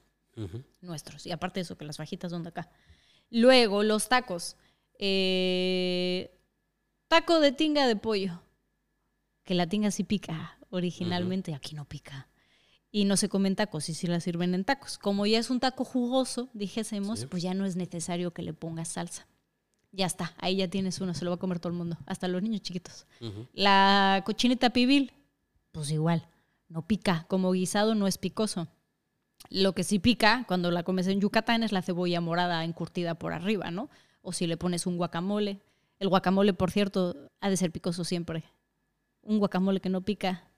nuestros. 0.82 1.26
Y 1.26 1.32
aparte 1.32 1.60
de 1.60 1.63
eso, 1.63 1.78
que 1.78 1.86
las 1.86 1.98
fajitas 1.98 2.32
son 2.32 2.44
de 2.44 2.50
acá. 2.50 2.70
Luego, 3.30 3.84
los 3.84 4.10
tacos. 4.10 4.56
Eh, 4.98 6.38
taco 7.08 7.39
de 7.39 7.52
tinga 7.52 7.88
de 7.88 7.96
pollo. 7.96 8.41
Que 9.44 9.56
la 9.56 9.67
tinga 9.67 9.91
sí 9.91 10.04
pica 10.04 10.58
originalmente, 10.70 11.54
aquí 11.54 11.76
no 11.76 11.86
pica 11.86 12.30
y 12.91 13.06
no 13.06 13.15
se 13.17 13.30
comen 13.30 13.56
tacos 13.56 13.88
y 13.89 13.94
si 13.94 14.08
la 14.08 14.20
sirven 14.20 14.54
en 14.54 14.65
tacos. 14.65 14.98
Como 14.98 15.26
ya 15.26 15.39
es 15.39 15.50
un 15.50 15.60
taco 15.60 15.86
jugoso, 15.86 16.50
dijésemos, 16.54 17.26
pues 17.26 17.41
ya 17.41 17.54
no 17.54 17.65
es 17.65 17.76
necesario 17.76 18.34
que 18.34 18.41
le 18.41 18.54
pongas 18.54 18.89
salsa. 18.89 19.28
Ya 19.94 20.06
está, 20.06 20.34
ahí 20.38 20.58
ya 20.58 20.70
tienes 20.70 21.00
uno, 21.02 21.13
se 21.13 21.26
lo 21.26 21.32
va 21.32 21.36
a 21.36 21.39
comer 21.39 21.60
todo 21.60 21.72
el 21.72 21.78
mundo, 21.78 21.98
hasta 22.06 22.28
los 22.28 22.41
niños 22.41 22.62
chiquitos. 22.62 23.08
La 23.54 24.24
cochinita 24.26 24.72
pibil, 24.72 25.13
pues 25.72 25.91
igual, 25.91 26.28
no 26.67 26.86
pica, 26.86 27.26
como 27.28 27.52
guisado 27.52 27.96
no 27.96 28.08
es 28.08 28.17
picoso. 28.17 28.67
Lo 29.49 29.73
que 29.73 29.84
sí 29.84 29.99
pica 29.99 30.45
cuando 30.47 30.71
la 30.71 30.84
comes 30.84 31.08
en 31.08 31.19
Yucatán 31.19 31.63
es 31.63 31.71
la 31.71 31.82
cebolla 31.82 32.21
morada 32.21 32.63
encurtida 32.63 33.15
por 33.15 33.34
arriba, 33.34 33.71
¿no? 33.71 33.89
O 34.21 34.34
si 34.34 34.47
le 34.47 34.58
pones 34.58 34.86
un 34.86 34.97
guacamole. 34.97 35.62
El 35.99 36.10
guacamole, 36.10 36.54
por 36.54 36.71
cierto, 36.71 37.15
ha 37.41 37.49
de 37.49 37.58
ser 37.58 37.71
picoso 37.71 38.04
siempre. 38.04 38.43
Un 39.23 39.39
guacamole 39.39 39.80
que 39.80 39.89
no 39.89 40.01
pica 40.01 40.51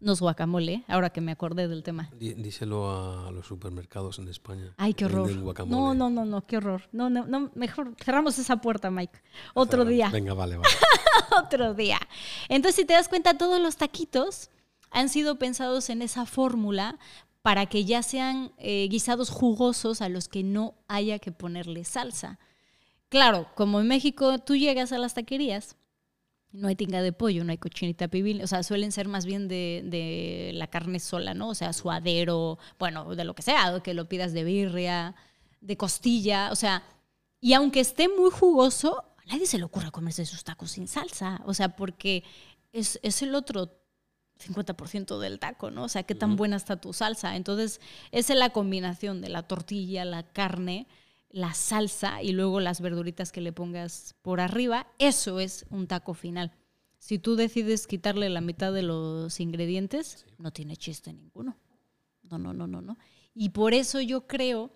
no 0.00 0.12
es 0.12 0.20
guacamole, 0.20 0.84
ahora 0.88 1.10
que 1.10 1.20
me 1.20 1.30
acordé 1.30 1.68
del 1.68 1.82
tema. 1.84 2.10
díselo 2.18 2.90
a 3.26 3.30
los 3.30 3.46
supermercados 3.46 4.18
en 4.18 4.28
España. 4.28 4.74
Ay, 4.76 4.94
qué 4.94 5.04
horror. 5.04 5.30
No, 5.66 5.94
no, 5.94 6.10
no, 6.10 6.24
no, 6.24 6.44
qué 6.44 6.56
horror. 6.56 6.82
No, 6.90 7.08
no, 7.08 7.24
no, 7.26 7.52
mejor 7.54 7.94
cerramos 8.02 8.38
esa 8.38 8.56
puerta, 8.56 8.90
Mike. 8.90 9.20
Otro 9.54 9.84
día. 9.84 10.10
Venga, 10.10 10.34
vale, 10.34 10.56
vale. 10.56 10.68
Otro 11.44 11.74
día. 11.74 12.00
Entonces, 12.48 12.76
si 12.76 12.84
te 12.84 12.94
das 12.94 13.08
cuenta, 13.08 13.38
todos 13.38 13.60
los 13.60 13.76
taquitos 13.76 14.50
han 14.90 15.08
sido 15.08 15.38
pensados 15.38 15.88
en 15.88 16.02
esa 16.02 16.26
fórmula 16.26 16.98
para 17.44 17.66
que 17.66 17.84
ya 17.84 18.02
sean 18.02 18.54
eh, 18.56 18.88
guisados 18.90 19.28
jugosos 19.28 20.00
a 20.00 20.08
los 20.08 20.28
que 20.28 20.42
no 20.42 20.74
haya 20.88 21.18
que 21.18 21.30
ponerle 21.30 21.84
salsa. 21.84 22.38
Claro, 23.10 23.46
como 23.54 23.80
en 23.80 23.86
México 23.86 24.38
tú 24.38 24.56
llegas 24.56 24.92
a 24.92 24.98
las 24.98 25.12
taquerías 25.12 25.76
no 26.54 26.68
hay 26.68 26.76
tinga 26.76 27.02
de 27.02 27.12
pollo, 27.12 27.44
no 27.44 27.50
hay 27.50 27.58
cochinita 27.58 28.08
pibil, 28.08 28.42
o 28.42 28.46
sea, 28.46 28.62
suelen 28.62 28.92
ser 28.92 29.08
más 29.08 29.26
bien 29.26 29.48
de, 29.48 30.52
la 30.54 30.68
carne 30.68 31.00
sola, 31.00 31.34
¿no? 31.34 31.48
O 31.48 31.54
sea, 31.54 31.72
suadero, 31.72 32.58
bueno, 32.78 33.14
de 33.16 33.24
lo 33.24 33.34
que 33.34 33.42
sea, 33.42 33.80
que 33.82 33.92
lo 33.92 34.08
pidas 34.08 34.32
de 34.32 34.44
birria, 34.44 35.16
de 35.60 35.76
costilla, 35.76 36.50
o 36.52 36.56
sea, 36.56 36.84
y 37.40 37.54
aunque 37.54 37.80
esté 37.80 38.08
muy 38.08 38.30
jugoso, 38.30 39.04
a 39.16 39.32
nadie 39.32 39.46
se 39.46 39.58
le 39.58 39.64
ocurra 39.64 39.90
comerse 39.90 40.24
sus 40.24 40.44
tacos 40.44 40.70
sin 40.70 40.86
salsa, 40.86 41.42
o 41.44 41.54
sea, 41.54 41.74
porque 41.74 42.22
es, 42.72 43.00
es 43.02 43.20
el 43.22 43.34
otro 43.34 43.83
50% 44.44 45.18
del 45.18 45.38
taco, 45.38 45.70
¿no? 45.70 45.84
O 45.84 45.88
sea, 45.88 46.02
qué 46.02 46.14
tan 46.14 46.36
buena 46.36 46.56
está 46.56 46.76
tu 46.76 46.92
salsa. 46.92 47.36
Entonces, 47.36 47.80
esa 48.12 48.32
es 48.32 48.38
la 48.38 48.50
combinación 48.50 49.20
de 49.20 49.28
la 49.28 49.42
tortilla, 49.42 50.04
la 50.04 50.22
carne, 50.22 50.86
la 51.30 51.52
salsa 51.52 52.22
y 52.22 52.32
luego 52.32 52.60
las 52.60 52.80
verduritas 52.80 53.32
que 53.32 53.40
le 53.40 53.52
pongas 53.52 54.14
por 54.22 54.40
arriba, 54.40 54.86
eso 54.98 55.40
es 55.40 55.66
un 55.70 55.86
taco 55.86 56.14
final. 56.14 56.52
Si 56.98 57.18
tú 57.18 57.36
decides 57.36 57.86
quitarle 57.86 58.30
la 58.30 58.40
mitad 58.40 58.72
de 58.72 58.82
los 58.82 59.40
ingredientes, 59.40 60.26
no 60.38 60.52
tiene 60.52 60.76
chiste 60.76 61.12
ninguno. 61.12 61.56
No, 62.30 62.38
no, 62.38 62.54
no, 62.54 62.66
no, 62.66 62.80
no. 62.80 62.96
Y 63.34 63.50
por 63.50 63.74
eso 63.74 64.00
yo 64.00 64.26
creo 64.26 64.70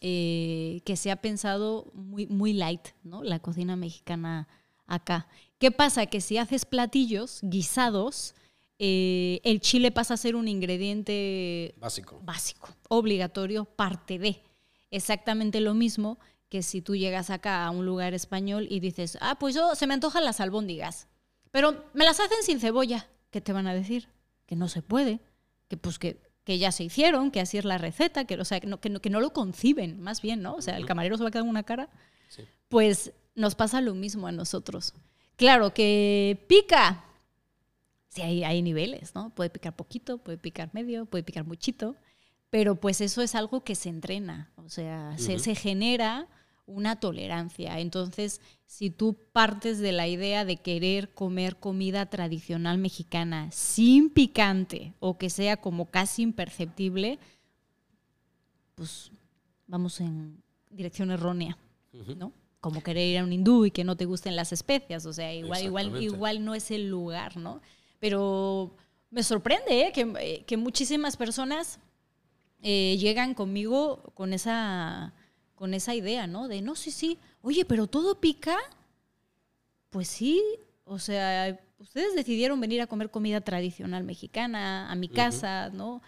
eh, 0.00 0.82
que 0.84 0.96
se 0.96 1.10
ha 1.10 1.16
pensado 1.16 1.90
muy, 1.94 2.26
muy 2.26 2.52
light, 2.52 2.88
¿no? 3.02 3.22
La 3.22 3.40
cocina 3.40 3.76
mexicana 3.76 4.48
acá. 4.86 5.26
¿Qué 5.58 5.70
pasa? 5.70 6.06
Que 6.06 6.20
si 6.20 6.38
haces 6.38 6.64
platillos 6.64 7.40
guisados, 7.42 8.34
eh, 8.78 9.40
el 9.44 9.60
chile 9.60 9.90
pasa 9.90 10.14
a 10.14 10.16
ser 10.16 10.36
un 10.36 10.48
ingrediente 10.48 11.74
básico. 11.78 12.20
básico, 12.22 12.68
obligatorio, 12.88 13.64
parte 13.64 14.18
de 14.18 14.42
exactamente 14.90 15.60
lo 15.60 15.74
mismo 15.74 16.18
que 16.48 16.62
si 16.62 16.80
tú 16.80 16.94
llegas 16.94 17.30
acá 17.30 17.64
a 17.64 17.70
un 17.70 17.86
lugar 17.86 18.14
español 18.14 18.66
y 18.70 18.80
dices, 18.80 19.18
ah, 19.20 19.38
pues 19.38 19.54
yo 19.54 19.74
se 19.74 19.86
me 19.86 19.94
antojan 19.94 20.24
las 20.24 20.40
albóndigas, 20.40 21.08
pero 21.50 21.84
me 21.94 22.04
las 22.04 22.20
hacen 22.20 22.42
sin 22.42 22.60
cebolla. 22.60 23.08
¿Qué 23.30 23.40
te 23.40 23.52
van 23.52 23.66
a 23.66 23.74
decir? 23.74 24.08
Que 24.46 24.56
no 24.56 24.68
se 24.68 24.82
puede, 24.82 25.20
que 25.68 25.76
pues 25.76 25.98
que, 25.98 26.20
que 26.44 26.58
ya 26.58 26.70
se 26.70 26.84
hicieron, 26.84 27.30
que 27.30 27.40
así 27.40 27.58
es 27.58 27.64
la 27.64 27.78
receta, 27.78 28.24
que, 28.24 28.36
o 28.36 28.44
sea, 28.44 28.60
que, 28.60 28.68
no, 28.68 28.80
que, 28.80 29.10
no, 29.10 29.20
lo 29.20 29.32
conciben, 29.32 30.00
más 30.00 30.22
bien, 30.22 30.42
¿no? 30.42 30.54
O 30.54 30.62
sea, 30.62 30.76
el 30.76 30.86
camarero 30.86 31.16
se 31.16 31.24
va 31.24 31.28
a 31.28 31.32
quedar 31.32 31.42
con 31.42 31.50
una 31.50 31.64
cara. 31.64 31.88
Pues 32.68 33.12
nos 33.34 33.54
pasa 33.54 33.80
lo 33.80 33.94
mismo 33.94 34.26
a 34.26 34.32
nosotros. 34.32 34.94
Claro 35.36 35.74
que 35.74 36.44
pica. 36.48 37.04
Sí, 38.16 38.22
hay, 38.22 38.44
hay 38.44 38.62
niveles, 38.62 39.14
¿no? 39.14 39.30
Puede 39.30 39.50
picar 39.50 39.76
poquito, 39.76 40.18
puede 40.18 40.38
picar 40.38 40.70
medio, 40.72 41.06
puede 41.06 41.22
picar 41.22 41.46
muchito 41.46 41.96
pero 42.50 42.76
pues 42.76 43.00
eso 43.00 43.22
es 43.22 43.34
algo 43.34 43.64
que 43.64 43.74
se 43.74 43.88
entrena, 43.88 44.50
o 44.56 44.68
sea, 44.68 45.16
se, 45.18 45.54
genera 45.54 46.28
una 46.64 46.98
tolerancia. 46.98 47.80
Entonces, 47.80 48.40
si 48.66 48.90
tú 48.90 49.16
partes 49.32 49.78
de 49.78 49.92
la 49.92 50.08
idea 50.08 50.44
de 50.44 50.56
querer 50.56 51.12
comer 51.12 51.56
comida 51.56 52.06
tradicional 52.06 52.78
mexicana 52.78 53.50
sin 53.52 54.10
picante 54.10 54.94
o 55.00 55.18
que 55.18 55.28
sea 55.28 55.58
como 55.58 55.90
casi 55.90 56.22
imperceptible, 56.22 57.18
pues 58.74 59.10
vamos 59.66 60.00
en 60.00 60.42
dirección 60.70 61.10
errónea, 61.10 61.58
¿no? 62.16 62.32
Como 62.60 62.82
querer 62.82 63.06
ir 63.08 63.18
a 63.18 63.24
un 63.24 63.32
hindú 63.32 63.66
y 63.66 63.70
que 63.70 63.84
no 63.84 63.96
te 63.96 64.06
gusten 64.06 64.34
las 64.34 64.52
especias, 64.52 65.04
o 65.06 65.12
sea, 65.12 65.34
igual, 65.34 65.62
igual, 65.62 66.02
igual 66.02 66.44
no 66.44 66.54
es 66.54 66.70
el 66.70 66.88
lugar, 66.88 67.36
¿no? 67.36 67.60
Pero 67.98 68.76
me 69.10 69.22
sorprende 69.22 69.86
¿eh? 69.86 69.92
que, 69.92 70.12
eh, 70.20 70.44
que 70.46 70.56
muchísimas 70.56 71.16
personas 71.16 71.80
eh, 72.62 72.96
llegan 72.98 73.34
conmigo 73.34 74.12
con 74.14 74.32
esa, 74.32 75.14
con 75.54 75.74
esa 75.74 75.94
idea, 75.94 76.26
¿no? 76.26 76.48
De, 76.48 76.62
no, 76.62 76.74
sí, 76.74 76.90
sí, 76.90 77.18
oye, 77.42 77.64
pero 77.64 77.86
todo 77.86 78.20
pica. 78.20 78.56
Pues 79.90 80.08
sí, 80.08 80.42
o 80.84 80.98
sea, 80.98 81.58
ustedes 81.78 82.14
decidieron 82.14 82.60
venir 82.60 82.80
a 82.80 82.86
comer 82.86 83.10
comida 83.10 83.40
tradicional 83.40 84.04
mexicana 84.04 84.90
a 84.90 84.94
mi 84.94 85.08
casa, 85.08 85.70
¿no? 85.70 86.02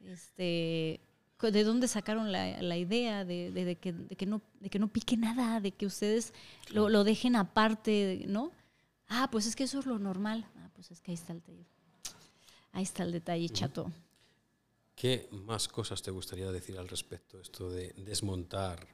Este, 0.00 1.00
¿De 1.40 1.64
dónde 1.64 1.86
sacaron 1.88 2.32
la, 2.32 2.76
idea 2.76 3.24
de, 3.24 3.76
que, 3.80 4.26
no, 4.26 4.40
de 4.60 4.70
que 4.70 4.78
no 4.78 4.88
pique 4.88 5.16
nada, 5.16 5.60
de 5.60 5.72
que 5.72 5.86
ustedes 5.86 6.32
lo, 6.70 7.04
dejen 7.04 7.36
aparte, 7.36 8.24
¿no? 8.26 8.52
Ah, 9.08 9.28
pues 9.30 9.46
es 9.46 9.54
que 9.54 9.64
eso 9.64 9.80
es 9.80 9.86
lo 9.86 9.98
normal. 9.98 10.46
Pues 10.76 10.90
es 10.90 11.00
que 11.00 11.10
ahí 11.10 11.14
está 11.14 11.32
el 11.32 11.40
detalle. 11.40 11.66
Ahí 12.72 12.82
está 12.82 13.02
el 13.02 13.12
detalle, 13.12 13.48
chato. 13.48 13.90
¿Qué 14.94 15.28
más 15.32 15.68
cosas 15.68 16.02
te 16.02 16.10
gustaría 16.10 16.52
decir 16.52 16.78
al 16.78 16.88
respecto, 16.88 17.40
esto 17.40 17.70
de 17.70 17.94
desmontar? 17.96 18.86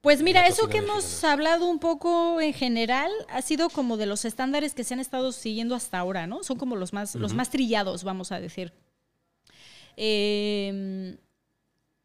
Pues 0.00 0.22
mira, 0.22 0.46
eso 0.46 0.68
que 0.68 0.78
hemos 0.78 1.24
hablado 1.24 1.66
un 1.66 1.80
poco 1.80 2.40
en 2.40 2.54
general 2.54 3.10
ha 3.28 3.42
sido 3.42 3.68
como 3.68 3.96
de 3.96 4.06
los 4.06 4.24
estándares 4.24 4.72
que 4.72 4.84
se 4.84 4.94
han 4.94 5.00
estado 5.00 5.32
siguiendo 5.32 5.74
hasta 5.74 5.98
ahora, 5.98 6.28
¿no? 6.28 6.44
Son 6.44 6.56
como 6.56 6.76
los 6.76 6.92
más, 6.92 7.16
los 7.16 7.34
más 7.34 7.50
trillados, 7.50 8.04
vamos 8.04 8.30
a 8.30 8.38
decir. 8.38 8.72
Em, 9.96 11.18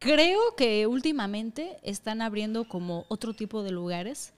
creo 0.00 0.56
que 0.56 0.88
últimamente 0.88 1.78
están 1.84 2.20
abriendo 2.20 2.66
como 2.66 3.06
otro 3.08 3.32
tipo 3.34 3.62
de 3.62 3.70
lugares 3.70 4.34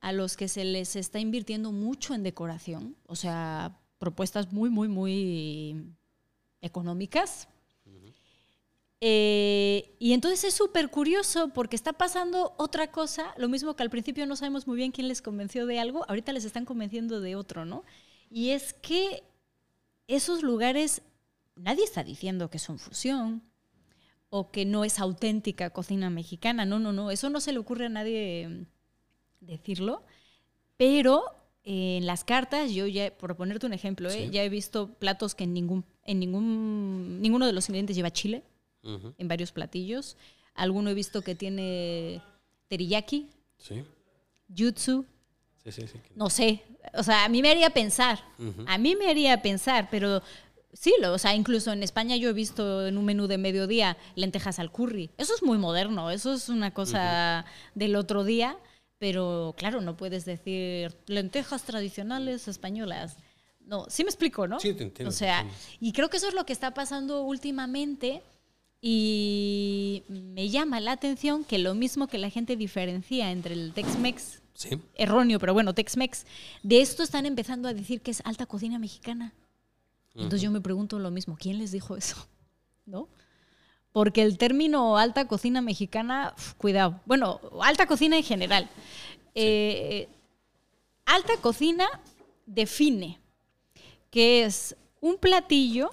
a 0.00 0.12
los 0.12 0.36
que 0.36 0.48
se 0.48 0.64
les 0.64 0.96
está 0.96 1.18
invirtiendo 1.18 1.72
mucho 1.72 2.14
en 2.14 2.22
decoración, 2.22 2.96
o 3.06 3.16
sea, 3.16 3.79
propuestas 4.00 4.52
muy, 4.52 4.70
muy, 4.70 4.88
muy 4.88 5.94
económicas, 6.60 7.46
eh, 9.02 9.94
y 9.98 10.12
entonces 10.12 10.44
es 10.44 10.54
súper 10.54 10.90
curioso 10.90 11.48
porque 11.54 11.74
está 11.74 11.94
pasando 11.94 12.54
otra 12.58 12.92
cosa, 12.92 13.32
lo 13.38 13.48
mismo 13.48 13.74
que 13.74 13.82
al 13.82 13.88
principio 13.88 14.26
no 14.26 14.36
sabemos 14.36 14.66
muy 14.66 14.76
bien 14.76 14.92
quién 14.92 15.08
les 15.08 15.22
convenció 15.22 15.64
de 15.64 15.80
algo, 15.80 16.04
ahorita 16.06 16.34
les 16.34 16.44
están 16.44 16.66
convenciendo 16.66 17.22
de 17.22 17.34
otro, 17.34 17.64
¿no? 17.64 17.84
Y 18.30 18.50
es 18.50 18.74
que 18.74 19.22
esos 20.06 20.42
lugares, 20.42 21.00
nadie 21.56 21.84
está 21.84 22.04
diciendo 22.04 22.50
que 22.50 22.58
son 22.58 22.78
fusión 22.78 23.42
o 24.28 24.50
que 24.50 24.66
no 24.66 24.84
es 24.84 24.98
auténtica 24.98 25.70
cocina 25.70 26.10
mexicana, 26.10 26.66
no, 26.66 26.78
no, 26.78 26.92
no, 26.92 27.10
eso 27.10 27.30
no 27.30 27.40
se 27.40 27.52
le 27.52 27.58
ocurre 27.58 27.86
a 27.86 27.90
nadie 27.90 28.66
decirlo, 29.40 30.04
pero 30.76 31.24
en 31.64 32.06
las 32.06 32.24
cartas, 32.24 32.72
yo 32.72 32.86
ya, 32.86 33.10
por 33.16 33.36
ponerte 33.36 33.66
un 33.66 33.72
ejemplo, 33.72 34.10
¿eh? 34.10 34.30
ya 34.30 34.42
he 34.42 34.48
visto 34.48 34.94
platos 34.94 35.34
que 35.34 35.44
en 35.44 35.52
ningún, 35.52 35.84
en 36.04 36.18
ningún, 36.18 37.20
ninguno 37.20 37.46
de 37.46 37.52
los 37.52 37.68
ingredientes 37.68 37.96
lleva 37.96 38.10
chile 38.10 38.42
en 38.82 39.28
varios 39.28 39.52
platillos. 39.52 40.16
Alguno 40.54 40.90
he 40.90 40.94
visto 40.94 41.22
que 41.22 41.34
tiene 41.34 42.22
teriyaki, 42.68 43.28
sí. 43.58 43.84
jutsu, 44.56 45.04
Sí, 45.64 45.72
sí, 45.72 45.86
sí. 45.86 46.00
No 46.14 46.30
sé. 46.30 46.62
O 46.94 47.02
sea, 47.02 47.24
a 47.24 47.28
mí 47.28 47.42
me 47.42 47.50
haría 47.50 47.70
pensar. 47.70 48.18
A 48.66 48.78
mí 48.78 48.96
me 48.96 49.08
haría 49.08 49.42
pensar, 49.42 49.88
pero 49.90 50.22
sí, 50.72 50.94
lo, 51.00 51.12
o 51.12 51.18
sea, 51.18 51.34
incluso 51.34 51.72
en 51.72 51.82
España 51.82 52.16
yo 52.16 52.30
he 52.30 52.32
visto 52.32 52.86
en 52.86 52.96
un 52.96 53.04
menú 53.04 53.26
de 53.26 53.38
mediodía 53.38 53.96
lentejas 54.14 54.58
al 54.58 54.72
curry. 54.72 55.10
Eso 55.18 55.34
es 55.34 55.42
muy 55.42 55.58
moderno, 55.58 56.10
eso 56.10 56.32
es 56.32 56.48
una 56.48 56.72
cosa 56.72 57.44
del 57.74 57.96
otro 57.96 58.24
día, 58.24 58.56
pero 59.00 59.54
claro, 59.56 59.80
no 59.80 59.96
puedes 59.96 60.26
decir 60.26 60.94
lentejas 61.06 61.62
tradicionales 61.64 62.46
españolas. 62.46 63.16
No, 63.66 63.86
sí 63.88 64.04
me 64.04 64.10
explico, 64.10 64.46
¿no? 64.46 64.60
Sí, 64.60 64.74
te 64.74 64.84
entiendo, 64.84 65.08
O 65.08 65.12
sea, 65.12 65.46
y 65.80 65.92
creo 65.92 66.10
que 66.10 66.18
eso 66.18 66.28
es 66.28 66.34
lo 66.34 66.44
que 66.44 66.52
está 66.52 66.74
pasando 66.74 67.22
últimamente 67.22 68.22
y 68.82 70.02
me 70.08 70.48
llama 70.50 70.80
la 70.80 70.92
atención 70.92 71.44
que 71.44 71.58
lo 71.58 71.74
mismo 71.74 72.08
que 72.08 72.18
la 72.18 72.28
gente 72.30 72.56
diferencia 72.56 73.30
entre 73.30 73.54
el 73.54 73.72
Tex-Mex 73.72 74.42
Sí. 74.54 74.78
erróneo, 74.96 75.38
pero 75.38 75.54
bueno, 75.54 75.72
Tex-Mex, 75.74 76.26
de 76.62 76.82
esto 76.82 77.02
están 77.02 77.24
empezando 77.24 77.68
a 77.68 77.72
decir 77.74 78.02
que 78.02 78.10
es 78.10 78.20
alta 78.26 78.44
cocina 78.44 78.78
mexicana. 78.78 79.32
Entonces 80.14 80.42
yo 80.42 80.50
me 80.50 80.60
pregunto 80.60 80.98
lo 80.98 81.10
mismo, 81.10 81.38
¿quién 81.40 81.58
les 81.58 81.72
dijo 81.72 81.96
eso? 81.96 82.16
¿No? 82.84 83.08
Porque 83.92 84.22
el 84.22 84.38
término 84.38 84.96
alta 84.96 85.26
cocina 85.26 85.60
mexicana, 85.60 86.34
uf, 86.36 86.54
cuidado, 86.54 87.00
bueno, 87.06 87.40
alta 87.62 87.86
cocina 87.86 88.16
en 88.16 88.22
general. 88.22 88.68
Eh, 89.34 90.08
alta 91.04 91.36
cocina 91.40 91.88
define 92.46 93.18
que 94.10 94.44
es 94.44 94.76
un 95.00 95.16
platillo 95.16 95.90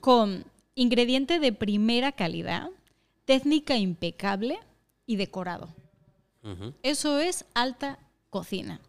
con 0.00 0.44
ingrediente 0.74 1.40
de 1.40 1.52
primera 1.52 2.12
calidad, 2.12 2.70
técnica 3.24 3.76
impecable 3.76 4.58
y 5.06 5.16
decorado. 5.16 5.68
Eso 6.82 7.18
es 7.18 7.44
alta 7.52 7.98
cocina. 8.30 8.80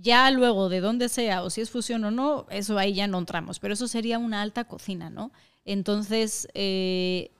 Ya 0.00 0.30
luego, 0.30 0.68
de 0.68 0.80
dónde 0.80 1.08
sea 1.08 1.42
o 1.42 1.50
si 1.50 1.60
es 1.60 1.70
fusión 1.70 2.04
o 2.04 2.10
no, 2.10 2.46
eso 2.50 2.78
ahí 2.78 2.94
ya 2.94 3.06
no 3.08 3.18
entramos, 3.18 3.58
pero 3.58 3.74
eso 3.74 3.88
sería 3.88 4.18
una 4.18 4.42
alta 4.42 4.64
cocina, 4.64 5.10
¿no? 5.10 5.32
Entonces, 5.64 6.46
eh, 6.54 7.30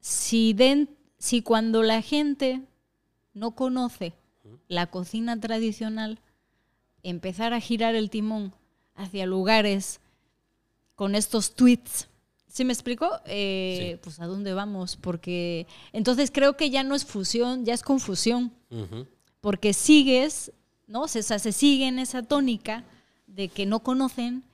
si, 0.00 0.52
den- 0.52 0.90
si 1.18 1.42
cuando 1.42 1.82
la 1.82 2.02
gente 2.02 2.62
no 3.34 3.52
conoce 3.52 4.14
la 4.68 4.86
cocina 4.90 5.38
tradicional, 5.40 6.18
empezar 7.02 7.52
a 7.52 7.60
girar 7.60 7.94
el 7.94 8.10
timón 8.10 8.52
hacia 8.94 9.26
lugares 9.26 10.00
con 10.94 11.14
estos 11.14 11.54
tweets. 11.54 12.08
¿Sí 12.48 12.64
me 12.64 12.72
explico? 12.72 13.08
Eh, 13.26 13.92
Sí. 13.94 14.00
Pues 14.02 14.20
a 14.20 14.26
dónde 14.26 14.54
vamos, 14.54 14.96
porque 14.96 15.66
entonces 15.92 16.30
creo 16.32 16.56
que 16.56 16.70
ya 16.70 16.82
no 16.84 16.94
es 16.94 17.04
fusión, 17.04 17.64
ya 17.64 17.74
es 17.74 17.82
confusión, 17.82 18.52
porque 19.40 19.72
sigues, 19.74 20.52
¿no? 20.86 21.02
O 21.02 21.08
sea, 21.08 21.38
se 21.38 21.52
sigue 21.52 21.86
en 21.86 21.98
esa 21.98 22.22
tónica 22.22 22.84
de 23.26 23.48
que 23.48 23.66
no 23.66 23.80
conocen, 23.80 24.44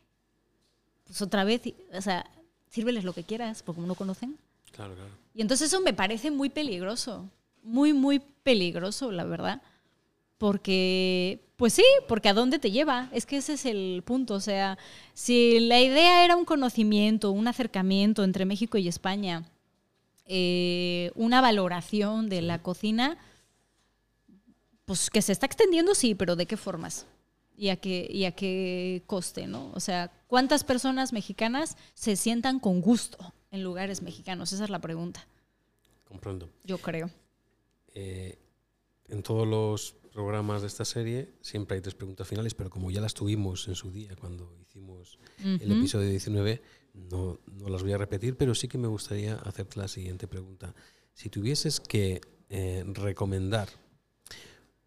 pues 1.04 1.22
otra 1.22 1.44
vez, 1.44 1.62
o 1.92 2.00
sea, 2.00 2.26
sírveles 2.70 3.04
lo 3.04 3.12
que 3.12 3.24
quieras, 3.24 3.62
porque 3.62 3.76
como 3.76 3.86
no 3.86 3.94
conocen. 3.94 4.36
Claro, 4.72 4.94
claro. 4.94 5.10
Y 5.34 5.42
entonces 5.42 5.68
eso 5.68 5.80
me 5.80 5.92
parece 5.92 6.30
muy 6.30 6.50
peligroso, 6.50 7.28
muy, 7.62 7.92
muy 7.92 8.20
peligroso, 8.42 9.12
la 9.12 9.24
verdad. 9.24 9.62
Porque, 10.38 11.40
pues 11.56 11.72
sí, 11.74 11.84
porque 12.08 12.28
a 12.28 12.34
dónde 12.34 12.58
te 12.58 12.72
lleva. 12.72 13.08
Es 13.12 13.26
que 13.26 13.36
ese 13.36 13.52
es 13.52 13.64
el 13.64 14.02
punto. 14.04 14.34
O 14.34 14.40
sea, 14.40 14.76
si 15.14 15.60
la 15.60 15.80
idea 15.80 16.24
era 16.24 16.34
un 16.34 16.44
conocimiento, 16.44 17.30
un 17.30 17.46
acercamiento 17.46 18.24
entre 18.24 18.44
México 18.44 18.76
y 18.76 18.88
España, 18.88 19.44
eh, 20.26 21.12
una 21.14 21.40
valoración 21.40 22.28
de 22.28 22.42
la 22.42 22.60
cocina, 22.60 23.18
pues 24.84 25.10
que 25.10 25.22
se 25.22 25.32
está 25.32 25.46
extendiendo, 25.46 25.94
sí, 25.94 26.14
pero 26.14 26.36
¿de 26.36 26.46
qué 26.46 26.56
formas? 26.56 27.06
¿Y 27.56 27.68
a 27.68 27.76
qué, 27.76 28.08
y 28.10 28.24
a 28.24 28.32
qué 28.32 29.02
coste, 29.06 29.46
no? 29.46 29.70
O 29.74 29.80
sea, 29.80 30.10
¿cuántas 30.26 30.64
personas 30.64 31.12
mexicanas 31.12 31.76
se 31.94 32.16
sientan 32.16 32.58
con 32.58 32.80
gusto 32.80 33.34
en 33.50 33.62
lugares 33.62 34.02
mexicanos? 34.02 34.52
Esa 34.52 34.64
es 34.64 34.70
la 34.70 34.80
pregunta, 34.80 35.26
Comprendo. 36.04 36.50
yo 36.64 36.78
creo. 36.78 37.10
Eh, 37.94 38.38
en 39.08 39.22
todos 39.22 39.46
los 39.46 39.94
programas 40.12 40.62
de 40.62 40.68
esta 40.68 40.84
serie 40.84 41.32
siempre 41.40 41.76
hay 41.76 41.82
tres 41.82 41.94
preguntas 41.94 42.26
finales, 42.26 42.54
pero 42.54 42.70
como 42.70 42.90
ya 42.90 43.00
las 43.00 43.14
tuvimos 43.14 43.68
en 43.68 43.74
su 43.74 43.90
día 43.90 44.14
cuando 44.16 44.56
hicimos 44.60 45.18
el 45.38 45.72
episodio 45.72 46.08
19, 46.08 46.62
no, 46.94 47.38
no 47.46 47.68
las 47.68 47.82
voy 47.82 47.92
a 47.92 47.98
repetir, 47.98 48.36
pero 48.36 48.54
sí 48.54 48.68
que 48.68 48.78
me 48.78 48.88
gustaría 48.88 49.34
hacerte 49.36 49.78
la 49.78 49.88
siguiente 49.88 50.26
pregunta. 50.26 50.74
Si 51.14 51.28
tuvieses 51.28 51.80
que 51.80 52.20
eh, 52.48 52.84
recomendar 52.86 53.68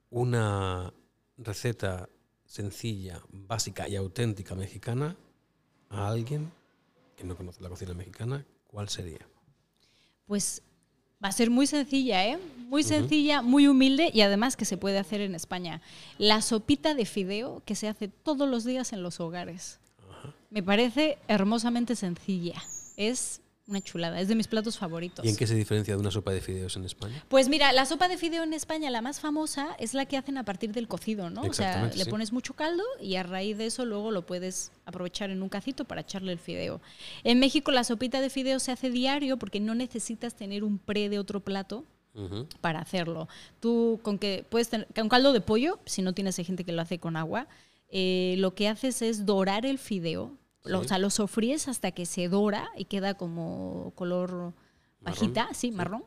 una 0.10 0.94
receta 1.38 2.10
sencilla, 2.46 3.22
básica 3.30 3.88
y 3.88 3.96
auténtica 3.96 4.56
mexicana 4.56 5.16
a 5.90 6.08
alguien 6.08 6.52
que 7.16 7.24
no 7.24 7.36
conoce 7.36 7.62
la 7.62 7.70
cocina 7.70 7.94
mexicana, 7.94 8.46
¿cuál 8.68 8.90
sería? 8.90 9.20
Pues 10.28 10.62
va 11.24 11.30
a 11.30 11.32
ser 11.32 11.50
muy 11.50 11.68
sencilla, 11.68 12.26
¿eh? 12.28 12.40
Muy 12.68 12.84
sencilla, 12.84 13.42
muy 13.42 13.68
humilde 13.68 14.10
y 14.14 14.22
además 14.22 14.56
que 14.56 14.66
se 14.66 14.78
puede 14.78 14.98
hacer 14.98 15.22
en 15.22 15.36
España. 15.36 15.82
La 16.18 16.42
sopita 16.42 16.94
de 16.94 17.06
fideo 17.06 17.62
que 17.66 17.76
se 17.76 17.88
hace 17.88 18.08
todos 18.08 18.50
los 18.50 18.64
días 18.64 18.94
en 18.94 19.04
los 19.04 19.20
hogares. 19.20 19.80
Me 20.50 20.64
parece 20.64 21.18
hermosamente 21.28 21.96
sencilla. 21.96 22.62
Es 22.98 23.42
una 23.68 23.82
chulada, 23.82 24.22
es 24.22 24.28
de 24.28 24.36
mis 24.36 24.48
platos 24.48 24.78
favoritos. 24.78 25.26
¿Y 25.26 25.30
en 25.30 25.36
qué 25.36 25.48
se 25.48 25.56
diferencia 25.56 25.96
de 25.96 26.00
una 26.00 26.12
sopa 26.12 26.32
de 26.32 26.42
fideos 26.42 26.76
en 26.76 26.86
España? 26.86 27.24
Pues 27.30 27.50
mira, 27.50 27.74
la 27.74 27.86
sopa 27.86 28.08
de 28.08 28.18
fideo 28.18 28.44
en 28.44 28.54
España, 28.54 28.92
la 28.92 29.02
más 29.02 29.20
famosa, 29.20 29.76
es 29.80 29.94
la 29.94 30.06
que 30.06 30.18
hacen 30.18 30.38
a 30.38 30.46
partir 30.46 30.72
del 30.72 30.88
cocido, 30.88 31.30
¿no? 31.30 31.42
O 31.42 31.54
sea, 31.54 31.92
le 31.96 32.06
pones 32.06 32.32
mucho 32.32 32.54
caldo 32.54 32.84
y 33.02 33.16
a 33.16 33.24
raíz 33.24 33.58
de 33.58 33.66
eso 33.66 33.86
luego 33.86 34.12
lo 34.12 34.26
puedes 34.26 34.72
aprovechar 34.86 35.32
en 35.32 35.42
un 35.42 35.50
cacito 35.50 35.86
para 35.86 36.02
echarle 36.02 36.32
el 36.32 36.40
fideo. 36.40 36.80
En 37.24 37.40
México 37.40 37.72
la 37.72 37.84
sopita 37.84 38.22
de 38.22 38.30
fideo 38.30 38.60
se 38.60 38.72
hace 38.72 38.92
diario 38.92 39.38
porque 39.38 39.60
no 39.60 39.74
necesitas 39.74 40.36
tener 40.36 40.64
un 40.64 40.78
pre 40.78 41.10
de 41.10 41.18
otro 41.18 41.40
plato 41.40 41.86
para 42.62 42.80
hacerlo. 42.80 43.28
Tú 43.60 44.00
con 44.02 44.20
que 44.20 44.46
puedes 44.50 44.70
tener 44.70 44.88
con 44.96 45.10
caldo 45.10 45.34
de 45.34 45.42
pollo, 45.42 45.80
si 45.86 46.02
no 46.02 46.14
tienes 46.14 46.40
hay 46.40 46.46
gente 46.46 46.64
que 46.64 46.72
lo 46.72 46.82
hace 46.82 47.00
con 47.00 47.18
agua, 47.18 47.48
eh, 47.90 48.36
lo 48.38 48.56
que 48.56 48.70
haces 48.70 49.02
es 49.02 49.26
dorar 49.26 49.66
el 49.66 49.80
fideo, 49.80 50.32
lo- 50.66 50.80
Sí. 50.80 50.86
o 50.86 50.88
sea, 50.88 50.98
lo 51.00 51.10
sofríes 51.10 51.68
hasta 51.68 51.92
que 51.92 52.06
se 52.06 52.28
dora 52.30 52.70
y 52.78 52.86
queda 52.86 53.14
como 53.16 53.92
color 53.96 54.54
bajita, 55.02 55.50
sí, 55.54 55.72
marrón. 55.72 56.04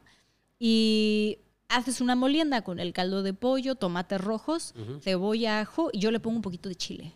Y 0.59 1.39
haces 1.69 2.01
una 2.01 2.17
molienda 2.17 2.63
con 2.63 2.81
el 2.81 2.93
caldo 2.93 3.23
de 3.23 3.35
pollo, 3.35 3.75
tomates 3.75 4.21
rojos, 4.21 4.75
cebolla, 5.01 5.61
ajo 5.61 5.91
y 5.93 5.99
yo 6.01 6.11
le 6.11 6.21
pongo 6.21 6.37
un 6.37 6.43
poquito 6.43 6.69
de 6.69 6.75
chile. 6.75 7.15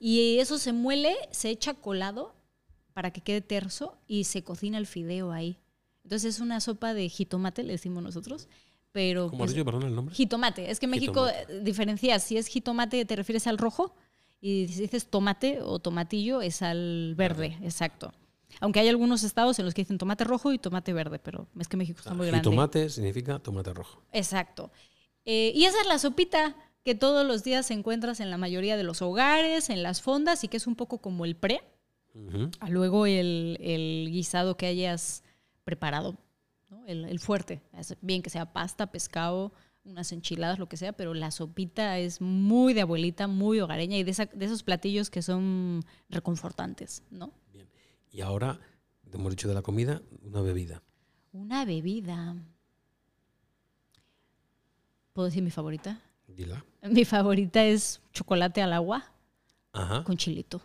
Y 0.00 0.38
eso 0.38 0.58
se 0.58 0.72
muele, 0.72 1.14
se 1.30 1.50
echa 1.50 1.74
colado 1.74 2.34
para 2.94 3.12
que 3.12 3.20
quede 3.20 3.40
terso 3.40 3.96
y 4.08 4.24
se 4.24 4.42
cocina 4.42 4.76
el 4.78 4.86
fideo 4.86 5.30
ahí. 5.30 5.58
Entonces 6.02 6.34
es 6.34 6.40
una 6.40 6.60
sopa 6.60 6.94
de 6.94 7.08
jitomate, 7.08 7.62
le 7.62 7.72
decimos 7.74 8.02
nosotros, 8.02 8.48
pero 8.90 9.30
¿Cómo 9.30 9.44
has 9.44 9.48
pues, 9.48 9.54
dicho, 9.54 9.64
perdón, 9.64 9.84
el 9.84 9.94
nombre? 9.94 10.14
jitomate. 10.14 10.70
Es 10.70 10.80
que 10.80 10.86
en 10.86 10.90
México 10.90 11.26
Jitomate. 11.28 11.60
diferencias, 11.60 12.24
si 12.24 12.36
es 12.36 12.48
jitomate 12.48 13.04
te 13.04 13.14
refieres 13.16 13.46
al 13.46 13.56
rojo 13.56 13.94
y 14.42 14.66
si 14.68 14.82
dices 14.82 15.06
tomate 15.06 15.60
o 15.62 15.78
tomatillo 15.78 16.42
es 16.42 16.60
al 16.62 17.14
verde, 17.16 17.56
exacto. 17.62 18.12
Aunque 18.60 18.80
hay 18.80 18.88
algunos 18.88 19.22
estados 19.22 19.58
en 19.58 19.64
los 19.64 19.72
que 19.72 19.82
dicen 19.82 19.96
tomate 19.96 20.24
rojo 20.24 20.52
y 20.52 20.58
tomate 20.58 20.92
verde, 20.92 21.18
pero 21.18 21.46
es 21.58 21.68
que 21.68 21.76
México 21.78 22.00
está 22.00 22.12
muy 22.12 22.26
grande. 22.26 22.42
tomate 22.42 22.90
significa 22.90 23.38
tomate 23.38 23.72
rojo. 23.72 24.02
Exacto. 24.12 24.70
Eh, 25.24 25.52
y 25.54 25.64
esa 25.64 25.80
es 25.80 25.86
la 25.86 25.98
sopita 25.98 26.56
que 26.84 26.94
todos 26.96 27.24
los 27.24 27.44
días 27.44 27.70
encuentras 27.70 28.18
en 28.18 28.30
la 28.30 28.36
mayoría 28.36 28.76
de 28.76 28.82
los 28.82 29.00
hogares, 29.00 29.70
en 29.70 29.82
las 29.84 30.02
fondas 30.02 30.42
y 30.42 30.48
que 30.48 30.56
es 30.56 30.66
un 30.66 30.74
poco 30.74 30.98
como 30.98 31.24
el 31.24 31.36
pre, 31.36 31.62
a 32.60 32.68
luego 32.68 33.06
el, 33.06 33.56
el 33.60 34.08
guisado 34.10 34.56
que 34.56 34.66
hayas 34.66 35.22
preparado, 35.64 36.18
¿no? 36.68 36.84
el, 36.86 37.04
el 37.06 37.20
fuerte. 37.20 37.62
Es 37.72 37.96
bien 38.02 38.20
que 38.20 38.28
sea 38.28 38.52
pasta, 38.52 38.90
pescado, 38.90 39.52
unas 39.84 40.12
enchiladas, 40.12 40.58
lo 40.58 40.68
que 40.68 40.76
sea, 40.76 40.92
pero 40.92 41.12
la 41.14 41.30
sopita 41.30 41.98
es 41.98 42.20
muy 42.20 42.72
de 42.72 42.82
abuelita, 42.82 43.26
muy 43.26 43.60
hogareña 43.60 43.96
y 43.96 44.04
de, 44.04 44.10
esa- 44.12 44.26
de 44.26 44.44
esos 44.44 44.62
platillos 44.62 45.10
que 45.10 45.22
son 45.22 45.84
reconfortantes, 46.08 47.02
¿no? 47.10 47.32
Bien. 47.52 47.68
Y 48.12 48.20
ahora, 48.20 48.60
hemos 49.12 49.30
dicho 49.30 49.48
de 49.48 49.54
la 49.54 49.62
comida, 49.62 50.00
una 50.22 50.40
bebida. 50.40 50.82
Una 51.32 51.64
bebida. 51.64 52.36
¿Puedo 55.12 55.26
decir 55.26 55.42
mi 55.42 55.50
favorita? 55.50 56.00
Dila. 56.26 56.64
Mi 56.82 57.04
favorita 57.04 57.64
es 57.64 58.00
chocolate 58.12 58.62
al 58.62 58.72
agua 58.72 59.12
Ajá. 59.72 60.04
con 60.04 60.16
chilito. 60.16 60.62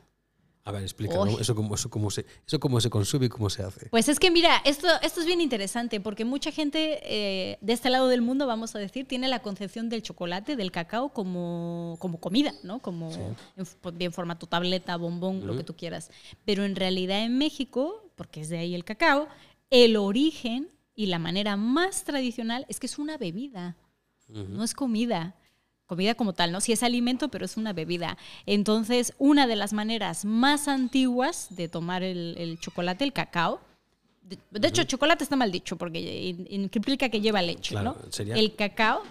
A 0.68 0.72
ver, 0.74 0.84
explícalo. 0.84 1.24
Uy. 1.32 1.38
Eso 1.40 1.56
cómo, 1.56 1.76
eso, 1.76 1.90
cómo 1.90 2.12
se, 2.12 2.26
eso 2.46 2.60
cómo 2.60 2.82
se 2.82 2.90
consume 2.90 3.28
y 3.28 3.30
cómo 3.30 3.50
se 3.50 3.64
hace. 3.64 3.88
Pues 3.90 4.10
es 4.10 4.20
que 4.20 4.30
mira, 4.32 4.58
esto, 4.66 4.86
esto 5.02 5.22
es 5.22 5.26
bien 5.26 5.40
interesante 5.40 6.02
porque 6.02 6.26
mucha 6.26 6.52
gente 6.52 7.00
eh, 7.04 7.58
de 7.62 7.72
este 7.72 7.90
lado 7.90 8.10
del 8.10 8.22
mundo, 8.22 8.46
vamos 8.48 8.76
a 8.76 8.80
decir, 8.80 9.08
tiene 9.08 9.30
la 9.30 9.42
concepción 9.42 9.88
del 9.88 10.02
chocolate, 10.04 10.58
del 10.58 10.74
cacao 10.74 11.14
como, 11.14 11.96
como 12.00 12.20
comida, 12.20 12.54
¿no? 12.64 12.80
Como 12.80 13.10
en, 13.14 13.36
f- 13.64 13.78
bien 13.94 14.12
formato 14.12 14.46
tableta, 14.46 14.98
bombón, 14.98 15.48
lo 15.48 15.56
que 15.56 15.64
tú 15.64 15.74
quieras. 15.74 16.12
Pero 16.44 16.66
en 16.66 16.76
realidad 16.76 17.24
en 17.24 17.38
México, 17.38 18.12
porque 18.18 18.42
es 18.42 18.50
de 18.50 18.58
ahí 18.58 18.76
el 18.76 18.84
cacao, 18.84 19.30
el 19.70 19.96
origen 19.96 20.68
y 20.96 21.06
la 21.06 21.18
manera 21.20 21.56
más 21.56 22.04
tradicional 22.04 22.66
es 22.68 22.82
que 22.82 22.88
es 22.88 23.00
una 23.00 23.18
bebida, 23.18 23.78
Ujú. 24.28 24.44
no 24.50 24.64
es 24.66 24.74
comida. 24.74 25.36
Comida 25.88 26.16
como 26.16 26.34
tal, 26.34 26.52
¿no? 26.52 26.62
Si 26.62 26.72
es 26.72 26.84
alimento, 26.84 27.30
pero 27.30 27.46
es 27.46 27.58
una 27.58 27.74
bebida. 27.74 28.18
Entonces, 28.46 29.14
una 29.18 29.48
de 29.48 29.56
las 29.56 29.74
maneras 29.74 30.26
más 30.26 30.68
antiguas 30.68 31.48
de 31.50 31.68
tomar 31.70 32.04
el, 32.04 32.58
chocolate, 32.62 33.04
el 33.04 33.14
cacao, 33.14 33.60
de, 34.52 34.68
hecho, 34.68 34.84
chocolate 34.84 35.24
está 35.24 35.38
mal 35.38 35.54
dicho 35.54 35.78
porque 35.78 36.36
implica 36.50 37.08
que 37.08 37.22
lleva 37.22 37.42
leche, 37.42 37.76
¿no? 37.76 37.96
El 38.18 38.56
cacao, 38.56 39.04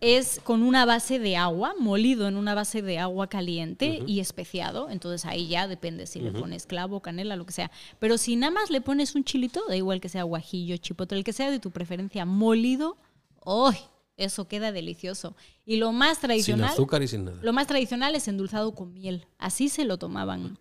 es 0.00 0.40
con 0.42 0.62
una 0.62 0.84
base 0.84 1.18
de 1.18 1.36
agua, 1.36 1.74
molido 1.78 2.28
en 2.28 2.36
una 2.36 2.54
base 2.54 2.82
de 2.82 2.98
agua 2.98 3.28
caliente 3.28 4.02
y 4.06 4.20
especiado. 4.20 4.90
Entonces 4.90 5.24
ahí 5.26 5.48
ya 5.48 5.68
depende 5.68 6.06
si 6.06 6.20
le 6.20 6.32
pones 6.32 6.66
clavo, 6.66 7.00
canela, 7.00 7.36
lo 7.36 7.46
que 7.46 7.52
sea. 7.52 7.70
Pero 7.98 8.18
si 8.18 8.36
nada 8.36 8.52
más 8.52 8.70
le 8.70 8.80
pones 8.80 9.14
un 9.14 9.24
chilito, 9.24 9.62
da 9.68 9.76
igual 9.76 10.00
que 10.00 10.08
sea 10.08 10.22
guajillo, 10.24 10.76
chipotle, 10.76 11.18
el 11.18 11.24
que 11.24 11.32
sea 11.32 11.50
de 11.50 11.60
tu 11.60 11.70
preferencia, 11.70 12.24
molido, 12.24 12.96
¡ay! 13.46 13.76
Eso 14.16 14.46
queda 14.46 14.72
delicioso. 14.72 15.36
Y 15.64 15.76
lo 15.76 15.92
más 15.92 16.20
tradicional. 16.20 16.70
Sin 16.70 16.74
azúcar 16.74 17.02
y 17.02 17.08
sin 17.08 17.24
nada. 17.24 17.38
Lo 17.42 17.52
más 17.52 17.66
tradicional 17.66 18.14
es 18.14 18.28
endulzado 18.28 18.74
con 18.74 18.92
miel. 18.92 19.26
Así 19.38 19.68
se 19.68 19.84
lo 19.84 19.98
tomaban. 19.98 20.58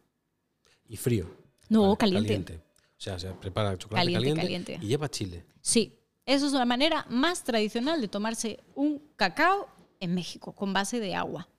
¿Y 0.87 0.97
frío? 0.97 1.29
No, 1.69 1.95
caliente. 1.95 2.61
O 2.97 3.01
sea, 3.03 3.19
se 3.19 3.29
prepara 3.31 3.77
chocolate 3.77 4.13
caliente, 4.13 4.41
caliente, 4.41 4.79
y 4.81 4.87
lleva 4.87 5.09
chile. 5.09 5.45
Sí. 5.61 5.93
Eso 6.25 6.47
es 6.47 6.53
la 6.53 6.65
manera 6.65 7.05
más 7.09 7.43
tradicional 7.43 7.99
de 7.99 8.07
tomarse 8.07 8.59
un 8.75 9.01
cacao 9.17 9.67
en 9.99 10.15
México, 10.15 10.53
con 10.53 10.71
base 10.71 11.01
de 11.01 11.15
agua, 11.15 11.49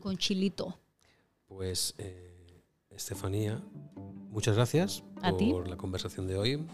con 0.00 0.16
chilito. 0.16 0.76
Pues, 1.46 1.94
eh, 1.98 2.64
Estefanía, 2.90 3.62
muchas 4.30 4.56
gracias 4.56 5.04
por 5.20 5.68
la 5.68 5.76
conversación 5.76 6.26
de 6.26 6.36
hoy. 6.36 6.66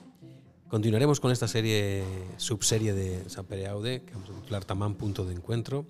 Continuaremos 0.68 1.20
con 1.20 1.30
esta 1.30 1.46
serie, 1.46 2.04
subserie 2.38 2.92
de 2.92 3.28
Sapere 3.30 3.68
Aude, 3.68 4.02
que 4.02 4.12
vamos 4.14 4.30
a 4.30 4.32
titular 4.32 4.64
Tamán 4.64 4.94
Punto 4.94 5.24
de 5.24 5.34
Encuentro. 5.34 5.86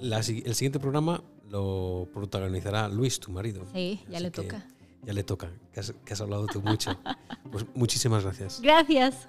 el 0.00 0.54
siguiente 0.54 0.78
programa 0.78 1.22
lo 1.50 2.08
protagonizará 2.14 2.88
Luis, 2.88 3.18
tu 3.18 3.32
marido. 3.32 3.66
Sí, 3.72 4.00
ya 4.08 4.20
le 4.20 4.30
toca. 4.30 4.64
Ya 5.04 5.12
le 5.12 5.24
toca, 5.24 5.50
que 5.72 5.80
has, 5.80 5.92
que 6.04 6.12
has 6.12 6.20
hablado 6.20 6.46
tú 6.46 6.62
mucho. 6.62 6.96
Pues 7.50 7.66
muchísimas 7.74 8.22
gracias. 8.22 8.60
Gracias. 8.62 9.28